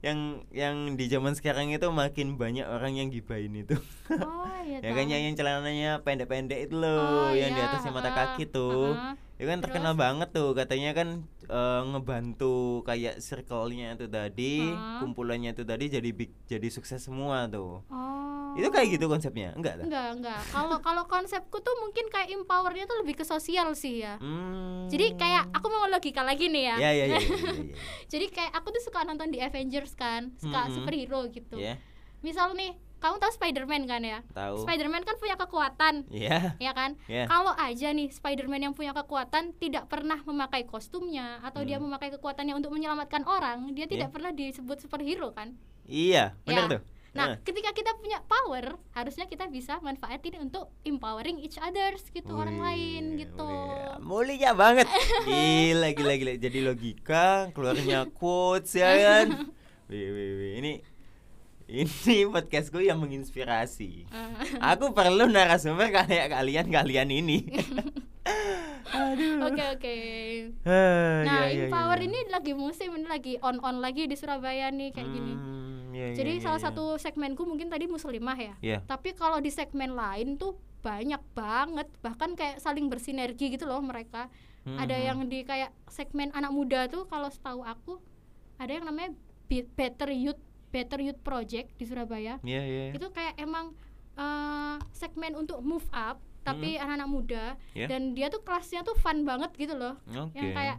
yang 0.05 0.19
yang 0.53 0.77
di 1.01 1.09
zaman 1.09 1.33
sekarang 1.33 1.73
itu 1.73 1.89
makin 1.89 2.37
banyak 2.37 2.69
orang 2.69 2.93
yang 2.95 3.09
gibain 3.09 3.51
itu. 3.51 3.75
Oh 4.13 4.45
iya 4.63 4.79
ya 4.85 4.91
kan? 4.93 5.09
Yang 5.09 5.23
yang 5.33 5.35
celananya 5.35 5.91
pendek-pendek 6.05 6.69
itu 6.69 6.77
loh 6.77 7.27
Oh, 7.27 7.33
yang 7.33 7.51
di 7.51 7.59
iya, 7.59 7.73
atasnya 7.73 7.91
mata 7.91 8.13
kaki 8.13 8.45
tuh. 8.47 8.93
ha-ha. 8.93 9.17
Itu 9.35 9.45
kan 9.45 9.59
terkenal 9.59 9.93
Terus? 9.93 10.03
banget 10.03 10.29
tuh 10.31 10.51
katanya 10.53 10.91
kan 10.93 11.09
eh, 11.45 11.83
ngebantu 11.85 12.55
kayak 12.83 13.19
circle-nya 13.19 13.93
itu 13.93 14.07
tadi 14.07 14.63
Ha. 14.65 14.99
kumpulannya 14.99 15.51
itu 15.51 15.63
tadi 15.63 15.89
jadi 15.89 16.11
big, 16.11 16.31
jadi 16.45 16.69
sukses 16.69 17.01
semua 17.01 17.45
tuh 17.47 17.83
oh 17.85 18.55
itu 18.55 18.71
kayak 18.71 18.87
gitu 18.89 19.07
konsepnya 19.07 19.51
enggak 19.53 19.75
lah 19.77 19.85
enggak 19.85 20.09
enggak 20.15 20.41
kalau 20.49 20.79
kalau 20.79 21.03
konsepku 21.05 21.59
tuh 21.59 21.75
mungkin 21.77 22.07
kayak 22.07 22.31
empowernya 22.33 22.87
tuh 22.87 23.03
lebih 23.03 23.17
ke 23.17 23.25
sosial 23.25 23.75
sih 23.75 24.01
ya 24.01 24.15
Hmm. 24.17 24.87
jadi 24.87 25.15
kayak 25.15 25.51
aku 25.51 25.67
mau 25.67 25.91
logika 25.91 26.23
lagi 26.23 26.47
nih 26.47 26.71
ya 26.71 26.77
ya 26.79 26.91
ya 26.93 27.05
ya, 27.05 27.05
ya, 27.09 27.19
ya, 27.19 27.19
ya, 27.51 27.63
ya. 27.67 27.75
jadi 28.07 28.27
kayak 28.31 28.53
aku 28.55 28.71
tuh 28.71 28.83
suka 28.85 29.03
nonton 29.03 29.29
di 29.29 29.39
Avengers 29.39 29.93
kan 29.93 30.31
suka 30.37 30.61
Mm-mm. 30.63 30.75
superhero 30.77 31.27
gitu 31.29 31.59
Ya. 31.59 31.83
misal 32.21 32.55
nih 32.55 32.79
kamu 32.97 33.17
tahu 33.19 33.33
Spider-Man 33.33 33.83
kan 33.85 34.01
ya? 34.01 34.19
Tahu. 34.31 34.65
Spider-Man 34.65 35.03
kan 35.03 35.17
punya 35.17 35.37
kekuatan, 35.37 35.95
Iya. 36.09 36.57
ya 36.57 36.73
kan? 36.73 36.97
Iya. 37.05 37.27
Kalau 37.27 37.53
aja 37.53 37.89
nih 37.91 38.09
Spider-Man 38.09 38.63
yang 38.63 38.75
punya 38.75 38.93
kekuatan 38.93 39.53
tidak 39.55 39.87
pernah 39.87 40.19
memakai 40.21 40.65
kostumnya 40.65 41.39
atau 41.41 41.61
dia 41.61 41.77
Hmm. 41.77 41.87
memakai 41.87 42.09
kekuatannya 42.11 42.55
untuk 42.55 42.71
menyelamatkan 42.71 43.25
orang, 43.25 43.73
dia 43.73 43.85
tidak 43.85 44.09
Iya. 44.09 44.15
pernah 44.15 44.31
disebut 44.31 44.81
superhero 44.81 45.31
kan? 45.31 45.53
Iya, 45.85 46.33
benar 46.43 46.65
Ya. 46.65 46.73
tuh. 46.77 46.83
Nah, 47.15 47.27
Nah. 47.31 47.37
ketika 47.41 47.71
kita 47.71 47.95
punya 47.95 48.19
power, 48.27 48.75
harusnya 48.91 49.31
kita 49.31 49.47
bisa 49.47 49.79
manfaatin 49.79 50.35
untuk 50.41 50.67
empowering 50.83 51.39
each 51.39 51.55
others 51.63 52.03
gitu 52.11 52.35
orang 52.35 52.59
Wih, 52.59 52.67
lain 52.67 53.05
gitu. 53.17 53.47
wih, 53.47 54.03
Mulia 54.03 54.51
banget. 54.51 54.91
Gila, 55.31 55.95
gila, 55.95 56.15
gila. 56.17 56.33
Jadi 56.35 56.59
logika, 56.59 57.55
keluarnya 57.55 58.11
quotes 58.19 58.75
ya 58.75 58.91
kan. 58.99 59.27
Wih, 59.85 60.09
wih, 60.11 60.31
wih. 60.35 60.53
Ini 60.59 60.73
ini 61.67 62.29
podcastku 62.29 62.79
yang 62.79 63.01
menginspirasi. 63.01 64.05
Eh, 64.05 64.31
Aku 64.63 64.93
perlu 64.93 65.25
narasumber 65.27 65.89
kayak 65.91 66.31
kalian-kalian 66.31 67.09
ini. 67.11 67.39
Aduh. 68.95 69.49
Oke 69.49 69.65
oke. 69.71 69.97
Ah, 70.63 71.25
Nah, 71.25 71.43
iya, 71.45 71.51
iya, 71.51 71.65
empower 71.67 71.99
iya. 71.99 72.07
ini 72.07 72.19
lagi 72.29 72.53
musim 72.53 72.95
ini 72.95 73.07
lagi 73.07 73.35
on 73.41 73.59
on 73.59 73.81
lagi 73.81 74.05
di 74.05 74.15
Surabaya 74.15 74.71
nih 74.71 74.93
kayak 74.93 75.09
gini. 75.09 75.33
Hmm, 75.35 75.91
iya, 75.91 76.07
iya, 76.13 76.17
Jadi 76.17 76.33
iya, 76.37 76.43
salah 76.43 76.61
iya. 76.61 76.67
satu 76.69 76.85
segmenku 76.97 77.43
mungkin 77.43 77.67
tadi 77.67 77.85
muslimah 77.87 78.37
ya. 78.37 78.55
Iya. 78.61 78.79
Tapi 78.85 79.13
kalau 79.13 79.41
di 79.41 79.51
segmen 79.51 79.93
lain 79.93 80.37
tuh 80.37 80.55
banyak 80.79 81.19
banget 81.33 81.89
bahkan 82.01 82.33
kayak 82.33 82.61
saling 82.61 82.87
bersinergi 82.87 83.51
gitu 83.51 83.65
loh 83.65 83.81
mereka. 83.81 84.29
Ada 84.65 84.95
Mhm. 84.95 85.05
yang 85.05 85.19
di 85.27 85.43
kayak 85.43 85.73
segmen 85.87 86.29
anak 86.31 86.49
muda 86.49 86.87
tuh 86.87 87.05
kalau 87.05 87.29
setahu 87.29 87.61
aku 87.61 87.99
ada 88.57 88.71
yang 88.71 88.85
namanya 88.85 89.13
Be- 89.45 89.69
Better 89.71 90.09
Youth 90.09 90.41
Better 90.75 90.99
Youth 90.99 91.23
Project 91.23 91.79
di 91.79 91.85
Surabaya. 91.85 92.43
Iya, 92.43 92.63
iya. 92.63 92.85
Itu 92.91 93.07
kayak 93.09 93.39
emang 93.39 93.71
eh, 94.15 94.77
segmen 94.91 95.35
untuk 95.35 95.59
move 95.61 95.87
up 95.91 96.19
tapi 96.43 96.77
anak-anak 96.77 97.09
muda 97.09 97.45
Iya. 97.73 97.89
dan 97.89 98.13
dia 98.13 98.29
tuh 98.29 98.39
kelasnya 98.39 98.83
tuh 98.83 98.93
fun 98.95 99.23
banget 99.23 99.55
gitu 99.55 99.73
loh. 99.73 99.97
Oke. 100.05 100.35
Yang 100.35 100.51
kayak 100.53 100.77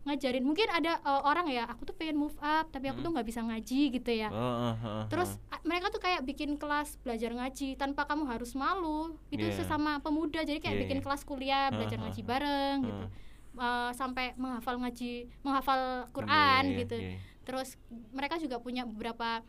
ngajarin 0.00 0.40
mungkin 0.40 0.68
ada 0.68 0.96
eh, 0.96 1.22
orang 1.22 1.48
ya 1.48 1.64
aku 1.66 1.84
tuh 1.84 1.92
pengen 1.92 2.16
move 2.16 2.38
up 2.38 2.70
tapi 2.70 2.88
aku 2.88 3.02
tuh 3.02 3.12
nggak 3.12 3.26
bisa 3.26 3.42
ngaji 3.42 3.92
gitu 3.92 4.08
ya 4.10 4.32
Oh, 4.32 4.40
oh, 4.64 4.76
oh, 4.78 5.02
terus 5.04 5.36
oh. 5.36 5.52
a- 5.52 5.60
mereka 5.62 5.90
tuh 5.90 6.00
kayak 6.00 6.24
bikin 6.24 6.56
kelas 6.56 6.96
belajar 6.98 7.28
ngaji 7.28 7.76
tanpa 7.76 8.04
kamu 8.04 8.24
harus 8.24 8.54
malu 8.54 9.12
itu 9.28 9.44
Iya. 9.44 9.52
sesama 9.54 10.00
pemuda 10.00 10.40
jadi 10.40 10.56
kayak 10.56 10.76
Iya, 10.76 10.82
bikin 10.86 10.98
iya. 10.98 11.04
kelas 11.04 11.22
kuliah 11.22 11.68
belajar 11.68 11.98
Heeh, 11.98 12.08
ngaji 12.08 12.22
bareng 12.24 12.76
gitu 12.84 13.04
Heeh. 13.04 13.26
Eh, 13.58 13.90
sampai 13.92 14.32
menghafal 14.34 14.78
ngaji 14.78 15.12
menghafal 15.42 15.80
Quran 16.08 16.62
Iya, 16.62 16.70
iya, 16.70 16.80
gitu 16.80 16.96
iya. 16.96 17.16
Terus 17.48 17.80
mereka 18.12 18.36
juga 18.36 18.60
punya 18.60 18.84
beberapa 18.84 19.40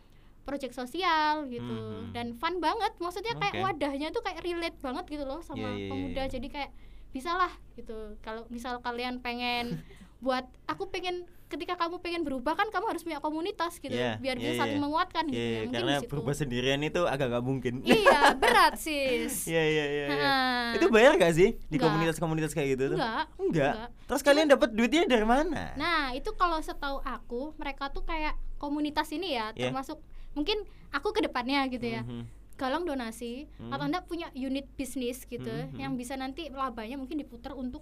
proyek 0.47 0.71
sosial 0.71 1.45
gitu. 1.51 1.75
Mhm. 2.07 2.15
dan 2.15 2.27
fun 2.39 2.63
banget. 2.63 2.95
Maksudnya 2.97 3.35
kayak 3.35 3.59
Oke. 3.59 3.63
wadahnya 3.69 4.07
tuh 4.15 4.23
kayak 4.23 4.39
relate 4.41 4.79
banget 4.79 5.05
gitu 5.12 5.27
loh 5.27 5.43
sama 5.43 5.62
Iya, 5.62 5.69
iya, 5.69 5.75
iya, 5.77 5.89
pemuda. 5.91 6.23
Jadi 6.31 6.47
kayak 6.47 6.71
bisalah 7.12 7.51
gitu. 7.75 8.15
Kalau 8.23 8.47
misal 8.47 8.79
kalian 8.79 9.19
pengen 9.19 9.83
buat 10.25 10.47
aku 10.65 10.88
pengen 10.89 11.27
ketika 11.49 11.73
kamu 11.75 11.97
pengen 11.97 12.21
berubah 12.21 12.53
kan 12.53 12.69
kamu 12.69 12.85
harus 12.88 13.01
punya 13.01 13.17
komunitas 13.17 13.75
gitu 13.75 13.89
Iya, 13.89 14.15
biar 14.15 14.38
iya, 14.38 14.43
bisa 14.45 14.62
saling 14.62 14.77
iya. 14.77 14.83
menguatkan 14.85 15.23
gitu 15.25 15.33
Iya, 15.33 15.41
ya 15.41 15.49
iya, 15.49 15.59
mungkin 15.59 15.75
karena 15.81 15.95
berubah 16.05 16.33
sendirian 16.33 16.79
itu 16.79 17.01
agak 17.03 17.27
nggak 17.27 17.43
mungkin. 17.43 17.73
iya 17.89 18.21
berat 18.33 18.73
sis 18.77 19.33
Iya 19.51 19.63
iya 19.65 19.85
iya. 19.85 20.05
iya. 20.07 20.33
Itu 20.77 20.88
bayar 20.88 21.17
gak 21.17 21.33
sih 21.33 21.57
di 21.57 21.77
komunitas-komunitas 21.77 22.53
kayak 22.53 22.77
gitu 22.77 22.93
tuh? 22.93 22.97
enggak 22.97 23.25
Enggak. 23.35 23.73
enggak. 23.75 23.89
Terus 24.05 24.21
kalian 24.21 24.47
dapat 24.47 24.69
duitnya 24.71 25.03
dari 25.05 25.25
mana? 25.25 25.73
Nah, 25.73 26.13
itu 26.13 26.29
kalau 26.33 26.57
setahu 26.59 27.01
aku, 27.01 27.53
mereka 27.55 27.89
tuh 27.89 28.01
kayak 28.01 28.38
komunitas 28.55 29.09
ini 29.09 29.33
ya, 29.33 29.49
Iya. 29.51 29.69
termasuk 29.69 29.97
mungkin 30.31 30.62
aku 30.89 31.09
ke 31.12 31.21
depannya 31.21 31.65
gitu 31.67 31.83
ya. 31.83 32.01
Mhm. 32.01 32.29
Galang 32.55 32.83
donasi 32.83 33.47
Hmm. 33.55 33.71
atau 33.71 33.88
Anda 33.88 34.03
punya 34.03 34.29
unit 34.31 34.67
bisnis 34.73 35.23
gitu 35.23 35.47
Hmm, 35.47 35.71
hmm. 35.71 35.79
yang 35.79 35.93
bisa 35.95 36.13
nanti 36.13 36.51
labanya 36.51 36.99
mungkin 36.99 37.17
diputar 37.17 37.53
untuk 37.53 37.81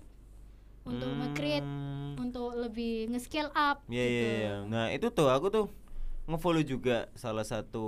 untuk 0.88 1.06
Hmm. 1.06 1.20
nge-create, 1.22 1.70
untuk 2.18 2.50
lebih 2.56 3.12
nge-scale 3.12 3.52
up 3.52 3.84
Iya 3.86 4.04
gitu. 4.04 4.16
iya 4.16 4.32
iya. 4.34 4.56
Nah, 4.64 4.86
itu 4.90 5.08
tuh 5.10 5.28
aku 5.28 5.48
tuh 5.48 5.66
ngefollow 6.26 6.64
juga 6.64 7.08
salah 7.14 7.44
satu 7.44 7.86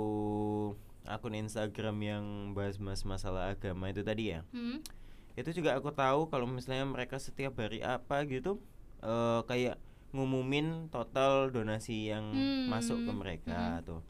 akun 1.04 1.34
Instagram 1.34 1.96
yang 1.98 2.24
bahas-bahas 2.52 3.02
masalah 3.02 3.50
agama 3.50 3.88
itu 3.88 4.00
tadi 4.00 4.30
ya. 4.30 4.44
Hmm. 4.50 4.80
Itu 5.34 5.50
juga 5.52 5.74
aku 5.74 5.90
tahu 5.90 6.28
kalau 6.28 6.44
misalnya 6.44 6.84
mereka 6.84 7.16
setiap 7.16 7.56
hari 7.56 7.80
apa 7.80 8.22
gitu 8.24 8.60
eh 9.00 9.40
kayak 9.44 9.80
ngumumin 10.10 10.90
total 10.90 11.48
donasi 11.48 12.10
yang 12.10 12.28
Hmm, 12.28 12.68
masuk 12.68 13.00
ke 13.00 13.12
mereka 13.12 13.80
tuh. 13.80 14.02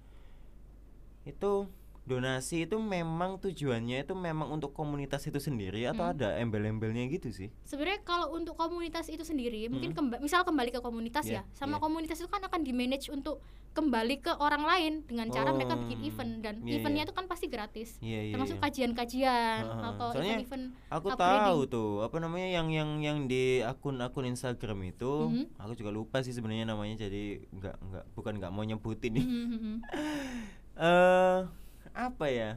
Itu 1.22 1.68
donasi 2.02 2.64
itu 2.64 2.76
memang 2.76 3.38
tujuannya 3.38 4.02
itu 4.02 4.12
memang 4.12 4.50
untuk 4.50 4.70
komunitas 4.70 5.22
itu 5.22 5.36
sendiri 5.36 5.84
atau 5.84 6.02
Hmm. 6.02 6.12
ada 6.12 6.28
embel-embelnya 6.36 7.06
gitu 7.06 7.28
sih? 7.28 7.48
Sebenarnya 7.62 8.00
kalau 8.02 8.32
untuk 8.32 8.54
komunitas 8.54 9.06
itu 9.06 9.20
sendiri, 9.20 9.66
mungkin 9.66 9.90
Hmm. 9.90 9.98
kemba- 10.10 10.20
misal 10.20 10.42
kembali 10.42 10.70
ke 10.70 10.80
komunitas 10.80 11.22
Iya, 11.24 11.42
ya, 11.46 11.52
sama 11.52 11.76
iya. 11.76 11.80
komunitas 11.80 12.18
itu 12.18 12.26
kan 12.26 12.42
akan 12.42 12.60
di 12.60 12.72
manage 12.72 13.08
untuk 13.08 13.38
kembali 13.70 14.18
ke 14.18 14.32
orang 14.34 14.66
lain 14.66 14.92
dengan 15.04 15.30
cara 15.30 15.52
mereka 15.52 15.78
bikin 15.78 15.96
Oh, 15.96 16.08
event 16.08 16.32
dan 16.40 16.54
iya, 16.60 16.74
eventnya 16.76 17.02
iya. 17.02 17.06
itu 17.06 17.14
kan 17.14 17.24
pasti 17.24 17.46
gratis. 17.46 17.88
Iya 18.00 18.20
iya. 18.20 18.32
termasuk 18.34 18.56
iya. 18.56 18.62
kajian-kajian 18.64 19.62
Heeh. 19.62 19.86
atau 19.86 20.08
Soalnya 20.10 20.26
event-event 20.34 20.64
Aku 20.90 21.06
upgrading. 21.08 21.46
tahu 21.46 21.60
tuh 21.68 21.90
apa 22.02 22.16
namanya 22.18 22.48
yang 22.50 22.66
yang 22.68 22.90
yang 22.98 23.18
di 23.24 23.62
akun-akun 23.62 24.26
Instagram 24.26 24.82
itu, 24.84 25.12
Mhm. 25.28 25.44
aku 25.56 25.72
juga 25.76 25.90
lupa 25.90 26.18
sih 26.18 26.32
sebenarnya 26.32 26.66
namanya 26.66 26.98
jadi 27.00 27.46
nggak 27.48 27.76
nggak 27.80 28.04
bukan 28.12 28.32
nggak 28.36 28.50
mau 28.50 28.64
nyebutin 28.64 29.12
nih. 29.14 29.22
Mhm, 29.22 29.46
mhm. 29.46 29.74
Apa 31.92 32.26
ya? 32.26 32.50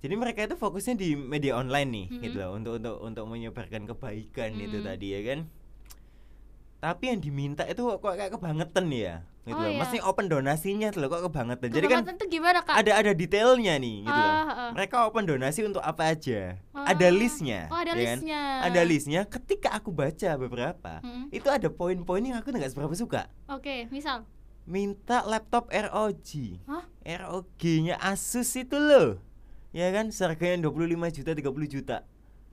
Jadi 0.00 0.14
mereka 0.14 0.44
itu 0.44 0.54
fokusnya 0.54 0.94
di 0.94 1.16
media 1.16 1.56
online 1.56 1.88
nih, 1.88 2.06
Mhm. 2.12 2.20
gitu 2.22 2.36
loh, 2.38 2.50
untuk 2.54 2.72
untuk 2.78 2.96
untuk 3.00 3.24
menyebarkan 3.26 3.88
kebaikan 3.88 4.54
itu 4.54 4.78
Mhm. 4.78 4.86
tadi 4.86 5.06
ya 5.10 5.20
kan. 5.24 5.40
Tapi 6.76 7.04
yang 7.08 7.18
diminta 7.18 7.64
itu 7.64 7.80
kok 7.82 8.04
kayak 8.04 8.36
kebangetan 8.36 8.86
ya, 8.92 9.24
gitu 9.42 9.56
Oh, 9.56 9.64
loh. 9.64 9.72
iya. 9.72 9.80
Mesti 9.80 9.98
open 10.04 10.28
donasinya 10.28 10.92
tuh 10.92 11.00
loh 11.02 11.08
kok 11.08 11.24
kebangetan. 11.26 11.68
Jadi 11.72 11.86
kan 11.88 12.04
tuh 12.04 12.28
gimana 12.28 12.60
kak? 12.62 12.76
ada 12.76 12.92
ada 12.94 13.12
detailnya 13.16 13.74
nih 13.80 14.04
gitu 14.04 14.12
loh. 14.12 14.34
Ah, 14.36 14.46
ah. 14.46 14.70
Mereka 14.76 15.08
open 15.08 15.24
donasi 15.26 15.64
untuk 15.64 15.80
apa 15.80 16.12
aja. 16.12 16.60
Ada 16.76 17.06
Ah. 17.08 17.10
listnya. 17.10 17.60
Oh 17.72 17.80
ada 17.80 17.90
ya 17.90 18.14
kan? 18.14 18.18
listnya. 18.20 18.42
Ada 18.62 18.80
listnya. 18.84 19.20
Ketika 19.24 19.68
aku 19.72 19.90
baca 19.90 20.30
beberapa, 20.36 20.92
Mm. 21.00 21.32
itu 21.32 21.48
ada 21.48 21.66
poin-poin 21.66 22.22
yang 22.22 22.38
aku 22.38 22.52
nggak 22.52 22.70
seberapa 22.70 22.94
suka. 22.94 23.26
Oke, 23.48 23.88
misal. 23.88 24.22
Minta 24.66 25.22
laptop 25.22 25.70
ROG. 25.70 26.58
Hah? 26.66 26.84
ROG-nya 27.06 28.02
Asus 28.02 28.50
itu 28.58 28.74
loh. 28.74 29.22
Ya 29.70 29.94
kan, 29.94 30.10
seharganya 30.10 30.66
25 30.66 31.14
juta, 31.14 31.30
30 31.38 31.66
juta. 31.70 31.96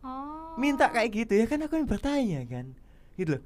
Oh. 0.05 0.53
Minta 0.61 0.93
kayak 0.93 1.09
gitu 1.09 1.33
ya 1.33 1.45
kan 1.49 1.65
aku 1.65 1.81
yang 1.81 1.89
bertanya 1.89 2.45
kan. 2.45 2.77
Gitu 3.17 3.37
loh. 3.37 3.43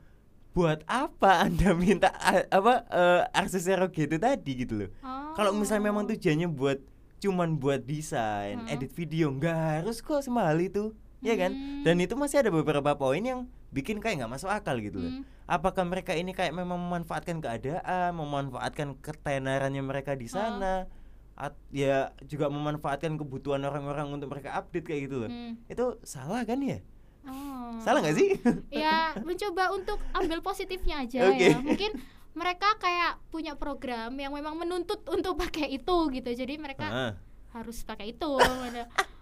Buat 0.51 0.81
apa 0.89 1.45
Anda 1.45 1.71
minta 1.77 2.09
apa 2.49 2.73
eh, 2.89 3.23
Asus 3.31 3.69
ROG 3.69 3.93
itu 3.95 4.17
tadi 4.19 4.51
gitu 4.67 4.83
loh. 4.83 4.89
Oh. 4.99 5.31
Kalau 5.37 5.55
misalnya 5.55 5.93
memang 5.93 6.09
tujuannya 6.09 6.49
buat 6.51 6.81
cuman 7.17 7.57
buat 7.57 7.81
desain, 7.81 8.61
Hmm. 8.61 8.69
edit 8.69 8.93
video, 8.93 9.33
nggak 9.33 9.81
harus 9.81 10.05
kok 10.05 10.21
semahal 10.21 10.57
itu, 10.61 10.93
ya 11.17 11.33
kan? 11.33 11.49
Hmm. 11.49 11.81
Dan 11.81 11.97
itu 11.97 12.13
masih 12.13 12.45
ada 12.45 12.53
beberapa 12.53 12.93
poin 12.93 13.21
yang 13.21 13.49
bikin 13.71 13.99
kayak 13.99 14.23
nggak 14.23 14.31
masuk 14.39 14.49
akal 14.49 14.79
gitu 14.79 14.97
loh. 15.03 15.11
Hmm. 15.11 15.23
Apakah 15.47 15.83
mereka 15.87 16.15
ini 16.15 16.31
kayak 16.35 16.55
memang 16.55 16.79
memanfaatkan 16.79 17.39
keadaan, 17.39 18.15
memanfaatkan 18.15 18.99
ketenarannya 18.99 19.83
mereka 19.83 20.15
di 20.15 20.27
sana, 20.27 20.87
at- 21.35 21.59
ya 21.71 22.11
juga 22.25 22.49
memanfaatkan 22.51 23.15
kebutuhan 23.15 23.63
orang-orang 23.63 24.11
untuk 24.11 24.31
mereka 24.31 24.55
update 24.57 24.87
kayak 24.87 25.01
gitu 25.07 25.15
loh. 25.23 25.29
Hmm. 25.31 25.59
Itu 25.67 25.99
salah 26.03 26.43
kan 26.43 26.59
ya? 26.63 26.79
Oh. 27.27 27.75
Salah 27.83 27.99
nggak 27.99 28.15
sih? 28.15 28.29
ya 28.83 29.11
mencoba 29.19 29.75
untuk 29.75 29.99
ambil 30.15 30.39
positifnya 30.39 31.03
aja 31.03 31.27
Oke. 31.27 31.51
ya 31.51 31.59
mungkin 31.59 31.91
mereka 32.31 32.77
kayak 32.79 33.19
punya 33.33 33.57
program 33.59 34.13
yang 34.15 34.31
memang 34.31 34.55
menuntut 34.55 35.01
untuk 35.09 35.35
pakai 35.35 35.73
itu 35.75 35.97
gitu 36.13 36.29
jadi 36.31 36.53
mereka 36.55 37.17
harus 37.51 37.83
pakai 37.83 38.15
itu. 38.15 38.31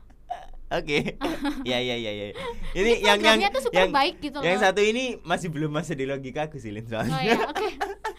Oke, 0.67 1.13
ya 1.69 1.77
ya 1.77 1.95
ya 1.95 2.11
ya. 2.11 2.25
Ini 2.73 2.91
yang 2.99 3.21
yang 3.21 3.53
tuh 3.53 3.63
super 3.63 3.77
yang, 3.79 3.91
baik 3.91 4.17
gitu 4.19 4.41
yang 4.41 4.57
loh. 4.57 4.63
satu 4.65 4.81
ini 4.81 5.21
masih 5.21 5.47
belum 5.47 5.69
masuk 5.69 5.93
di 5.93 6.05
logika 6.05 6.45
aku 6.45 6.57
sih 6.57 6.69
Lin 6.69 6.83
soalnya. 6.83 7.13
oh 7.13 7.21
ya 7.21 7.37
oke 7.45 7.67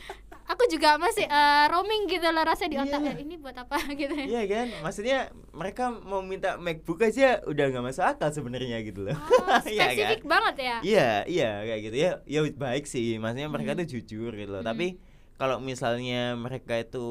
aku 0.54 0.62
juga 0.68 0.94
masih 0.94 1.26
eh, 1.26 1.64
roaming 1.66 2.06
gitu 2.06 2.22
loh 2.26 2.40
rasa 2.40 2.64
di 2.64 2.78
otak 2.78 3.02
Iya. 3.02 3.12
"Eh, 3.12 3.16
ini 3.20 3.34
buat 3.34 3.50
apa 3.52 3.82
gitu 3.98 4.14
ya 4.14 4.24
Iya 4.24 4.42
kan, 4.46 4.66
maksudnya 4.80 5.18
mereka 5.50 5.90
mau 5.90 6.22
minta 6.22 6.54
MacBook 6.56 7.02
aja 7.02 7.42
udah 7.42 7.64
nggak 7.66 7.82
masuk 7.84 8.04
akal 8.04 8.30
sebenarnya 8.30 8.78
gitu 8.80 9.04
loh. 9.04 9.18
Oh, 9.18 9.58
Iya 9.66 9.82
kan? 9.84 9.94
spesifik 10.06 10.22
banget 10.24 10.54
ya 10.56 10.76
Iya, 10.80 11.08
iya 11.26 11.50
kayak 11.62 11.80
gitu 11.82 11.96
ya. 11.98 12.10
Ya 12.24 12.40
baik 12.46 12.86
sih, 12.86 13.18
maksudnya 13.18 13.48
mereka 13.48 13.74
Hmm. 13.74 13.80
tuh 13.80 13.88
jujur 13.90 14.30
gitu 14.32 14.50
loh. 14.50 14.62
Hmm. 14.62 14.70
Tapi 14.70 15.02
kalau 15.34 15.58
misalnya 15.58 16.32
mereka 16.32 16.78
itu 16.78 17.06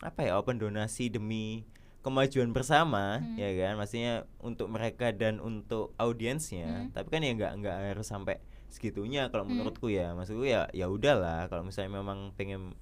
apa 0.00 0.24
ya 0.24 0.32
open 0.34 0.56
donasi 0.56 1.12
demi 1.12 1.68
kemajuan 2.00 2.50
bersama, 2.50 3.20
Hmm. 3.20 3.36
ya 3.36 3.50
kan, 3.54 3.76
maksudnya 3.76 4.14
untuk 4.40 4.68
mereka 4.68 5.12
dan 5.12 5.36
untuk 5.38 5.92
audiensnya. 5.96 6.88
Hmm. 6.88 6.90
Tapi 6.90 7.08
kan 7.08 7.20
ya 7.20 7.32
nggak 7.32 7.52
nggak 7.60 7.76
harus 7.92 8.06
sampai 8.06 8.40
segitunya 8.68 9.28
kalau 9.28 9.44
Hmm. 9.44 9.52
menurutku 9.54 9.88
ya. 9.88 10.12
Maksudku 10.12 10.44
ya 10.44 10.70
ya 10.72 10.86
udahlah 10.86 11.46
kalau 11.46 11.62
misalnya 11.62 11.96
memang 11.96 12.32
pengen 12.34 12.72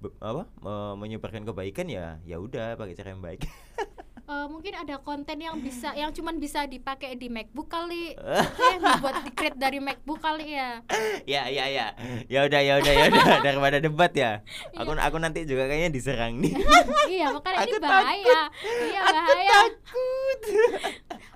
be- 0.00 0.16
apa 0.18 0.48
me- 0.56 0.96
menyebarkan 0.96 1.44
kebaikan 1.44 1.84
ya 1.86 2.16
ya 2.24 2.36
udah 2.36 2.74
pakai 2.74 2.94
cara 2.94 3.12
yang 3.12 3.20
baik. 3.20 3.44
eh, 4.30 4.46
mungkin 4.46 4.72
ada 4.72 4.96
konten 4.98 5.36
yang 5.36 5.58
bisa 5.58 5.90
yang 6.00 6.10
cuman 6.10 6.38
bisa 6.38 6.64
dipakai 6.64 7.14
di 7.14 7.26
MacBook 7.26 7.66
kali. 7.66 8.14
Yang 8.70 8.80
dibuat 8.86 9.14
di 9.20 9.30
create 9.32 9.58
dari 9.58 9.78
MacBook 9.78 10.20
kali 10.20 10.54
ya. 10.54 10.78
Ya 11.26 11.42
ya 11.46 11.66
ya. 11.66 11.86
Ya 12.26 12.46
udah 12.46 12.60
ya 12.60 12.78
udah 12.78 12.92
ya 12.92 13.04
udah. 13.08 13.24
Daripada 13.46 13.78
debat 13.78 14.12
ya. 14.14 14.40
Aku 14.74 14.94
aku 14.94 15.16
nanti 15.18 15.42
juga 15.44 15.66
kayaknya 15.66 15.90
diserang 15.90 16.38
nih. 16.38 16.54
Iya 17.10 17.34
makanya 17.34 17.58
ini 17.60 17.66
Aku 17.66 17.76
bahaya. 17.80 18.40
iya 18.62 19.00
aku 19.02 19.12
bahaya. 19.12 19.50
takut. 19.50 20.40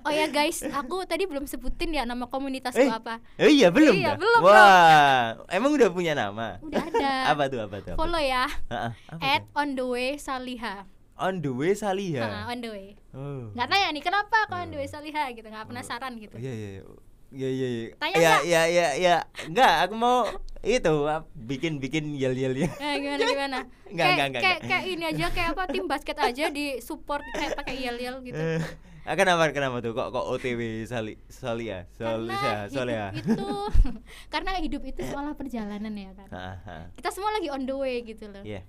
Oh 0.05 0.11
ya 0.13 0.25
guys. 0.29 0.61
Aku 0.61 1.01
tadi 1.03 1.25
belum 1.25 1.45
sebutin 1.45 1.89
ya 1.91 2.05
nama 2.05 2.29
komunitasku 2.29 2.77
Eh, 2.77 2.89
apa. 2.89 3.19
oh 3.19 3.49
iya 3.49 3.73
belum? 3.73 3.93
Iya, 3.93 4.13
dah? 4.13 4.17
belum, 4.21 4.39
wah. 4.45 5.23
emang 5.49 5.71
udah 5.73 5.89
punya 5.89 6.13
nama? 6.13 6.61
Udah 6.61 6.83
ada. 6.85 7.11
Apa 7.33 7.43
tuh 7.49 7.59
apa 7.65 7.75
tuh 7.81 7.91
apa 7.93 7.99
follow 7.99 8.21
ya. 8.21 8.45
Ha-ha, 8.69 8.93
apa 9.09 9.19
at 9.25 9.43
on 9.57 9.73
the 9.73 9.83
way 9.83 10.15
Saliha 10.15 10.85
on 11.17 11.39
the 11.39 11.49
way 11.49 11.71
Saliha 11.71 12.23
Ah, 12.23 12.43
on 12.47 12.59
the 12.59 12.69
way. 12.69 12.87
Oh. 13.11 13.47
Nggak 13.51 13.67
tanya 13.67 13.87
nih 13.91 14.03
kenapa 14.03 14.37
kok 14.45 14.57
on 14.57 14.69
the 14.69 14.77
way 14.77 14.83
Oh. 14.83 14.93
Saliha 14.93 15.31
gitu 15.31 15.45
nggak 15.45 15.65
penasaran 15.65 16.13
gitu. 16.15 16.35
Iya 16.35 16.51
iya 16.51 16.69
iya. 16.71 16.83
Iya 17.31 17.49
iya 17.49 17.67
iya. 17.67 17.87
Tanya 17.97 18.15
ya 18.15 18.19
nggak? 18.21 18.41
ya 18.45 18.61
ya 18.65 18.87
ya 18.95 19.15
enggak 19.43 19.73
aku 19.81 19.93
mau 19.93 20.17
itu 20.61 20.93
ap- 21.05 21.31
bikin 21.33 21.73
bikin 21.77 22.13
yel 22.13 22.31
yel 22.31 22.53
ya 22.53 22.69
Eh, 22.73 22.95
gimana 22.97 23.21
gimana? 23.21 23.59
Nggak, 23.95 24.05
kayak 24.05 24.15
nggak, 24.15 24.29
nggak, 24.29 24.41
kayak 24.41 24.59
kayak 24.65 24.85
ini 24.87 25.03
aja 25.05 25.25
kayak 25.29 25.49
apa 25.51 25.63
tim 25.67 25.85
basket 25.85 26.17
aja 26.17 26.45
di 26.49 26.65
support 26.79 27.21
kayak 27.29 27.53
pakai 27.55 27.75
yel 27.77 27.95
yel 27.95 28.17
gitu. 28.21 28.35
Eh, 28.35 28.57
ah, 29.03 29.13
kenapa 29.13 29.51
kenapa 29.51 29.77
tuh? 29.79 29.93
Kok 29.93 30.09
kok 30.09 30.25
OTW 30.27 30.61
Sali 30.83 31.15
Salia 31.27 31.85
Solia? 31.91 32.33
Karena 32.33 32.67
Solia 32.67 33.05
hidup 33.09 33.29
itu 33.29 33.45
karena 34.33 34.51
hidup 34.57 34.83
itu 34.83 34.99
seolah 35.01 35.33
perjalanan 35.33 35.93
ya 35.93 36.11
kan? 36.13 36.27
Ah, 36.29 36.55
ah. 36.63 36.85
kita 36.93 37.09
semua 37.09 37.29
lagi 37.31 37.47
on 37.47 37.63
the 37.63 37.75
way 37.75 38.01
gitu 38.01 38.25
loh. 38.25 38.41
Iya. 38.41 38.63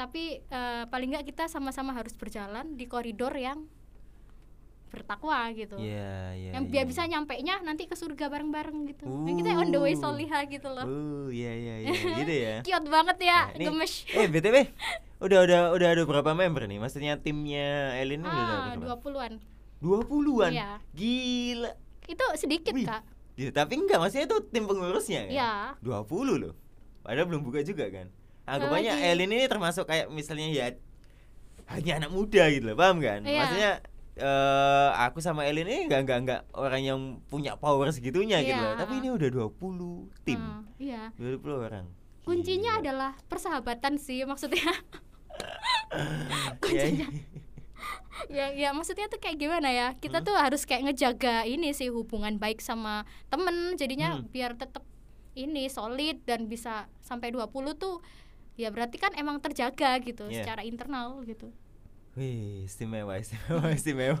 Tapi 0.00 0.22
eh, 0.40 0.84
paling 0.88 1.12
nggak 1.12 1.28
kita 1.28 1.44
sama-sama 1.46 1.92
harus 1.92 2.16
berjalan 2.16 2.72
di 2.72 2.88
koridor 2.88 3.36
yang 3.36 3.68
bertakwa 4.90 5.46
gitu 5.54 5.78
Iya, 5.78 6.34
iya. 6.34 6.50
yang 6.50 6.66
biar 6.66 6.82
bisa 6.82 7.06
nyampe 7.06 7.38
nya 7.38 7.62
nanti 7.62 7.86
ke 7.86 7.94
surga 7.94 8.26
bareng-bareng 8.26 8.90
gitu 8.90 9.06
Uh. 9.06 9.22
Nah, 9.22 9.38
kita 9.38 9.54
on 9.54 9.70
the 9.70 9.78
way 9.78 9.94
soliha 9.94 10.42
gitu 10.48 10.66
loh 10.66 10.82
Uh, 10.82 11.28
iya 11.30 11.52
iya 11.54 11.74
iya 11.78 11.92
gitu 12.18 12.32
ya. 12.34 12.56
cute 12.66 12.88
banget 12.88 13.18
ya 13.22 13.38
Nah, 13.52 13.70
gemes 13.70 13.92
Eh, 14.10 14.26
BTW, 14.26 14.56
udah 15.20 15.38
udah 15.44 15.60
udah 15.70 15.88
ada 15.94 16.02
berapa 16.02 16.30
member 16.32 16.66
nih? 16.66 16.80
Maksudnya 16.80 17.14
timnya 17.16 17.94
Elin 17.94 18.18
ini 18.18 18.26
udah 18.26 18.34
ada 18.34 18.50
ah 18.50 18.60
berapa? 18.72 18.82
dua 18.82 18.96
puluhan 18.98 19.32
Dua 19.78 19.98
puluhan. 20.02 20.50
Iya. 20.50 20.70
Gila. 20.90 21.70
itu 22.04 22.26
sedikit 22.34 22.74
Wih. 22.74 22.84
kak 22.84 23.04
Ya, 23.38 23.48
tapi 23.48 23.78
enggak, 23.78 23.96
maksudnya 23.96 24.26
itu 24.26 24.36
tim 24.50 24.66
pengurusnya 24.66 25.20
kan? 25.24 25.32
ya 25.32 25.52
20 25.80 26.04
loh. 26.36 26.52
Padahal 27.00 27.24
belum 27.24 27.40
buka 27.40 27.62
juga 27.62 27.88
kan. 27.88 28.10
Anggapannya 28.50 28.92
Lagi. 28.92 29.06
Elin 29.08 29.30
ini 29.30 29.46
termasuk 29.46 29.84
kayak 29.84 30.06
misalnya 30.08 30.48
ya 30.48 30.66
hanya 31.68 31.92
anak 31.96 32.10
muda 32.10 32.42
gitu 32.48 32.66
loh, 32.66 32.74
paham 32.74 32.98
kan? 32.98 33.22
Iya. 33.22 33.38
Maksudnya 33.38 33.72
eh 34.16 34.88
aku 35.00 35.18
sama 35.18 35.46
Elin 35.46 35.64
ini 35.64 35.86
enggak 35.86 36.00
enggak 36.02 36.18
enggak 36.20 36.40
orang 36.52 36.82
yang 36.82 36.98
punya 37.24 37.54
power 37.54 37.88
segitunya 37.88 38.42
gitu 38.42 38.58
loh. 38.58 38.74
Iya. 38.74 38.80
Tapi 38.80 38.92
ini 38.98 39.08
udah 39.08 39.28
20 39.30 39.54
tim. 40.22 40.36
Hmm, 40.36 40.62
iya 40.76 41.14
20 41.14 41.40
orang. 41.62 41.86
kuncinya 42.20 42.76
Gila. 42.76 42.80
adalah 42.84 43.12
persahabatan 43.26 43.96
sih 43.96 44.22
maksudnya 44.22 44.60
Iya, 46.62 46.84
iya. 46.86 47.06
ya 48.28 48.46
ya 48.52 48.68
maksudnya 48.70 49.08
tuh 49.08 49.16
kayak 49.18 49.40
gimana 49.40 49.72
ya 49.72 49.96
kita 49.96 50.20
tuh 50.20 50.36
harus 50.36 50.62
kayak 50.62 50.86
ngejaga 50.86 51.42
ini 51.42 51.72
sih 51.72 51.88
hubungan 51.88 52.36
baik 52.36 52.60
sama 52.60 53.02
temen 53.26 53.74
jadinya 53.74 54.20
Hmm. 54.20 54.28
biar 54.28 54.54
tetap 54.54 54.84
ini 55.32 55.66
solid 55.66 56.20
dan 56.22 56.44
bisa 56.46 56.86
sampai 57.00 57.32
20 57.32 57.48
tuh 57.74 58.04
ya 58.60 58.68
berarti 58.68 58.96
kan 58.96 59.12
emang 59.14 59.40
terjaga 59.40 59.96
gitu 59.98 60.28
Iya. 60.28 60.44
secara 60.44 60.62
internal 60.62 61.24
gitu 61.24 61.48
Wih, 62.12 62.66
istimewa, 62.66 63.16
istimewa, 63.16 63.70
istimewa. 63.78 64.18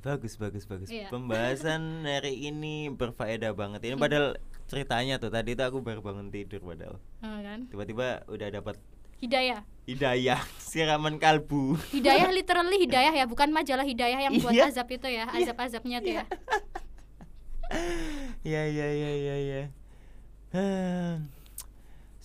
bagus, 0.00 0.36
bagus, 0.36 0.64
bagus. 0.64 0.88
Iya. 0.88 1.08
Pembahasan 1.08 2.04
hari 2.04 2.44
ini 2.44 2.88
berfaedah 2.88 3.52
banget. 3.52 3.84
Ini 3.84 3.94
padahal 3.94 4.36
ceritanya 4.64 5.16
tuh 5.16 5.28
tadi 5.28 5.52
tuh 5.52 5.64
aku 5.64 5.80
baru 5.80 6.00
bangun 6.00 6.28
tidur 6.28 6.60
padahal. 6.60 6.96
Ah, 7.20 7.40
kan 7.40 7.68
Tiba-tiba 7.68 8.24
udah 8.26 8.48
dapat 8.50 8.76
hidayah 9.20 9.64
hidayah 9.84 10.40
siraman 10.64 11.16
kalbu. 11.16 11.76
hidayah 11.90 12.28
literally 12.36 12.76
hidayah 12.78 13.12
ya 13.14 13.24
bukan 13.24 13.48
majalah 13.48 13.84
hidayah 13.84 14.16
yang 14.18 14.36
buat 14.38 14.52
Iya. 14.52 14.68
azab 14.68 14.88
itu 14.90 15.08
ya 15.08 15.24
azab-azabnya 15.28 15.98
tuh 16.00 16.12
ya 16.14 16.24
Ya, 18.44 18.62
ya, 18.64 18.86
ya, 18.86 19.10
ya, 19.14 19.36
ya. 19.36 19.62
Hmm. 19.64 19.83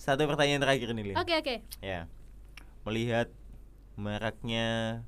Satu 0.00 0.24
pertanyaan 0.24 0.62
terakhir 0.62 0.94
nih, 0.94 1.12
Lin. 1.12 1.16
oke 1.18 1.34
oke 1.34 1.54
Ya. 1.82 2.06
Melihat 2.86 3.28
maraknya 4.00 5.00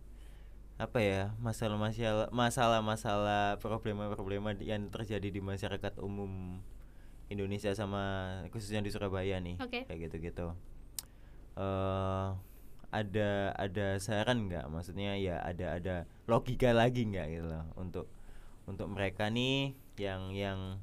apa 0.76 0.98
ya 0.98 1.30
masalah-masalah 1.38 2.28
masalah-masalah 2.34 3.56
problema-problema 3.62 4.50
yang 4.58 4.90
terjadi 4.90 5.30
di 5.30 5.38
masyarakat 5.38 6.02
umum 6.02 6.58
Indonesia 7.30 7.70
sama 7.72 8.02
khususnya 8.50 8.82
di 8.82 8.90
Surabaya 8.90 9.38
nih 9.38 9.62
Oke. 9.62 9.86
kayak 9.86 10.10
gitu-gitu 10.10 10.52
eh 11.54 12.28
ada 12.92 13.30
ada 13.56 13.86
saran 14.02 14.50
nggak 14.50 14.68
maksudnya 14.68 15.16
ya 15.16 15.40
ada 15.40 15.78
ada 15.78 15.94
logika 16.28 16.74
lagi 16.76 17.08
nggak 17.08 17.26
gitu 17.30 17.46
loh 17.48 17.64
untuk 17.78 18.10
untuk 18.68 18.90
mereka 18.90 19.32
nih 19.32 19.72
yang 19.96 20.34
yang 20.34 20.82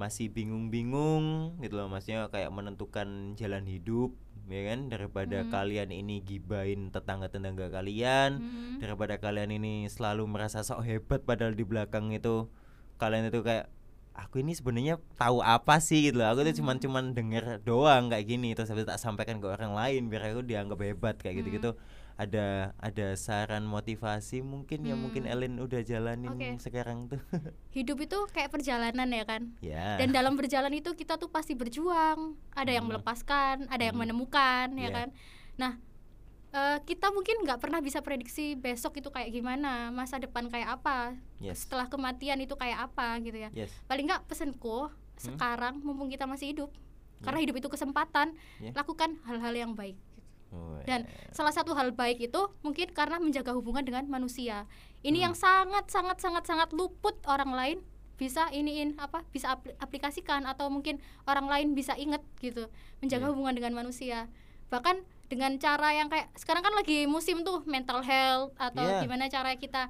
masih 0.00 0.32
bingung-bingung 0.32 1.56
gitu 1.60 1.76
loh 1.76 1.86
maksudnya 1.86 2.24
kayak 2.28 2.48
menentukan 2.48 3.36
jalan 3.36 3.64
hidup 3.64 4.16
ya 4.48 4.66
kan 4.66 4.88
daripada 4.88 5.44
Hmm. 5.44 5.50
kalian 5.52 5.92
ini 5.92 6.24
gibain 6.24 6.88
tetangga-tetangga 6.88 7.68
kalian 7.68 8.30
Hmm. 8.40 8.76
daripada 8.80 9.20
kalian 9.20 9.52
ini 9.52 9.86
selalu 9.86 10.24
merasa 10.24 10.64
sok 10.64 10.82
hebat 10.82 11.20
padahal 11.22 11.52
di 11.52 11.62
belakang 11.62 12.10
itu 12.10 12.48
kalian 12.96 13.28
itu 13.28 13.44
kayak 13.44 13.68
aku 14.10 14.42
ini 14.42 14.52
sebenarnya 14.52 14.98
tahu 15.14 15.38
apa 15.38 15.78
sih 15.78 16.10
gitu 16.10 16.18
loh 16.18 16.28
aku 16.28 16.42
tuh 16.42 16.56
cuman 16.56 16.76
Hmm. 16.76 16.84
cuman 16.84 17.04
denger 17.12 17.44
doang 17.62 18.08
kayak 18.08 18.26
gini 18.26 18.56
terus 18.56 18.68
habis 18.68 18.84
tak 18.84 18.98
sampaikan 18.98 19.38
ke 19.38 19.46
orang 19.46 19.72
lain 19.72 20.08
biar 20.08 20.32
aku 20.32 20.42
dianggap 20.42 20.80
hebat 20.80 21.14
kayak 21.20 21.44
Hmm. 21.44 21.46
Ada 22.20 22.46
ada 22.76 23.16
saran 23.16 23.64
motivasi 23.64 24.44
mungkin 24.44 24.84
yang 24.84 25.00
mungkin 25.00 25.24
Hmm. 25.24 25.32
Ellen 25.32 25.54
udah 25.56 25.80
jalanin 25.80 26.28
Oke. 26.28 26.60
sekarang 26.60 27.08
tuh 27.08 27.16
hidup 27.76 27.96
itu 27.96 28.18
kayak 28.28 28.52
perjalanan 28.52 29.08
ya 29.08 29.24
kan 29.24 29.42
ya 29.58 29.96
dan 29.96 30.12
dalam 30.12 30.36
berjalan 30.36 30.68
itu 30.70 30.92
kita 30.92 31.16
tuh 31.16 31.32
pasti 31.32 31.56
berjuang 31.56 32.36
ada 32.52 32.68
yang 32.68 32.84
Hmm. 32.84 32.92
melepaskan 32.92 33.64
ada 33.66 33.80
yang 33.82 33.96
Hmm. 33.96 34.04
menemukan 34.04 34.68
Iya. 34.70 34.84
ya 34.84 34.88
kan 34.92 35.08
nah 35.56 35.72
eh, 36.50 36.78
kita 36.82 37.08
mungkin 37.08 37.40
nggak 37.40 37.56
pernah 37.58 37.80
bisa 37.80 38.02
prediksi 38.02 38.52
besok 38.52 38.98
itu 38.98 39.08
kayak 39.08 39.30
gimana 39.30 39.88
masa 39.88 40.18
depan 40.18 40.44
kayak 40.46 40.76
apa 40.76 41.16
yes 41.38 41.64
setelah 41.64 41.86
kematian 41.86 42.36
itu 42.38 42.52
kayak 42.52 42.84
apa 42.84 43.16
gitu 43.22 43.38
ya 43.38 43.50
yes 43.56 43.72
paling 43.86 44.04
nggak 44.04 44.26
pesenku 44.26 44.92
sekarang 45.16 45.80
mumpung 45.80 46.08
kita 46.08 46.24
masih 46.24 46.52
hidup 46.52 46.70
karena 47.20 47.36
hidup 47.38 47.52
itu 47.54 47.68
kesempatan 47.68 48.32
Ya. 48.58 48.72
lakukan 48.72 49.20
hal-hal 49.28 49.52
yang 49.52 49.72
baik. 49.76 49.92
Dan 50.82 51.06
salah 51.30 51.50
satu 51.50 51.72
hal 51.72 51.94
baik 51.94 52.18
itu 52.20 52.40
mungkin 52.60 52.90
karena 52.90 53.16
menjaga 53.16 53.54
hubungan 53.54 53.82
dengan 53.82 54.06
manusia 54.06 54.66
ini 55.00 55.22
Hmm. 55.22 55.24
yang 55.30 55.34
sangat 55.34 55.86
sangat 55.86 56.18
sangat 56.18 56.44
sangat 56.44 56.68
luput 56.74 57.14
orang 57.24 57.54
lain 57.54 57.78
bisa 58.18 58.50
iniin 58.50 58.98
apa 58.98 59.24
bisa 59.30 59.56
apl- 59.56 59.72
aplikasikan 59.78 60.44
atau 60.44 60.68
mungkin 60.68 60.98
orang 61.24 61.46
lain 61.46 61.72
bisa 61.72 61.94
inget 61.94 62.20
gitu 62.38 62.68
menjaga 62.98 63.24
Iya. 63.24 63.30
hubungan 63.32 63.54
dengan 63.54 63.72
manusia 63.72 64.28
bahkan 64.68 65.00
dengan 65.30 65.56
cara 65.56 65.94
yang 65.94 66.10
kayak 66.10 66.28
sekarang 66.34 66.60
kan 66.60 66.74
lagi 66.74 67.06
musim 67.06 67.40
tuh 67.42 67.62
mental 67.64 68.02
health 68.02 68.52
atau 68.58 68.82
Iya. 68.82 69.00
gimana 69.00 69.26
cara 69.26 69.54
kita 69.54 69.88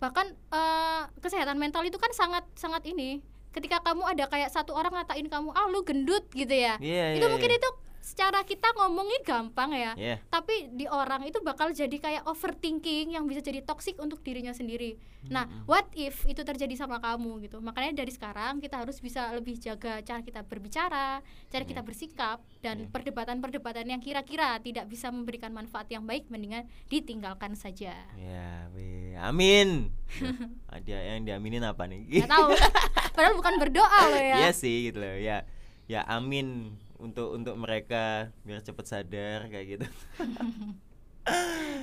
bahkan 0.00 0.26
eh, 0.50 1.02
kesehatan 1.20 1.54
mental 1.56 1.86
itu 1.86 1.94
kan 1.96 2.10
sangat 2.10 2.42
sangat 2.58 2.82
ini 2.82 3.22
ketika 3.52 3.78
kamu 3.78 4.02
ada 4.08 4.24
kayak 4.26 4.48
satu 4.48 4.72
orang 4.72 4.96
ngatain 4.96 5.28
kamu 5.28 5.52
ah 5.52 5.68
lu 5.68 5.84
gendut 5.84 6.24
gitu 6.32 6.50
ya 6.50 6.80
Iya, 6.80 7.14
itu 7.14 7.22
iya, 7.22 7.30
mungkin 7.30 7.52
iya. 7.52 7.60
itu 7.60 7.70
secara 8.02 8.42
kita 8.42 8.66
ngomongnya 8.74 9.22
gampang 9.22 9.70
ya 9.70 9.92
Iya. 9.94 10.16
tapi 10.26 10.68
di 10.68 10.84
orang 10.84 11.22
itu 11.22 11.38
bakal 11.40 11.70
jadi 11.70 11.94
kayak 11.94 12.26
overthinking 12.26 13.14
yang 13.14 13.24
bisa 13.24 13.38
jadi 13.38 13.62
toxic 13.62 13.94
untuk 13.96 14.20
dirinya 14.20 14.50
sendiri. 14.50 14.98
Nah, 15.24 15.46
what 15.64 15.86
if 15.92 16.26
itu 16.26 16.42
terjadi 16.42 16.74
sama 16.74 16.98
kamu 16.98 17.38
gitu? 17.40 17.62
Makanya 17.62 17.94
dari 17.96 18.10
sekarang 18.10 18.58
kita 18.58 18.74
harus 18.76 18.98
bisa 18.98 19.30
lebih 19.30 19.54
jaga 19.56 20.02
cara 20.02 20.18
kita 20.18 20.42
berbicara, 20.42 21.22
cara 21.46 21.62
kita 21.62 21.78
Iya. 21.78 21.86
bersikap 21.86 22.38
dan 22.58 22.76
Iya. 22.80 22.88
perdebatan-perdebatan 22.90 23.86
yang 23.86 24.02
kira-kira 24.02 24.58
tidak 24.58 24.84
bisa 24.86 25.08
memberikan 25.08 25.50
manfaat 25.50 25.86
yang 25.86 26.02
baik 26.02 26.26
mendingan 26.26 26.66
ditinggalkan 26.88 27.54
saja. 27.54 27.94
ya 28.12 28.66
weh. 28.70 29.14
amin 29.14 29.94
Nah, 30.18 30.74
ada 30.74 30.96
yang 31.06 31.22
diaminin 31.22 31.62
apa 31.62 31.86
nih 31.86 32.02
Gak 32.18 32.28
tahu. 32.28 32.50
Padahal 33.14 33.34
bukan 33.34 33.54
berdoa 33.56 34.00
loh 34.08 34.18
ya. 34.18 34.36
Iya 34.42 34.50
sih 34.50 34.90
gitu 34.90 34.98
loh 34.98 35.14
ya 35.14 35.46
ya 35.84 36.02
amin 36.04 36.74
untuk 37.02 37.28
untuk 37.32 37.54
mereka 37.56 38.04
biar 38.40 38.60
cepet 38.60 38.84
sadar 38.84 39.38
kayak 39.46 39.66
gitu 39.68 39.86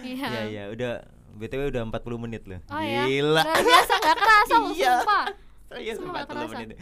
Iya. 0.01 0.27
ya 0.27 0.41
ya 0.45 0.63
udah 0.69 0.91
btw 1.33 1.69
udah 1.69 1.83
40 1.85 2.19
menit 2.19 2.43
loh 2.43 2.59
Oh 2.67 2.79
ya. 2.79 3.05
gila 3.05 3.39
Luar 3.41 3.61
biasa 3.61 3.93
gak 3.97 4.17
kerasa 4.17 4.55
loh, 4.57 4.71
Iya. 4.75 4.93
sumpah. 4.97 5.25
Serius 5.69 5.95
Semua 5.95 6.11
40 6.11 6.17
nggak 6.17 6.27
kerasa. 6.29 6.57
menit 6.57 6.77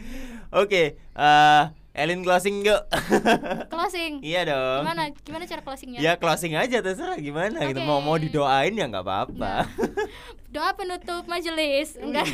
oke 0.50 0.82
eh 0.96 1.62
Elin 1.98 2.22
closing 2.22 2.62
yuk. 2.62 2.82
Closing. 3.74 4.22
iya 4.22 4.46
dong. 4.46 4.86
Gimana 4.86 5.02
gimana 5.18 5.44
cara 5.44 5.60
closingnya? 5.60 5.98
Ya 5.98 6.12
closing 6.14 6.54
aja 6.54 6.78
terserah 6.78 7.18
gimana 7.18 7.58
gitu. 7.66 7.82
Oke. 7.82 7.88
Mau 7.88 7.98
mau 7.98 8.14
didoain 8.14 8.70
ya 8.70 8.86
nggak 8.86 9.02
apa-apa. 9.02 9.66
Doa 10.54 10.72
penutup 10.72 11.26
majelis. 11.26 11.98
Enggak. 11.98 12.24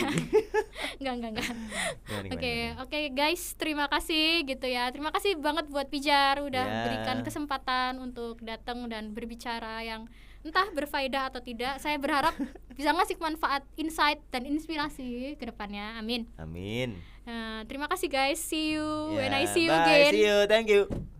enggak, 1.00 1.14
enggak, 1.18 1.30
enggak. 1.34 1.46
Gimana, 1.48 2.22
gimana, 2.22 2.34
Oke, 2.36 2.52
gimana? 2.52 2.82
oke 2.84 2.98
guys, 3.10 3.42
terima 3.56 3.86
kasih 3.88 4.44
gitu 4.44 4.66
ya. 4.68 4.86
Terima 4.92 5.10
kasih 5.10 5.34
banget 5.40 5.66
buat 5.66 5.88
Pijar 5.88 6.38
udah 6.38 6.64
Ya. 6.64 6.82
berikan 6.86 7.18
kesempatan 7.24 7.98
untuk 7.98 8.38
datang 8.44 8.86
dan 8.86 9.10
berbicara 9.10 9.82
yang 9.82 10.06
entah 10.44 10.68
berfaedah 10.70 11.32
atau 11.32 11.40
tidak. 11.40 11.80
Saya 11.80 11.96
berharap 11.96 12.36
bisa 12.78 12.92
ngasih 12.92 13.16
manfaat, 13.16 13.64
insight 13.80 14.20
dan 14.28 14.44
inspirasi 14.44 15.34
ke 15.40 15.44
depannya. 15.48 15.96
Amin. 15.96 16.28
Amin. 16.36 17.00
Nah, 17.24 17.64
terima 17.64 17.88
kasih 17.88 18.12
guys. 18.12 18.38
See 18.38 18.76
you 18.76 19.16
when 19.16 19.32
Ya, 19.32 19.40
I 19.40 19.44
see 19.48 19.64
you 19.64 19.72
bye, 19.72 19.82
again. 19.88 20.12
See 20.12 20.24
you. 20.28 20.36
Thank 20.44 20.68
you. 20.68 21.13